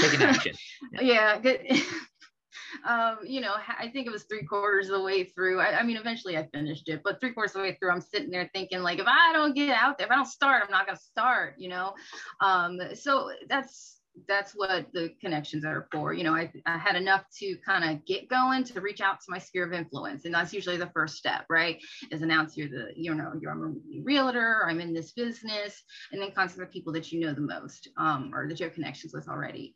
taking 0.00 0.22
action. 0.22 0.54
Yeah. 1.00 1.40
yeah 1.42 1.80
um, 2.86 3.18
you 3.24 3.40
know, 3.40 3.54
I 3.54 3.88
think 3.88 4.06
it 4.06 4.12
was 4.12 4.24
three 4.24 4.44
quarters 4.44 4.88
of 4.88 4.98
the 4.98 5.02
way 5.02 5.24
through. 5.24 5.60
I, 5.60 5.78
I, 5.78 5.82
mean, 5.82 5.96
eventually 5.96 6.36
I 6.36 6.46
finished 6.52 6.88
it, 6.88 7.02
but 7.02 7.20
three 7.20 7.32
quarters 7.32 7.54
of 7.54 7.62
the 7.62 7.68
way 7.68 7.76
through, 7.78 7.90
I'm 7.90 8.00
sitting 8.00 8.30
there 8.30 8.50
thinking, 8.54 8.80
like, 8.80 8.98
if 8.98 9.06
I 9.06 9.32
don't 9.32 9.54
get 9.54 9.70
out 9.70 9.98
there, 9.98 10.06
if 10.06 10.12
I 10.12 10.16
don't 10.16 10.26
start, 10.26 10.62
I'm 10.64 10.70
not 10.70 10.86
gonna 10.86 10.98
start, 10.98 11.54
you 11.58 11.68
know. 11.68 11.94
Um, 12.40 12.78
so 12.94 13.30
that's 13.48 13.97
that's 14.26 14.52
what 14.52 14.86
the 14.92 15.10
connections 15.20 15.64
are 15.64 15.88
for. 15.92 16.12
You 16.12 16.24
know, 16.24 16.34
I, 16.34 16.50
I 16.66 16.78
had 16.78 16.96
enough 16.96 17.24
to 17.38 17.56
kind 17.64 17.88
of 17.88 18.04
get 18.06 18.28
going 18.28 18.64
to 18.64 18.80
reach 18.80 19.00
out 19.00 19.20
to 19.20 19.30
my 19.30 19.38
sphere 19.38 19.64
of 19.64 19.72
influence. 19.72 20.24
And 20.24 20.34
that's 20.34 20.52
usually 20.52 20.76
the 20.76 20.90
first 20.94 21.16
step, 21.16 21.44
right? 21.48 21.78
Is 22.10 22.22
announce 22.22 22.56
you're 22.56 22.68
the, 22.68 22.88
you 22.96 23.14
know, 23.14 23.32
you're 23.40 23.52
I'm 23.52 23.62
a 23.62 24.02
realtor, 24.02 24.64
I'm 24.66 24.80
in 24.80 24.92
this 24.92 25.12
business, 25.12 25.82
and 26.12 26.20
then 26.20 26.32
contact 26.32 26.58
the 26.58 26.66
people 26.66 26.92
that 26.94 27.12
you 27.12 27.20
know 27.20 27.34
the 27.34 27.40
most 27.40 27.88
um, 27.96 28.32
or 28.34 28.48
that 28.48 28.58
you 28.58 28.64
have 28.64 28.74
connections 28.74 29.12
with 29.14 29.28
already. 29.28 29.74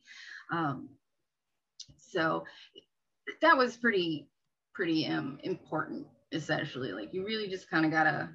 Um, 0.51 0.89
so 1.97 2.45
that 3.41 3.57
was 3.57 3.77
pretty 3.77 4.29
pretty 4.75 5.07
um, 5.07 5.39
important 5.43 6.07
essentially 6.33 6.93
like 6.93 7.13
you 7.13 7.25
really 7.25 7.49
just 7.49 7.69
kind 7.69 7.85
of 7.85 7.91
gotta 7.91 8.29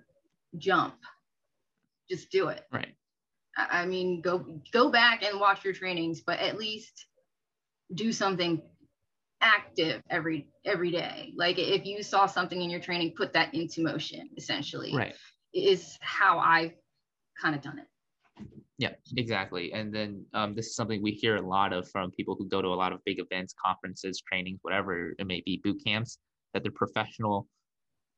jump 0.58 0.96
just 2.10 2.32
do 2.32 2.48
it 2.50 2.66
right 2.72 2.96
I, 3.58 3.86
mean 3.86 4.22
go 4.22 4.46
go 4.72 4.92
back 4.92 5.24
and 5.24 5.40
watch 5.40 5.64
your 5.64 5.74
trainings 5.74 6.22
but 6.22 6.40
at 6.40 6.58
least 6.58 7.08
do 7.94 8.12
something 8.12 8.62
active 9.42 10.02
every 10.10 10.48
every 10.66 10.92
day 10.92 11.34
like 11.36 11.58
if 11.58 11.86
you 11.86 12.04
saw 12.04 12.26
something 12.26 12.62
in 12.62 12.70
your 12.70 12.80
training 12.80 13.14
put 13.18 13.34
that 13.34 13.54
into 13.54 13.82
motion 13.82 14.30
essentially 14.38 14.96
right 14.96 15.16
is 15.54 15.98
how 16.02 16.40
i've 16.40 16.74
kind 17.42 17.56
of 17.56 17.62
done 17.62 17.80
it 17.80 17.88
yeah, 18.80 18.92
exactly. 19.16 19.74
And 19.74 19.94
then 19.94 20.24
um, 20.36 20.54
this 20.54 20.68
is 20.68 20.76
something 20.76 21.02
we 21.02 21.12
hear 21.12 21.38
a 21.38 21.42
lot 21.42 21.74
of 21.74 21.90
from 21.90 22.12
people 22.12 22.36
who 22.38 22.48
go 22.48 22.62
to 22.62 22.68
a 22.68 22.76
lot 22.76 22.94
of 22.94 23.04
big 23.06 23.20
events, 23.20 23.56
conferences, 23.64 24.22
trainings, 24.22 24.60
whatever 24.62 25.16
it 25.18 25.26
may 25.26 25.42
be, 25.44 25.60
boot 25.64 25.82
camps, 25.84 26.20
that 26.54 26.62
they're 26.62 26.72
professional 26.72 27.48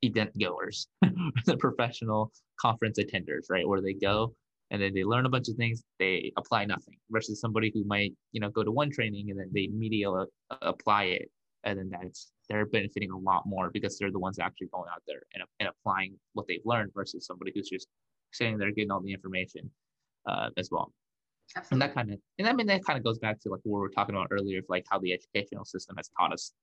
event 0.02 0.32
goers, 0.38 0.88
they're 1.46 1.58
professional 1.58 2.32
conference 2.60 3.00
attenders, 3.00 3.46
right? 3.50 3.68
Where 3.68 3.82
they 3.82 3.94
go 3.94 4.36
and 4.72 4.82
then 4.82 4.94
they 4.94 5.04
learn 5.04 5.26
a 5.26 5.30
bunch 5.30 5.50
of 5.50 5.56
things, 5.56 5.84
they 5.98 6.32
apply 6.38 6.66
nothing 6.66 6.98
versus 7.10 7.42
somebody 7.42 7.72
who 7.74 7.84
might, 7.86 8.14
you 8.32 8.40
know, 8.40 8.50
go 8.50 8.64
to 8.64 8.72
one 8.72 8.92
training 8.92 9.32
and 9.32 9.40
then 9.40 9.50
they 9.54 9.66
immediately 9.66 10.26
apply 10.62 11.04
it. 11.06 11.30
And 11.64 11.78
then 11.78 11.90
that's, 11.90 12.32
they're 12.48 12.66
benefiting 12.66 13.12
a 13.12 13.18
lot 13.18 13.44
more 13.46 13.70
because 13.72 13.98
they're 13.98 14.12
the 14.12 14.20
ones 14.20 14.40
actually 14.40 14.68
going 14.68 14.90
out 14.94 15.02
there 15.08 15.22
and, 15.34 15.44
and 15.60 15.70
applying 15.70 16.16
what 16.34 16.46
they've 16.48 16.62
learned 16.66 16.92
versus 16.96 17.26
somebody 17.26 17.52
who's 17.54 17.70
just 17.70 17.88
sitting 18.32 18.58
there 18.58 18.72
getting 18.72 18.92
all 18.92 19.02
the 19.02 19.12
information 19.12 19.70
uh, 20.28 20.50
as 20.58 20.70
well. 20.72 20.94
Absolutely. 21.56 21.76
And 21.76 21.82
that 21.82 21.96
kind 21.96 22.14
of, 22.14 22.20
and 22.38 22.48
I 22.48 22.54
mean, 22.54 22.68
that 22.68 22.86
kind 22.86 22.98
of 22.98 23.04
goes 23.04 23.18
back 23.18 23.40
to 23.42 23.50
like 23.50 23.62
what 23.64 23.80
we 23.80 23.82
were 23.82 23.90
talking 23.90 24.16
about 24.16 24.28
earlier, 24.30 24.60
of 24.60 24.66
like 24.70 24.86
how 24.90 25.00
the 25.00 25.14
educational 25.14 25.66
system 25.66 25.96
has 25.98 26.10
taught 26.18 26.32
us, 26.32 26.54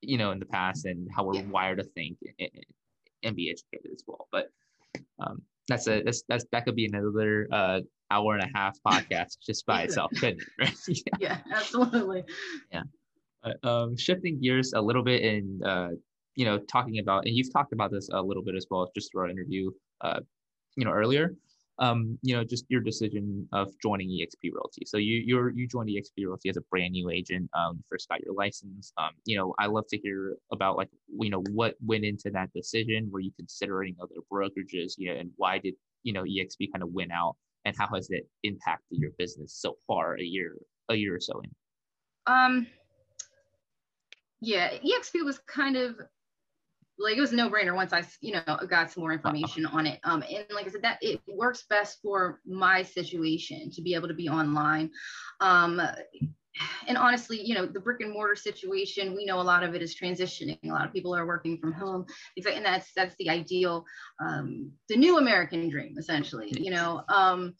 you 0.00 0.18
know, 0.18 0.32
in 0.32 0.38
the 0.40 0.46
past 0.46 0.84
and 0.84 1.08
how 1.14 1.24
we're 1.24 1.36
yeah. 1.36 1.46
wired 1.48 1.78
to 1.78 1.84
think 1.84 2.18
and, 2.38 2.50
and, 3.22 3.36
be 3.36 3.50
educated 3.50 3.92
as 3.94 4.02
well. 4.06 4.26
But 4.32 4.48
um, 5.20 5.42
that's 5.68 5.88
a, 5.88 6.02
that's, 6.02 6.22
that's, 6.28 6.44
that 6.52 6.64
could 6.64 6.76
be 6.76 6.86
another 6.86 7.48
uh, 7.52 7.80
hour 8.10 8.34
and 8.34 8.42
a 8.42 8.58
half 8.58 8.76
podcast 8.86 9.38
just 9.44 9.66
by 9.66 9.82
itself, 9.82 10.10
couldn't 10.18 10.40
it? 10.40 10.48
Right? 10.58 10.74
yeah. 10.88 11.02
yeah, 11.18 11.38
absolutely. 11.54 12.24
Yeah. 12.72 12.82
Uh, 13.44 13.66
um, 13.66 13.96
shifting 13.96 14.40
gears 14.40 14.72
a 14.72 14.80
little 14.80 15.02
bit 15.02 15.22
and, 15.22 15.64
uh, 15.64 15.88
you 16.34 16.44
know, 16.44 16.58
talking 16.58 16.98
about, 16.98 17.26
and 17.26 17.34
you've 17.34 17.52
talked 17.52 17.72
about 17.72 17.90
this 17.90 18.08
a 18.12 18.20
little 18.20 18.42
bit 18.42 18.54
as 18.54 18.66
well, 18.70 18.90
just 18.94 19.10
through 19.10 19.22
our 19.22 19.30
interview, 19.30 19.70
uh, 20.02 20.20
you 20.76 20.84
know, 20.84 20.92
earlier 20.92 21.34
um, 21.78 22.18
you 22.22 22.34
know, 22.34 22.44
just 22.44 22.64
your 22.68 22.80
decision 22.80 23.46
of 23.52 23.68
joining 23.82 24.08
EXP 24.08 24.50
Realty. 24.52 24.84
So 24.86 24.96
you 24.96 25.22
you're 25.24 25.50
you 25.50 25.68
joined 25.68 25.90
EXP 25.90 26.24
Realty 26.24 26.48
as 26.48 26.56
a 26.56 26.62
brand 26.70 26.92
new 26.92 27.10
agent. 27.10 27.50
Um, 27.54 27.76
you 27.76 27.84
first 27.90 28.08
got 28.08 28.22
your 28.22 28.34
license. 28.34 28.92
Um, 28.96 29.10
you 29.24 29.36
know, 29.36 29.54
I 29.58 29.66
love 29.66 29.84
to 29.88 29.98
hear 29.98 30.36
about 30.52 30.76
like 30.76 30.88
you 31.20 31.30
know 31.30 31.42
what 31.52 31.74
went 31.84 32.04
into 32.04 32.30
that 32.30 32.52
decision. 32.54 33.10
Were 33.10 33.20
you 33.20 33.32
considering 33.36 33.96
other 34.00 34.14
brokerages? 34.32 34.94
Yeah, 34.96 35.12
and 35.12 35.30
why 35.36 35.58
did 35.58 35.74
you 36.02 36.12
know 36.12 36.22
EXP 36.22 36.72
kind 36.72 36.82
of 36.82 36.90
win 36.92 37.10
out? 37.10 37.36
And 37.64 37.76
how 37.76 37.88
has 37.94 38.10
it 38.10 38.28
impacted 38.42 38.98
your 38.98 39.10
business 39.18 39.54
so 39.54 39.76
far 39.86 40.18
a 40.18 40.22
year 40.22 40.56
a 40.88 40.94
year 40.94 41.14
or 41.16 41.20
so 41.20 41.40
in? 41.40 41.50
Um. 42.26 42.66
Yeah, 44.40 44.70
EXP 44.70 45.24
was 45.24 45.38
kind 45.46 45.76
of 45.76 45.96
like 46.98 47.16
it 47.16 47.20
was 47.20 47.32
no 47.32 47.50
brainer 47.50 47.74
once 47.74 47.92
I, 47.92 48.04
you 48.20 48.32
know, 48.32 48.58
got 48.68 48.90
some 48.90 49.02
more 49.02 49.12
information 49.12 49.66
on 49.66 49.86
it. 49.86 50.00
Um, 50.04 50.22
and 50.22 50.46
like 50.54 50.66
I 50.66 50.70
said, 50.70 50.82
that 50.82 50.98
it 51.02 51.20
works 51.28 51.64
best 51.68 51.98
for 52.02 52.40
my 52.46 52.82
situation 52.82 53.70
to 53.72 53.82
be 53.82 53.94
able 53.94 54.08
to 54.08 54.14
be 54.14 54.28
online. 54.28 54.90
Um, 55.40 55.80
and 56.86 56.96
honestly, 56.96 57.40
you 57.40 57.54
know, 57.54 57.66
the 57.66 57.80
brick 57.80 58.00
and 58.00 58.12
mortar 58.12 58.34
situation, 58.34 59.14
we 59.14 59.26
know 59.26 59.40
a 59.40 59.42
lot 59.42 59.62
of 59.62 59.74
it 59.74 59.82
is 59.82 59.94
transitioning. 59.94 60.58
A 60.64 60.72
lot 60.72 60.86
of 60.86 60.92
people 60.92 61.14
are 61.14 61.26
working 61.26 61.58
from 61.58 61.72
home, 61.72 62.06
and 62.36 62.64
that's 62.64 62.92
that's 62.94 63.14
the 63.18 63.28
ideal, 63.28 63.84
um, 64.20 64.70
the 64.88 64.96
new 64.96 65.18
American 65.18 65.68
dream, 65.68 65.96
essentially. 65.98 66.52
You 66.58 66.70
know, 66.70 67.02
um, 67.08 67.54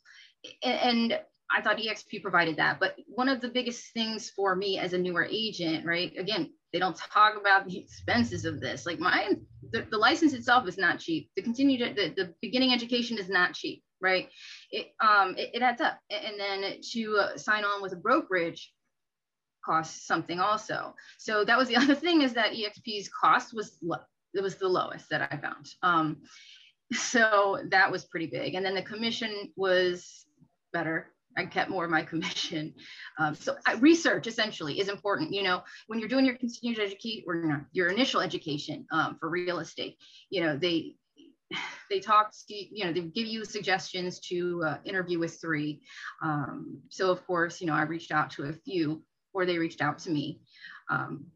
and, 0.63 0.81
and 1.13 1.21
I 1.51 1.61
thought 1.61 1.79
EXP 1.79 2.23
provided 2.23 2.57
that. 2.57 2.81
But 2.81 2.97
one 3.07 3.29
of 3.29 3.41
the 3.41 3.49
biggest 3.49 3.93
things 3.93 4.31
for 4.31 4.57
me 4.57 4.79
as 4.79 4.93
a 4.93 4.99
newer 4.99 5.27
agent, 5.31 5.85
right? 5.85 6.13
Again, 6.17 6.51
they 6.73 6.79
don't 6.79 6.97
talk 6.97 7.37
about 7.39 7.67
the 7.67 7.79
expenses 7.79 8.45
of 8.45 8.61
this. 8.61 8.87
Like 8.87 8.99
my, 8.99 9.33
the, 9.73 9.87
the 9.91 9.99
license 9.99 10.33
itself 10.33 10.69
is 10.69 10.79
not 10.79 10.99
cheap. 10.99 11.31
The 11.37 11.43
continued, 11.43 11.97
the, 11.97 12.13
the 12.17 12.35
beginning 12.43 12.73
education 12.73 13.19
is 13.19 13.29
not 13.29 13.55
cheap, 13.55 13.83
right? 14.01 14.29
It, 14.71 14.89
um, 15.01 15.37
it, 15.37 15.51
it 15.55 15.63
adds 15.63 15.81
up. 15.81 15.99
And 16.11 16.39
then 16.39 16.81
to 16.93 17.17
uh, 17.19 17.37
sign 17.37 17.65
on 17.65 17.83
with 17.83 17.93
a 17.93 17.97
brokerage 17.97 18.73
costs 19.65 20.07
something 20.07 20.41
also. 20.41 20.95
So 21.19 21.45
that 21.45 21.59
was 21.59 21.69
the 21.69 21.77
other 21.83 21.95
thing 21.95 22.23
is 22.23 22.35
that 22.35 22.53
EXP's 22.53 23.09
cost 23.09 23.55
was 23.55 23.79
low. 23.83 23.99
It 24.35 24.43
was 24.43 24.57
the 24.57 24.69
lowest 24.69 25.09
that 25.11 25.29
I 25.33 25.37
found. 25.39 25.67
Um, 25.83 26.19
so 26.93 27.59
that 27.71 27.91
was 27.91 28.05
pretty 28.05 28.27
big. 28.27 28.55
And 28.55 28.65
then 28.65 28.75
the 28.75 28.83
commission 28.83 29.53
was 29.57 30.27
better 30.73 31.11
I 31.37 31.45
kept 31.45 31.71
more 31.71 31.85
of 31.85 31.91
my 31.91 32.03
commission. 32.13 32.75
Um, 33.19 33.35
so 33.35 33.57
uh, 33.67 33.77
research 33.79 34.27
essentially 34.27 34.81
is 34.81 34.89
important. 34.89 35.33
You 35.33 35.43
know, 35.43 35.63
when 35.87 35.99
you're 35.99 36.09
doing 36.09 36.25
your 36.25 36.37
continued 36.37 36.81
education 36.81 37.25
or 37.27 37.67
your, 37.73 37.89
initial 37.89 38.21
education 38.21 38.87
um, 38.91 39.17
for 39.21 39.29
real 39.29 39.59
estate, 39.59 39.97
you 40.31 40.43
know, 40.43 40.57
they 40.57 40.95
they 41.91 42.01
talk 42.01 42.33
to 42.33 42.55
you 42.55 42.85
know 42.85 42.93
they 42.93 43.03
give 43.03 43.27
you 43.27 43.45
suggestions 43.45 44.19
to 44.19 44.63
uh, 44.67 44.79
interview 44.85 45.19
with 45.19 45.41
three. 45.41 45.81
Um, 46.23 46.81
so 46.89 47.11
of 47.11 47.25
course, 47.27 47.61
you 47.61 47.67
know, 47.67 47.75
I 47.75 47.83
reached 47.83 48.11
out 48.11 48.31
to 48.31 48.45
a 48.45 48.53
few, 48.53 49.03
or 49.33 49.47
they 49.47 49.59
reached 49.59 49.81
out 49.81 49.99
to 50.01 50.11
me, 50.11 50.41
um, 50.91 51.27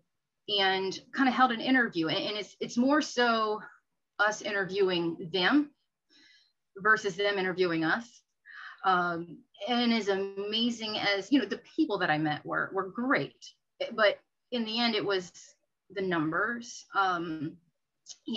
and 0.49 0.99
kind 1.15 1.29
of 1.29 1.35
held 1.35 1.53
an 1.53 1.61
interview. 1.61 2.09
And, 2.09 2.19
and 2.19 2.37
it's 2.37 2.57
it's 2.61 2.77
more 2.77 3.01
so 3.01 3.61
us 4.19 4.43
interviewing 4.43 5.31
them 5.33 5.71
versus 6.77 7.15
them 7.17 7.39
interviewing 7.39 7.85
us 7.85 8.21
um, 8.85 9.39
and 9.69 9.93
as 9.93 10.09
amazing 10.09 10.99
as 10.99 11.31
you 11.31 11.39
know 11.39 11.45
the 11.45 11.61
people 11.77 11.99
that 11.99 12.11
i 12.11 12.19
met 12.19 12.45
were 12.45 12.71
were 12.73 12.89
great. 12.89 13.45
But 13.95 14.19
in 14.53 14.65
the 14.65 14.79
end 14.79 14.95
it 14.95 15.05
was 15.05 15.33
the 15.91 16.03
numbers 16.03 16.85
um, 16.95 17.57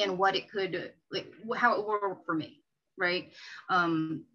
and 0.02 0.18
what 0.18 0.36
it 0.36 0.50
could 0.50 0.94
like 1.12 1.28
how 1.56 1.80
it 1.80 1.88
worked 1.88 2.26
for 2.26 2.34
me 2.34 2.64
right? 2.98 3.32
Um, 3.70 4.26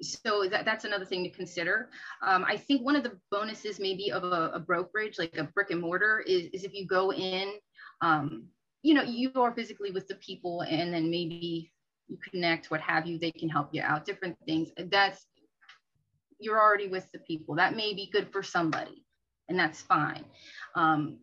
so 0.00 0.48
that, 0.48 0.64
that's 0.64 0.84
another 0.84 1.04
thing 1.04 1.22
to 1.22 1.30
consider. 1.30 1.88
Um, 2.26 2.44
i 2.44 2.56
think 2.56 2.82
one 2.82 2.96
of 2.96 3.04
the 3.04 3.18
bonuses 3.30 3.78
maybe 3.78 4.10
of 4.10 4.24
a, 4.24 4.50
a, 4.54 4.58
brokerage 4.58 5.18
like 5.18 5.36
a 5.38 5.44
brick 5.44 5.70
and 5.70 5.80
mortar 5.80 6.20
is, 6.26 6.48
is 6.52 6.64
if 6.64 6.74
you 6.74 6.86
go 6.86 7.12
in 7.12 7.52
um, 8.00 8.46
you 8.82 8.94
know 8.94 9.02
you 9.02 9.30
are 9.36 9.54
physically 9.54 9.92
with 9.92 10.08
the 10.08 10.16
people 10.16 10.62
and 10.62 10.92
then 10.92 11.10
maybe 11.10 11.72
you 12.08 12.18
connect 12.30 12.70
what 12.70 12.80
have 12.80 13.06
you 13.06 13.18
they 13.18 13.30
can 13.30 13.48
help 13.48 13.68
you 13.72 13.82
out 13.82 14.04
different 14.04 14.36
things. 14.46 14.70
That's 14.76 15.26
you're 16.42 16.60
already 16.60 16.88
with 16.88 17.10
the 17.12 17.18
people. 17.20 17.56
That 17.56 17.76
may 17.76 17.94
be 17.94 18.10
good 18.12 18.32
for 18.32 18.42
somebody, 18.42 19.04
and 19.48 19.58
that's 19.58 19.80
fine. 19.80 20.24
Um, 20.74 21.18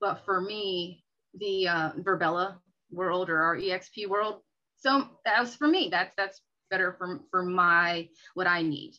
but 0.00 0.24
for 0.24 0.40
me, 0.40 1.04
the 1.34 1.68
uh, 1.68 1.90
Virbela 1.98 2.56
world 2.90 3.30
or 3.30 3.40
our 3.42 3.56
EXP 3.56 4.08
world, 4.08 4.40
so 4.76 5.08
was 5.38 5.54
for 5.56 5.68
me. 5.68 5.88
That's 5.90 6.14
that's 6.16 6.40
better 6.70 6.94
for 6.98 7.20
for 7.30 7.42
my 7.42 8.08
what 8.34 8.46
I 8.46 8.62
need. 8.62 8.94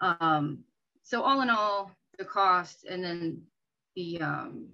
Um, 0.00 0.64
so 1.02 1.22
all 1.22 1.42
in 1.42 1.50
all, 1.50 1.90
the 2.18 2.24
cost 2.24 2.84
and 2.84 3.04
then 3.04 3.42
the 3.96 4.20
um, 4.20 4.68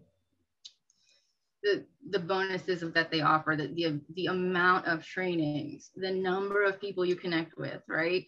the 1.63 1.85
the 2.11 2.19
bonuses 2.19 2.81
that 2.81 3.11
they 3.11 3.21
offer, 3.21 3.55
the, 3.57 3.69
the 3.69 4.01
the 4.15 4.27
amount 4.27 4.87
of 4.87 5.05
trainings, 5.05 5.91
the 5.95 6.11
number 6.11 6.65
of 6.65 6.81
people 6.81 7.05
you 7.05 7.17
connect 7.17 7.57
with, 7.59 7.83
right? 7.89 8.27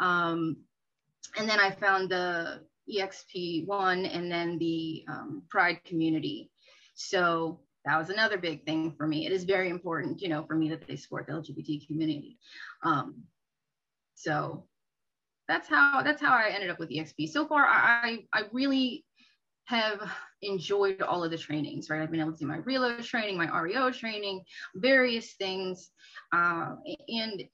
Um, 0.00 0.56
and 1.36 1.48
then 1.48 1.60
I 1.60 1.70
found 1.70 2.10
the 2.10 2.60
EXP 2.92 3.66
one 3.66 4.06
and 4.06 4.30
then 4.30 4.58
the 4.58 5.04
um, 5.08 5.42
Pride 5.50 5.80
community. 5.84 6.50
So 6.94 7.60
that 7.84 7.98
was 7.98 8.10
another 8.10 8.38
big 8.38 8.64
thing 8.64 8.92
for 8.96 9.06
me. 9.06 9.26
It 9.26 9.32
is 9.32 9.44
very 9.44 9.70
important, 9.70 10.20
you 10.20 10.28
know, 10.28 10.44
for 10.44 10.56
me 10.56 10.68
that 10.70 10.86
they 10.86 10.96
support 10.96 11.26
the 11.26 11.34
LGBT 11.34 11.86
community. 11.86 12.38
Um, 12.82 13.22
so 14.14 14.64
that's 15.46 15.68
how 15.68 16.02
that's 16.02 16.20
how 16.20 16.34
I 16.34 16.50
ended 16.50 16.70
up 16.70 16.78
with 16.78 16.90
EXP. 16.90 17.28
So 17.30 17.46
far, 17.46 17.64
I 17.66 18.24
I 18.32 18.42
really 18.52 19.04
have 19.66 20.00
enjoyed 20.42 21.02
all 21.02 21.22
of 21.24 21.30
the 21.30 21.38
trainings, 21.38 21.90
right? 21.90 22.00
I've 22.00 22.10
been 22.10 22.20
able 22.20 22.32
to 22.32 22.38
do 22.38 22.46
my 22.46 22.56
reload 22.58 23.02
training, 23.04 23.36
my 23.36 23.60
REO 23.60 23.90
training, 23.90 24.42
various 24.76 25.34
things. 25.34 25.90
Uh, 26.32 26.74
and 27.08 27.44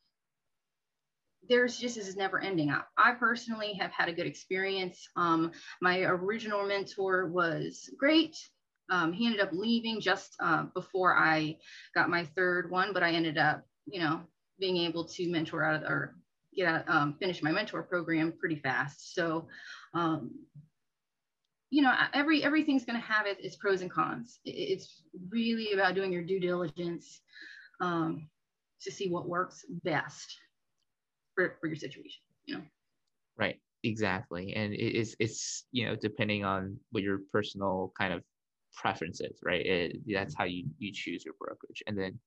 there's 1.48 1.78
just 1.78 1.96
this 1.96 2.08
is 2.08 2.16
never 2.16 2.40
ending. 2.40 2.70
I, 2.70 2.82
I 2.96 3.12
personally 3.12 3.74
have 3.74 3.90
had 3.90 4.08
a 4.08 4.12
good 4.12 4.26
experience. 4.26 5.08
Um, 5.16 5.52
my 5.80 6.00
original 6.00 6.66
mentor 6.66 7.26
was 7.26 7.90
great. 7.98 8.36
Um, 8.90 9.12
he 9.12 9.26
ended 9.26 9.40
up 9.40 9.50
leaving 9.52 10.00
just 10.00 10.36
uh, 10.40 10.64
before 10.74 11.16
I 11.16 11.56
got 11.94 12.10
my 12.10 12.24
third 12.36 12.70
one, 12.70 12.92
but 12.92 13.02
I 13.02 13.12
ended 13.12 13.38
up, 13.38 13.64
you 13.86 14.00
know, 14.00 14.20
being 14.58 14.76
able 14.76 15.04
to 15.04 15.30
mentor 15.30 15.64
out 15.64 15.82
of 15.82 15.90
or 15.90 16.16
get 16.54 16.68
out, 16.68 16.88
um, 16.88 17.16
finish 17.18 17.42
my 17.42 17.50
mentor 17.50 17.82
program 17.82 18.32
pretty 18.38 18.56
fast. 18.56 19.14
So, 19.14 19.48
um, 19.94 20.32
you 21.70 21.82
know, 21.82 21.92
every 22.12 22.44
everything's 22.44 22.84
going 22.84 23.00
to 23.00 23.06
have 23.06 23.26
it, 23.26 23.38
its 23.40 23.56
pros 23.56 23.80
and 23.80 23.90
cons. 23.90 24.38
It's 24.44 25.02
really 25.30 25.72
about 25.72 25.94
doing 25.94 26.12
your 26.12 26.22
due 26.22 26.38
diligence 26.38 27.20
um, 27.80 28.28
to 28.82 28.92
see 28.92 29.08
what 29.08 29.28
works 29.28 29.64
best 29.82 30.38
for, 31.34 31.56
for 31.60 31.66
your 31.66 31.76
situation. 31.76 32.22
You 32.46 32.56
know. 32.56 32.62
Right. 33.36 33.60
Exactly. 33.84 34.54
And 34.54 34.72
it's 34.72 35.14
it's 35.18 35.66
you 35.70 35.86
know 35.86 35.94
depending 35.94 36.42
on 36.42 36.78
what 36.92 37.02
your 37.02 37.20
personal 37.30 37.92
kind 37.98 38.14
of 38.14 38.22
preferences, 38.74 39.38
right? 39.44 39.64
It, 39.64 39.96
that's 40.10 40.34
how 40.34 40.44
you 40.44 40.64
you 40.78 40.90
choose 40.92 41.24
your 41.24 41.34
brokerage, 41.38 41.82
and 41.86 41.96
then 41.96 42.18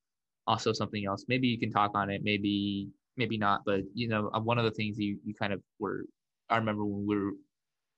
also 0.45 0.71
something 0.71 1.05
else. 1.05 1.25
Maybe 1.27 1.47
you 1.47 1.59
can 1.59 1.71
talk 1.71 1.91
on 1.95 2.11
it. 2.11 2.21
Maybe 2.23 2.89
maybe 3.17 3.37
not. 3.39 3.61
But 3.65 3.81
you 3.95 4.07
know, 4.07 4.29
uh, 4.35 4.39
one 4.39 4.59
of 4.59 4.65
the 4.65 4.71
things 4.71 4.99
you 4.99 5.17
you 5.25 5.33
kind 5.33 5.51
of 5.51 5.61
were. 5.79 6.05
I 6.49 6.57
remember 6.57 6.85
when 6.85 7.05
we 7.07 7.15
were 7.17 7.31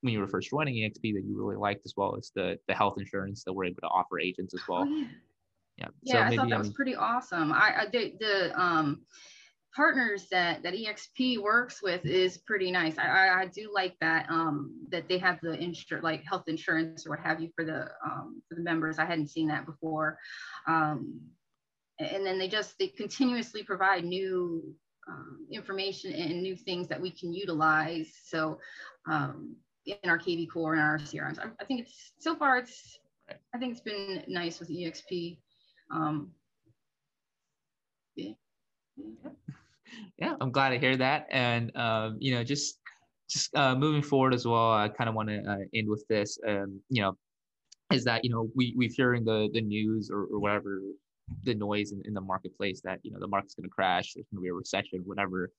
when 0.01 0.14
you 0.14 0.20
were 0.20 0.28
first 0.28 0.49
joining 0.49 0.76
EXP 0.76 1.01
that 1.01 1.24
you 1.26 1.38
really 1.38 1.57
liked 1.57 1.82
as 1.86 1.93
well 1.97 2.16
as 2.18 2.32
the 2.36 2.57
the 2.70 2.74
health 2.74 2.95
insurance 2.97 3.43
that 3.43 3.51
we're 3.51 3.66
able 3.66 3.82
to 3.82 3.88
offer 3.88 4.20
agents 4.20 4.53
as 4.53 4.64
well. 4.70 4.88
Oh, 4.89 4.97
yeah. 4.97 5.05
Yeah. 5.78 5.88
Yeah, 6.01 6.14
so 6.14 6.20
I 6.20 6.24
maybe, 6.24 6.38
thought 6.38 6.49
that 6.49 6.60
was 6.60 6.70
pretty 6.70 6.95
awesome. 6.95 7.51
I, 7.51 7.82
I 7.82 7.86
the, 7.91 8.14
the 8.20 8.62
um 8.62 9.01
partners 9.76 10.28
that 10.32 10.63
that 10.63 10.74
exp 10.74 11.38
works 11.41 11.82
with 11.82 12.05
is 12.05 12.39
pretty 12.39 12.72
nice. 12.72 12.97
I, 12.97 13.07
I, 13.07 13.41
I 13.41 13.45
do 13.47 13.72
like 13.74 13.95
that 14.01 14.26
um 14.30 14.74
that 14.89 15.07
they 15.07 15.17
have 15.20 15.39
the 15.41 15.53
insure 15.53 16.01
like 16.01 16.24
health 16.24 16.45
insurance 16.47 17.05
or 17.05 17.11
what 17.11 17.20
have 17.20 17.39
you 17.41 17.49
for 17.55 17.63
the 17.63 17.88
um 18.05 18.41
for 18.47 18.55
the 18.55 18.61
members. 18.61 18.99
I 18.99 19.05
hadn't 19.05 19.30
seen 19.30 19.47
that 19.49 19.65
before. 19.65 20.17
Um 20.67 21.20
and 21.99 22.26
then 22.26 22.39
they 22.39 22.47
just 22.47 22.78
they 22.80 22.88
continuously 22.88 23.63
provide 23.63 24.05
new 24.05 24.74
um, 25.07 25.47
information 25.51 26.13
and 26.13 26.41
new 26.41 26.55
things 26.55 26.88
that 26.88 27.01
we 27.01 27.11
can 27.11 27.34
utilize. 27.34 28.11
So 28.26 28.59
um 29.09 29.55
in 29.86 30.09
our 30.09 30.20
kvCORE 30.20 30.74
and 30.74 30.82
our 30.82 30.97
crms 30.97 31.39
I, 31.39 31.49
I 31.59 31.65
think 31.65 31.82
it's 31.82 32.11
so 32.20 32.36
far 32.36 32.57
it's 32.57 32.99
i 33.53 33.57
think 33.57 33.72
it's 33.72 33.82
been 33.82 34.24
nice 34.28 34.59
with 34.59 34.70
exp 34.70 35.38
um 35.91 36.32
yeah 38.15 38.34
yeah, 40.18 40.36
I'm 40.42 40.52
glad 40.52 40.70
to 40.70 40.80
hear 40.80 40.98
that. 40.98 41.28
And 41.32 41.76
um, 41.76 42.18
you 42.20 42.34
know, 42.34 42.44
just 42.44 42.80
just 43.30 43.56
uh, 43.56 43.76
moving 43.76 44.02
forward 44.02 44.34
as 44.34 44.46
well, 44.46 44.72
I 44.72 44.90
kind 44.90 45.10
of 45.10 45.16
want 45.16 45.30
to 45.30 45.40
uh, 45.40 45.58
end 45.74 45.88
with 45.88 46.04
this. 46.10 46.38
Um, 46.48 46.82
you 46.90 47.02
know, 47.02 47.18
is 47.92 48.04
that 48.06 48.24
you 48.24 48.32
know 48.32 48.50
we 48.56 48.74
we've 48.78 48.94
hearing 48.94 49.24
the 49.24 49.50
the 49.54 49.62
news 49.62 50.10
or, 50.12 50.24
or 50.24 50.40
whatever 50.40 50.82
the 51.44 51.54
noise 51.54 51.92
in, 51.92 52.02
in 52.06 52.14
the 52.14 52.22
marketplace 52.22 52.82
that 52.84 53.00
you 53.04 53.12
know 53.12 53.20
the 53.20 53.28
market's 53.28 53.56
going 53.56 53.70
to 53.70 53.70
crash, 53.70 54.14
there's 54.14 54.26
going 54.32 54.42
to 54.42 54.44
be 54.44 54.50
a 54.50 54.54
recession, 54.54 55.02
whatever. 55.06 55.52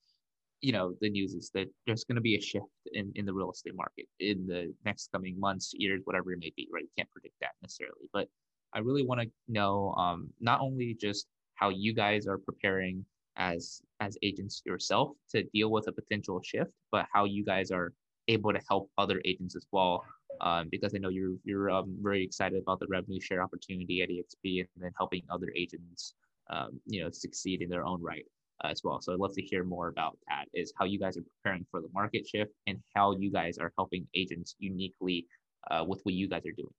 You 0.63 0.73
know, 0.73 0.95
the 1.01 1.09
news 1.09 1.33
is 1.33 1.51
that 1.55 1.69
there's 1.87 2.05
going 2.05 2.17
to 2.17 2.21
be 2.21 2.37
a 2.37 2.41
shift 2.41 2.67
in, 2.93 3.11
in 3.15 3.25
the 3.25 3.33
real 3.33 3.51
estate 3.51 3.75
market 3.75 4.05
in 4.19 4.47
the 4.47 4.75
next 4.85 5.11
coming 5.11 5.41
months, 5.41 5.73
years, 5.75 6.03
whatever 6.05 6.33
it 6.35 6.39
may 6.39 6.53
be. 6.55 6.69
Right? 6.71 6.83
You 6.83 6.91
can't 6.99 7.11
predict 7.11 7.35
that 7.41 7.53
necessarily, 7.63 8.11
but 8.13 8.29
I 8.75 8.81
really 8.81 9.05
want 9.05 9.23
to 9.23 9.29
know 9.49 9.95
um, 9.97 10.29
not 10.39 10.61
only 10.61 10.97
just 11.01 11.27
how 11.55 11.71
you 11.71 11.95
guys 11.95 12.27
are 12.27 12.39
preparing 12.39 13.05
as 13.37 13.81
as 14.01 14.17
agents 14.23 14.63
yourself 14.65 15.13
to 15.31 15.43
deal 15.55 15.71
with 15.71 15.89
a 15.89 15.93
potential 15.93 16.41
shift, 16.43 16.71
but 16.91 17.07
how 17.13 17.25
you 17.25 17.45
guys 17.45 17.71
are 17.71 17.93
able 18.29 18.53
to 18.53 18.61
help 18.69 18.91
other 18.99 19.21
agents 19.25 19.57
as 19.57 19.67
well. 19.73 20.05
Um, 20.41 20.69
because 20.71 20.95
I 20.95 20.99
know 20.99 21.11
you're 21.11 21.37
you're 21.45 21.71
um, 21.71 21.97
very 22.01 22.25
excited 22.25 22.63
about 22.63 22.81
the 22.81 22.87
revenue 22.89 23.21
share 23.21 23.43
opportunity 23.43 24.03
at 24.03 24.09
EXP 24.09 24.61
and 24.61 24.85
then 24.85 24.93
helping 24.97 25.23
other 25.29 25.53
agents, 25.57 26.15
um, 26.51 26.81
you 26.87 27.03
know, 27.03 27.11
succeed 27.11 27.61
in 27.63 27.69
their 27.69 27.85
own 27.85 28.03
right 28.03 28.25
uh, 28.65 28.69
as 28.69 28.83
well. 28.83 29.01
So 29.01 29.13
I'd 29.13 29.19
love 29.19 29.35
to 29.35 29.43
hear 29.43 29.65
more 29.65 29.89
about 29.89 30.17
that. 30.29 30.47
Is 30.55 30.73
how 30.79 30.87
you 30.87 30.99
guys 30.99 31.17
are 31.19 31.25
preparing 31.43 31.67
for 31.71 31.81
the 31.81 31.89
market 31.93 32.27
shift 32.27 32.53
and 32.67 32.79
how 32.95 33.17
you 33.19 33.31
guys 33.31 33.59
are 33.59 33.73
helping 33.77 34.07
agents 34.15 34.55
uniquely 34.59 35.27
uh, 35.71 35.85
with 35.87 36.01
what 36.05 36.15
you 36.15 36.29
guys 36.29 36.47
are 36.47 36.53
doing. 36.53 36.73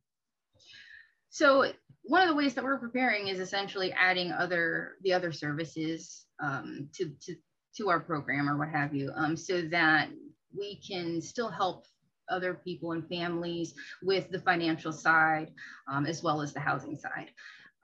So 1.31 1.71
one 2.03 2.21
of 2.21 2.27
the 2.27 2.35
ways 2.35 2.53
that 2.55 2.63
we're 2.63 2.77
preparing 2.77 3.29
is 3.29 3.39
essentially 3.39 3.93
adding 3.93 4.31
other 4.31 4.97
the 5.01 5.13
other 5.13 5.31
services 5.31 6.25
um, 6.43 6.89
to, 6.93 7.09
to 7.21 7.35
to 7.77 7.89
our 7.89 8.01
program 8.01 8.49
or 8.49 8.57
what 8.57 8.69
have 8.69 8.93
you, 8.93 9.11
um, 9.15 9.37
so 9.37 9.61
that 9.61 10.09
we 10.55 10.81
can 10.85 11.21
still 11.21 11.49
help 11.49 11.85
other 12.29 12.53
people 12.53 12.91
and 12.91 13.07
families 13.07 13.73
with 14.03 14.29
the 14.29 14.39
financial 14.39 14.91
side 14.91 15.51
um, 15.89 16.05
as 16.05 16.21
well 16.21 16.41
as 16.41 16.53
the 16.53 16.59
housing 16.59 16.97
side. 16.97 17.29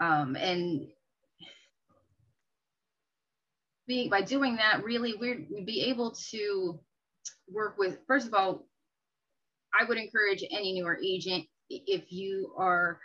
Um, 0.01 0.35
and 0.35 0.87
being, 3.87 4.09
by 4.09 4.21
doing 4.21 4.57
that, 4.57 4.83
really, 4.83 5.15
we'd, 5.15 5.47
we'd 5.49 5.65
be 5.65 5.83
able 5.83 6.11
to 6.31 6.79
work 7.49 7.77
with, 7.77 7.99
first 8.07 8.27
of 8.27 8.33
all, 8.33 8.67
I 9.79 9.85
would 9.85 9.97
encourage 9.97 10.43
any 10.51 10.73
newer 10.73 10.99
agent, 11.01 11.45
if 11.69 12.11
you 12.11 12.53
are 12.57 12.99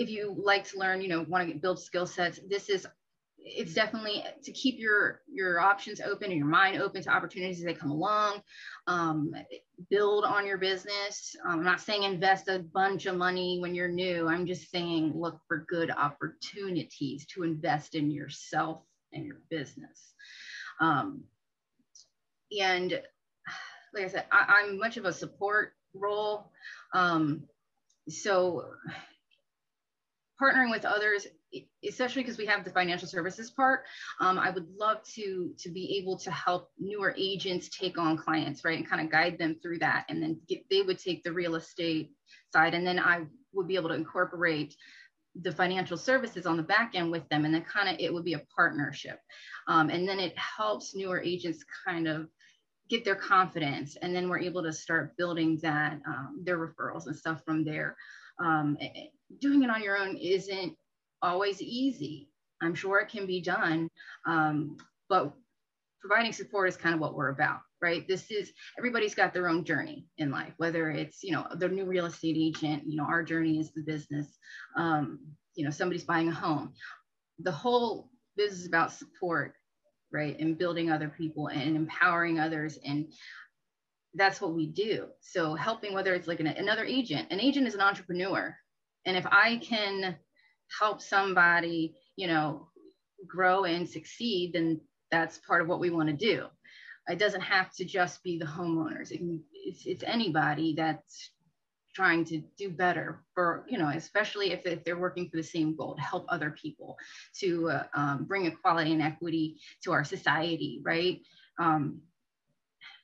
if 0.00 0.08
you 0.08 0.34
like 0.42 0.66
to 0.70 0.78
learn, 0.78 1.02
you 1.02 1.08
know, 1.08 1.26
want 1.28 1.46
to 1.46 1.54
build 1.58 1.78
skill 1.78 2.06
sets, 2.06 2.40
this 2.48 2.70
is 2.70 2.86
it's 3.42 3.74
definitely 3.74 4.24
to 4.42 4.52
keep 4.52 4.78
your 4.78 5.20
your 5.30 5.60
options 5.60 6.00
open 6.00 6.30
and 6.30 6.38
your 6.38 6.46
mind 6.46 6.80
open 6.80 7.02
to 7.02 7.10
opportunities 7.10 7.58
as 7.58 7.64
they 7.64 7.74
come 7.74 7.90
along. 7.90 8.40
Um, 8.86 9.32
build 9.90 10.24
on 10.24 10.46
your 10.46 10.56
business. 10.56 11.36
I'm 11.46 11.62
not 11.62 11.80
saying 11.80 12.02
invest 12.02 12.48
a 12.48 12.60
bunch 12.60 13.04
of 13.06 13.16
money 13.16 13.58
when 13.60 13.74
you're 13.74 13.88
new. 13.88 14.26
I'm 14.26 14.46
just 14.46 14.70
saying 14.70 15.12
look 15.14 15.38
for 15.46 15.66
good 15.68 15.90
opportunities 15.90 17.26
to 17.34 17.42
invest 17.42 17.94
in 17.94 18.10
yourself 18.10 18.82
and 19.12 19.26
your 19.26 19.40
business. 19.50 20.14
Um, 20.80 21.24
and 22.58 23.00
like 23.94 24.04
i 24.04 24.08
said 24.08 24.24
I, 24.32 24.64
am 24.66 24.78
much 24.78 24.96
of 24.96 25.04
a 25.04 25.12
support 25.12 25.72
role. 25.94 26.50
Um, 26.94 27.44
so 28.08 28.64
partnering 30.40 30.70
with 30.70 30.84
others 30.84 31.26
especially 31.84 32.22
because 32.22 32.38
we 32.38 32.46
have 32.46 32.64
the 32.64 32.70
financial 32.70 33.08
services 33.08 33.50
part 33.50 33.82
um, 34.20 34.38
i 34.38 34.50
would 34.50 34.68
love 34.76 35.02
to 35.02 35.52
to 35.58 35.68
be 35.68 35.98
able 35.98 36.16
to 36.16 36.30
help 36.30 36.70
newer 36.78 37.14
agents 37.18 37.68
take 37.68 37.98
on 37.98 38.16
clients 38.16 38.64
right 38.64 38.78
and 38.78 38.88
kind 38.88 39.02
of 39.02 39.10
guide 39.10 39.36
them 39.38 39.56
through 39.62 39.78
that 39.78 40.04
and 40.08 40.22
then 40.22 40.38
get, 40.48 40.64
they 40.70 40.82
would 40.82 40.98
take 40.98 41.22
the 41.22 41.32
real 41.32 41.56
estate 41.56 42.12
side 42.52 42.74
and 42.74 42.86
then 42.86 42.98
i 42.98 43.22
would 43.52 43.66
be 43.66 43.74
able 43.74 43.88
to 43.88 43.94
incorporate 43.94 44.76
the 45.42 45.52
financial 45.52 45.96
services 45.96 46.46
on 46.46 46.56
the 46.56 46.62
back 46.62 46.92
end 46.94 47.10
with 47.10 47.28
them 47.28 47.44
and 47.44 47.54
then 47.54 47.62
kind 47.62 47.88
of 47.88 47.96
it 48.00 48.12
would 48.12 48.24
be 48.24 48.34
a 48.34 48.42
partnership. 48.54 49.20
Um, 49.68 49.90
and 49.90 50.08
then 50.08 50.18
it 50.18 50.36
helps 50.36 50.94
newer 50.94 51.20
agents 51.20 51.64
kind 51.86 52.08
of 52.08 52.28
get 52.88 53.04
their 53.04 53.14
confidence 53.14 53.96
and 54.02 54.14
then 54.14 54.28
we're 54.28 54.40
able 54.40 54.62
to 54.64 54.72
start 54.72 55.16
building 55.16 55.58
that 55.62 56.00
um, 56.06 56.42
their 56.42 56.58
referrals 56.58 57.06
and 57.06 57.14
stuff 57.14 57.40
from 57.44 57.64
there 57.64 57.96
um, 58.40 58.76
doing 59.38 59.62
it 59.62 59.70
on 59.70 59.82
your 59.82 59.96
own 59.96 60.16
isn't 60.16 60.76
always 61.22 61.60
easy. 61.60 62.28
I'm 62.62 62.74
sure 62.74 62.98
it 62.98 63.08
can 63.08 63.26
be 63.26 63.40
done, 63.40 63.88
um, 64.26 64.76
but 65.08 65.32
providing 66.00 66.32
support 66.32 66.68
is 66.68 66.76
kind 66.76 66.94
of 66.94 67.00
what 67.00 67.14
we're 67.14 67.30
about, 67.30 67.60
right? 67.80 68.06
This 68.06 68.30
is 68.30 68.52
everybody's 68.78 69.14
got 69.14 69.32
their 69.32 69.48
own 69.48 69.64
journey 69.64 70.06
in 70.18 70.30
life, 70.30 70.52
whether 70.58 70.90
it's 70.90 71.22
you 71.22 71.32
know 71.32 71.46
the 71.56 71.68
new 71.68 71.84
real 71.84 72.06
estate 72.06 72.36
agent, 72.38 72.84
you 72.86 72.96
know 72.96 73.04
our 73.04 73.22
journey 73.22 73.58
is 73.58 73.72
the 73.72 73.82
business, 73.82 74.26
um, 74.76 75.20
you 75.54 75.64
know 75.64 75.70
somebody's 75.70 76.04
buying 76.04 76.28
a 76.28 76.34
home. 76.34 76.74
The 77.38 77.52
whole 77.52 78.10
business 78.36 78.60
is 78.60 78.66
about 78.66 78.92
support, 78.92 79.54
right, 80.12 80.38
and 80.38 80.58
building 80.58 80.90
other 80.90 81.08
people 81.08 81.48
and 81.48 81.76
empowering 81.76 82.38
others 82.38 82.78
and 82.84 83.10
that's 84.14 84.40
what 84.40 84.54
we 84.54 84.66
do. 84.66 85.06
So 85.20 85.54
helping 85.54 85.94
whether 85.94 86.14
it's 86.14 86.26
like 86.26 86.40
an, 86.40 86.48
another 86.48 86.84
agent, 86.84 87.28
an 87.30 87.40
agent 87.40 87.66
is 87.66 87.74
an 87.74 87.80
entrepreneur. 87.80 88.56
And 89.06 89.16
if 89.16 89.26
I 89.26 89.58
can 89.58 90.16
help 90.78 91.00
somebody, 91.00 91.94
you 92.16 92.26
know, 92.26 92.68
grow 93.26 93.64
and 93.64 93.88
succeed, 93.88 94.52
then 94.52 94.80
that's 95.10 95.38
part 95.38 95.62
of 95.62 95.68
what 95.68 95.80
we 95.80 95.90
want 95.90 96.08
to 96.08 96.14
do. 96.14 96.46
It 97.08 97.18
doesn't 97.18 97.40
have 97.40 97.74
to 97.76 97.84
just 97.84 98.22
be 98.22 98.38
the 98.38 98.44
homeowners. 98.44 99.10
It 99.10 99.18
can, 99.18 99.42
it's, 99.52 99.86
it's 99.86 100.04
anybody 100.06 100.74
that's 100.76 101.30
trying 101.94 102.24
to 102.24 102.40
do 102.56 102.70
better 102.70 103.24
for, 103.34 103.64
you 103.68 103.76
know, 103.78 103.88
especially 103.88 104.52
if, 104.52 104.64
if 104.64 104.84
they're 104.84 104.98
working 104.98 105.28
for 105.28 105.36
the 105.36 105.42
same 105.42 105.74
goal 105.74 105.96
to 105.96 106.02
help 106.02 106.24
other 106.28 106.50
people, 106.50 106.96
to 107.40 107.68
uh, 107.70 107.84
um, 107.94 108.24
bring 108.24 108.46
equality 108.46 108.92
and 108.92 109.02
equity 109.02 109.56
to 109.82 109.92
our 109.92 110.04
society, 110.04 110.80
right? 110.84 111.20
Um, 111.58 112.00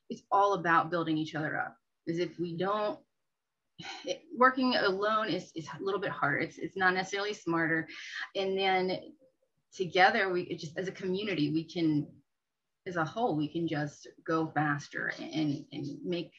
it's 0.09 0.23
all 0.31 0.55
about 0.55 0.91
building 0.91 1.19
each 1.19 1.35
other 1.35 1.59
up. 1.59 1.77
Because 2.07 2.21
if 2.21 2.39
we 2.39 2.57
don't, 2.57 2.99
working 4.37 4.75
alone 4.77 5.29
is, 5.29 5.53
is 5.55 5.69
a 5.79 5.83
little 5.83 6.01
bit 6.01 6.11
harder. 6.11 6.39
It's, 6.39 6.59
it's 6.59 6.77
not 6.77 6.95
necessarily 6.95 7.35
smarter. 7.35 7.89
And 8.35 8.57
then 8.57 8.99
together, 9.75 10.33
we 10.33 10.57
just 10.57 10.79
as 10.79 10.89
a 10.89 10.93
community, 10.93 11.51
we 11.51 11.65
can, 11.65 12.07
as 12.87 12.97
a 12.97 13.05
whole, 13.05 13.37
we 13.37 13.49
can 13.49 13.67
just 13.69 14.09
go 14.27 14.47
faster 14.55 15.13
and, 15.21 15.65
and 15.73 15.87
make 16.05 16.33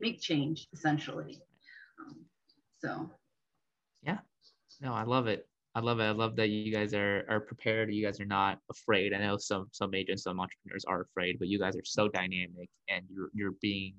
make 0.00 0.20
change 0.20 0.68
essentially. 0.72 1.40
Um, 2.00 2.24
so, 2.78 3.10
yeah, 4.02 4.18
no, 4.80 4.92
I 4.92 5.04
love 5.04 5.26
it. 5.26 5.46
I 5.74 5.80
love 5.80 5.98
it. 5.98 6.04
I 6.04 6.10
love 6.10 6.36
that 6.36 6.50
you 6.50 6.72
guys 6.72 6.94
are 6.94 7.24
are 7.28 7.40
prepared. 7.40 7.92
You 7.92 8.04
guys 8.04 8.20
are 8.20 8.26
not 8.26 8.60
afraid. 8.70 9.12
I 9.12 9.18
know 9.18 9.36
some 9.36 9.66
some 9.72 9.94
agents, 9.94 10.22
some 10.22 10.40
entrepreneurs 10.40 10.84
are 10.84 11.02
afraid, 11.02 11.38
but 11.38 11.48
you 11.48 11.58
guys 11.58 11.76
are 11.76 11.84
so 11.84 12.08
dynamic 12.08 12.68
and 12.88 13.04
you're 13.10 13.30
you're 13.34 13.54
being 13.60 13.94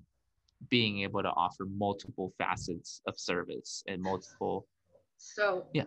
being 0.70 1.01
able 1.01 1.22
to 1.22 1.30
offer 1.30 1.66
multiple 1.66 2.34
facets 2.38 3.01
of 3.07 3.18
service 3.18 3.84
and 3.88 4.01
multiple 4.01 4.68
so 5.18 5.66
yeah 5.74 5.84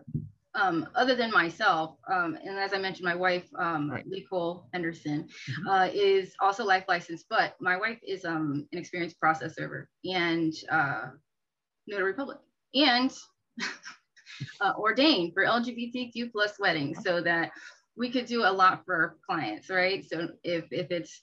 um, 0.55 0.89
other 0.95 1.15
than 1.15 1.31
myself, 1.31 1.97
um, 2.11 2.37
and 2.45 2.59
as 2.59 2.73
I 2.73 2.79
mentioned, 2.79 3.05
my 3.05 3.15
wife, 3.15 3.49
um, 3.59 3.91
right. 3.91 4.07
Lee 4.09 4.27
Cole 4.29 4.67
Henderson, 4.73 5.25
mm-hmm. 5.25 5.69
uh, 5.69 5.89
is 5.93 6.35
also 6.41 6.65
life 6.65 6.85
licensed, 6.89 7.27
but 7.29 7.55
my 7.61 7.77
wife 7.77 7.99
is 8.03 8.25
um, 8.25 8.67
an 8.73 8.79
experienced 8.79 9.21
process 9.21 9.55
server 9.55 9.89
and 10.05 10.53
uh, 10.71 11.09
notary 11.87 12.15
public 12.15 12.39
and 12.75 13.13
uh, 14.61 14.73
ordained 14.77 15.33
for 15.35 15.45
LGBTQ 15.45 16.33
plus 16.33 16.59
weddings 16.59 16.99
so 17.05 17.21
that 17.21 17.51
we 17.97 18.11
could 18.11 18.27
do 18.27 18.43
a 18.43 18.51
lot 18.51 18.85
for 18.85 18.95
our 18.95 19.17
clients, 19.29 19.69
right? 19.71 20.05
So 20.09 20.29
if, 20.45 20.65
if 20.71 20.91
it's 20.91 21.21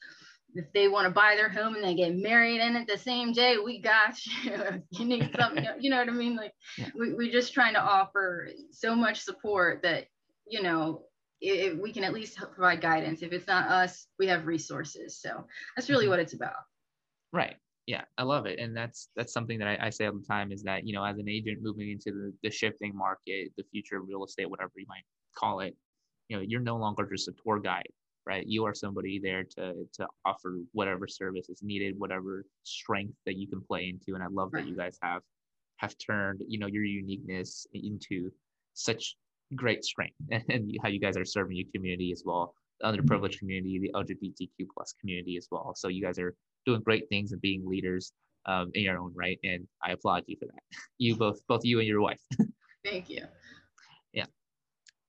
if 0.56 0.72
they 0.74 0.88
want 0.88 1.06
to 1.06 1.12
buy 1.12 1.36
their 1.36 1.50
home 1.50 1.76
and 1.76 1.84
they 1.84 1.94
get 1.94 2.16
married 2.16 2.62
in 2.62 2.76
it 2.76 2.88
the 2.88 2.98
same 2.98 3.34
day, 3.34 3.58
we 3.64 3.80
got 3.80 4.16
you. 4.44 4.84
you 4.92 5.06
need 5.06 5.36
something, 5.38 5.66
you 5.80 5.90
know 5.90 5.98
what 5.98 6.10
I 6.10 6.14
mean? 6.14 6.36
Like 6.36 6.54
yeah. 6.78 6.90
we, 6.98 7.14
we're 7.14 7.32
just 7.32 7.54
trying 7.54 7.74
to 7.74 7.82
offer 7.82 8.50
so 8.72 8.96
much 8.96 9.22
support 9.22 9.82
that, 9.84 10.06
you 10.48 10.64
know, 10.64 11.04
it, 11.42 11.80
we 11.80 11.92
can 11.92 12.04
at 12.04 12.14
least 12.14 12.38
provide 12.54 12.82
guidance. 12.82 13.22
If 13.22 13.34
it's 13.34 13.48
not 13.48 13.70
us, 13.70 14.08
we 14.18 14.28
have 14.28 14.48
resources. 14.48 15.20
So 15.20 15.46
that's 15.76 15.90
really 15.90 16.06
mm-hmm. 16.06 16.12
what 16.12 16.20
it's 16.20 16.34
about. 16.34 16.54
Right. 17.34 17.56
Yeah, 17.88 18.02
I 18.18 18.24
love 18.24 18.48
it, 18.48 18.58
and 18.58 18.76
that's 18.76 19.10
that's 19.16 19.32
something 19.32 19.60
that 19.60 19.68
I, 19.68 19.78
I, 19.80 19.90
say 19.92 20.08
all 20.08 20.14
the 20.14 20.26
time 20.26 20.52
is 20.52 20.64
that 20.64 20.88
you 20.88 20.94
know 20.96 21.06
as 21.06 21.20
an 21.20 21.30
agent 21.30 21.60
moving 21.62 21.92
into 21.92 22.10
the, 22.12 22.34
the 22.42 22.50
shifting 22.50 22.98
market, 22.98 23.52
the 23.58 23.64
future 23.72 23.98
of 23.98 24.08
real 24.08 24.26
estate, 24.26 24.50
whatever 24.50 24.72
you 24.76 24.88
might 24.90 25.04
call 25.38 25.60
it, 25.60 25.76
you 26.28 26.36
know 26.36 26.42
you're 26.42 26.62
no 26.62 26.78
longer 26.78 27.08
just 27.08 27.28
a 27.28 27.34
tour 27.44 27.60
guide 27.60 27.88
right? 28.26 28.46
You 28.48 28.66
are 28.66 28.74
somebody 28.74 29.20
there 29.20 29.44
to 29.56 29.88
to 29.94 30.08
offer 30.26 30.60
whatever 30.72 31.08
service 31.08 31.50
is 31.50 31.62
needed, 31.62 31.96
whatever 31.98 32.46
strength 32.64 33.16
that 33.26 33.38
you 33.38 33.48
can 33.48 33.62
play 33.62 33.90
into. 33.90 34.16
And 34.16 34.24
I 34.24 34.28
love 34.28 34.50
right. 34.54 34.64
that 34.64 34.70
you 34.70 34.76
guys 34.76 34.98
have 35.02 35.22
have 35.78 35.96
turned, 35.98 36.42
you 36.48 36.60
know, 36.60 36.68
your 36.68 36.84
uniqueness 36.84 37.68
into 37.74 38.32
such 38.74 39.16
great 39.56 39.84
strength 39.84 40.16
and, 40.32 40.76
how 40.82 40.90
you 40.90 41.00
guys 41.00 41.18
are 41.18 41.26
serving 41.26 41.58
your 41.58 41.68
community 41.74 42.12
as 42.12 42.24
well, 42.26 42.54
the 42.80 42.88
underprivileged 42.88 43.40
community, 43.40 43.80
the 43.80 43.92
LGBTQ 43.94 44.68
plus 44.74 44.94
community 45.00 45.38
as 45.38 45.48
well. 45.52 45.74
So 45.76 45.88
you 45.88 46.02
guys 46.02 46.18
are 46.20 46.34
doing 46.66 46.82
great 46.82 47.08
things 47.10 47.32
and 47.32 47.42
being 47.42 47.68
leaders 47.68 48.12
um, 48.46 48.72
in 48.74 48.84
your 48.84 48.98
own 48.98 49.14
right. 49.16 49.40
And 49.44 49.68
I 49.84 49.92
applaud 49.92 50.24
you 50.28 50.38
for 50.40 50.46
that. 50.46 50.62
You 50.98 51.16
both, 51.16 51.40
both 51.48 51.66
you 51.66 51.80
and 51.80 51.88
your 51.88 52.02
wife. 52.02 52.22
Thank 52.86 53.10
you. 53.10 53.24
Yeah. 54.14 54.26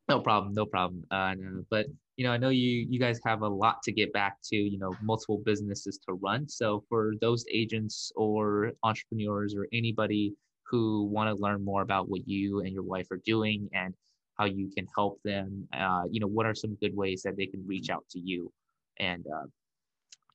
No 0.08 0.20
problem. 0.20 0.54
No 0.54 0.66
problem. 0.66 1.04
Uh, 1.10 1.34
no, 1.38 1.64
but 1.70 1.86
you 2.16 2.24
know, 2.24 2.32
I 2.32 2.38
know 2.38 2.48
you 2.48 2.86
you 2.88 2.98
guys 2.98 3.20
have 3.24 3.42
a 3.42 3.48
lot 3.48 3.82
to 3.82 3.92
get 3.92 4.12
back 4.12 4.38
to, 4.44 4.56
you 4.56 4.78
know, 4.78 4.94
multiple 5.02 5.42
businesses 5.44 5.98
to 6.06 6.14
run. 6.14 6.48
So 6.48 6.82
for 6.88 7.14
those 7.20 7.44
agents 7.52 8.10
or 8.16 8.72
entrepreneurs 8.82 9.54
or 9.54 9.66
anybody 9.72 10.34
who 10.64 11.04
want 11.04 11.34
to 11.34 11.42
learn 11.42 11.64
more 11.64 11.82
about 11.82 12.08
what 12.08 12.26
you 12.26 12.60
and 12.60 12.72
your 12.72 12.82
wife 12.82 13.06
are 13.10 13.20
doing 13.24 13.68
and 13.72 13.94
how 14.38 14.46
you 14.46 14.70
can 14.74 14.86
help 14.94 15.20
them, 15.24 15.68
uh, 15.72 16.04
you 16.10 16.20
know, 16.20 16.26
what 16.26 16.46
are 16.46 16.54
some 16.54 16.74
good 16.76 16.94
ways 16.96 17.22
that 17.22 17.36
they 17.36 17.46
can 17.46 17.64
reach 17.66 17.90
out 17.90 18.04
to 18.10 18.18
you, 18.18 18.50
and 18.98 19.26
uh, 19.26 19.46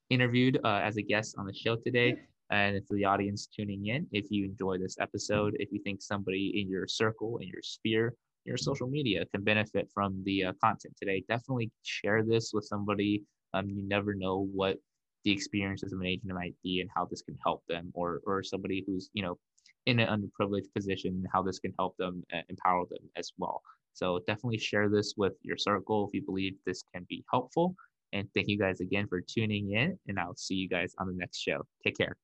interviewed 0.09 0.59
uh, 0.63 0.81
as 0.83 0.97
a 0.97 1.03
guest 1.03 1.35
on 1.37 1.45
the 1.45 1.53
show 1.53 1.75
today. 1.75 2.17
And 2.49 2.85
for 2.85 2.95
the 2.95 3.05
audience 3.05 3.47
tuning 3.47 3.85
in, 3.85 4.07
if 4.11 4.25
you 4.29 4.43
enjoy 4.45 4.77
this 4.77 4.97
episode, 4.99 5.55
if 5.59 5.71
you 5.71 5.79
think 5.83 6.01
somebody 6.01 6.59
in 6.59 6.67
your 6.67 6.85
circle, 6.87 7.37
in 7.37 7.47
your 7.47 7.61
sphere, 7.61 8.15
your 8.43 8.57
social 8.57 8.87
media 8.87 9.25
can 9.33 9.43
benefit 9.43 9.89
from 9.93 10.21
the 10.25 10.45
uh, 10.45 10.53
content 10.61 10.95
today, 10.99 11.23
definitely 11.29 11.71
share 11.83 12.23
this 12.23 12.51
with 12.53 12.65
somebody. 12.65 13.23
Um, 13.53 13.69
you 13.69 13.83
never 13.87 14.15
know 14.15 14.49
what 14.53 14.77
the 15.23 15.31
experiences 15.31 15.93
of 15.93 15.99
an 15.99 16.05
agent 16.07 16.33
might 16.33 16.55
be 16.63 16.81
and 16.81 16.89
how 16.95 17.05
this 17.05 17.21
can 17.21 17.37
help 17.43 17.63
them 17.67 17.91
or 17.93 18.21
or 18.25 18.43
somebody 18.43 18.83
who's 18.85 19.09
you 19.13 19.23
know 19.23 19.37
in 19.85 19.99
an 19.99 20.07
underprivileged 20.07 20.71
position 20.75 21.23
how 21.33 21.41
this 21.41 21.59
can 21.59 21.73
help 21.79 21.97
them 21.97 22.23
empower 22.49 22.85
them 22.89 23.09
as 23.15 23.31
well. 23.37 23.61
So 23.93 24.19
definitely 24.27 24.59
share 24.59 24.89
this 24.89 25.15
with 25.17 25.33
your 25.41 25.57
circle 25.57 26.07
if 26.07 26.13
you 26.13 26.21
believe 26.23 26.53
this 26.65 26.83
can 26.93 27.05
be 27.09 27.23
helpful. 27.31 27.75
And 28.13 28.27
thank 28.35 28.47
you 28.47 28.59
guys 28.59 28.79
again 28.79 29.07
for 29.07 29.21
tuning 29.21 29.71
in 29.71 29.97
and 30.07 30.19
i'll 30.19 30.35
see 30.35 30.55
you 30.55 30.69
guys 30.69 30.93
on 30.99 31.07
the 31.07 31.13
next 31.13 31.39
show. 31.39 31.65
Take 31.83 31.97
care. 31.97 32.15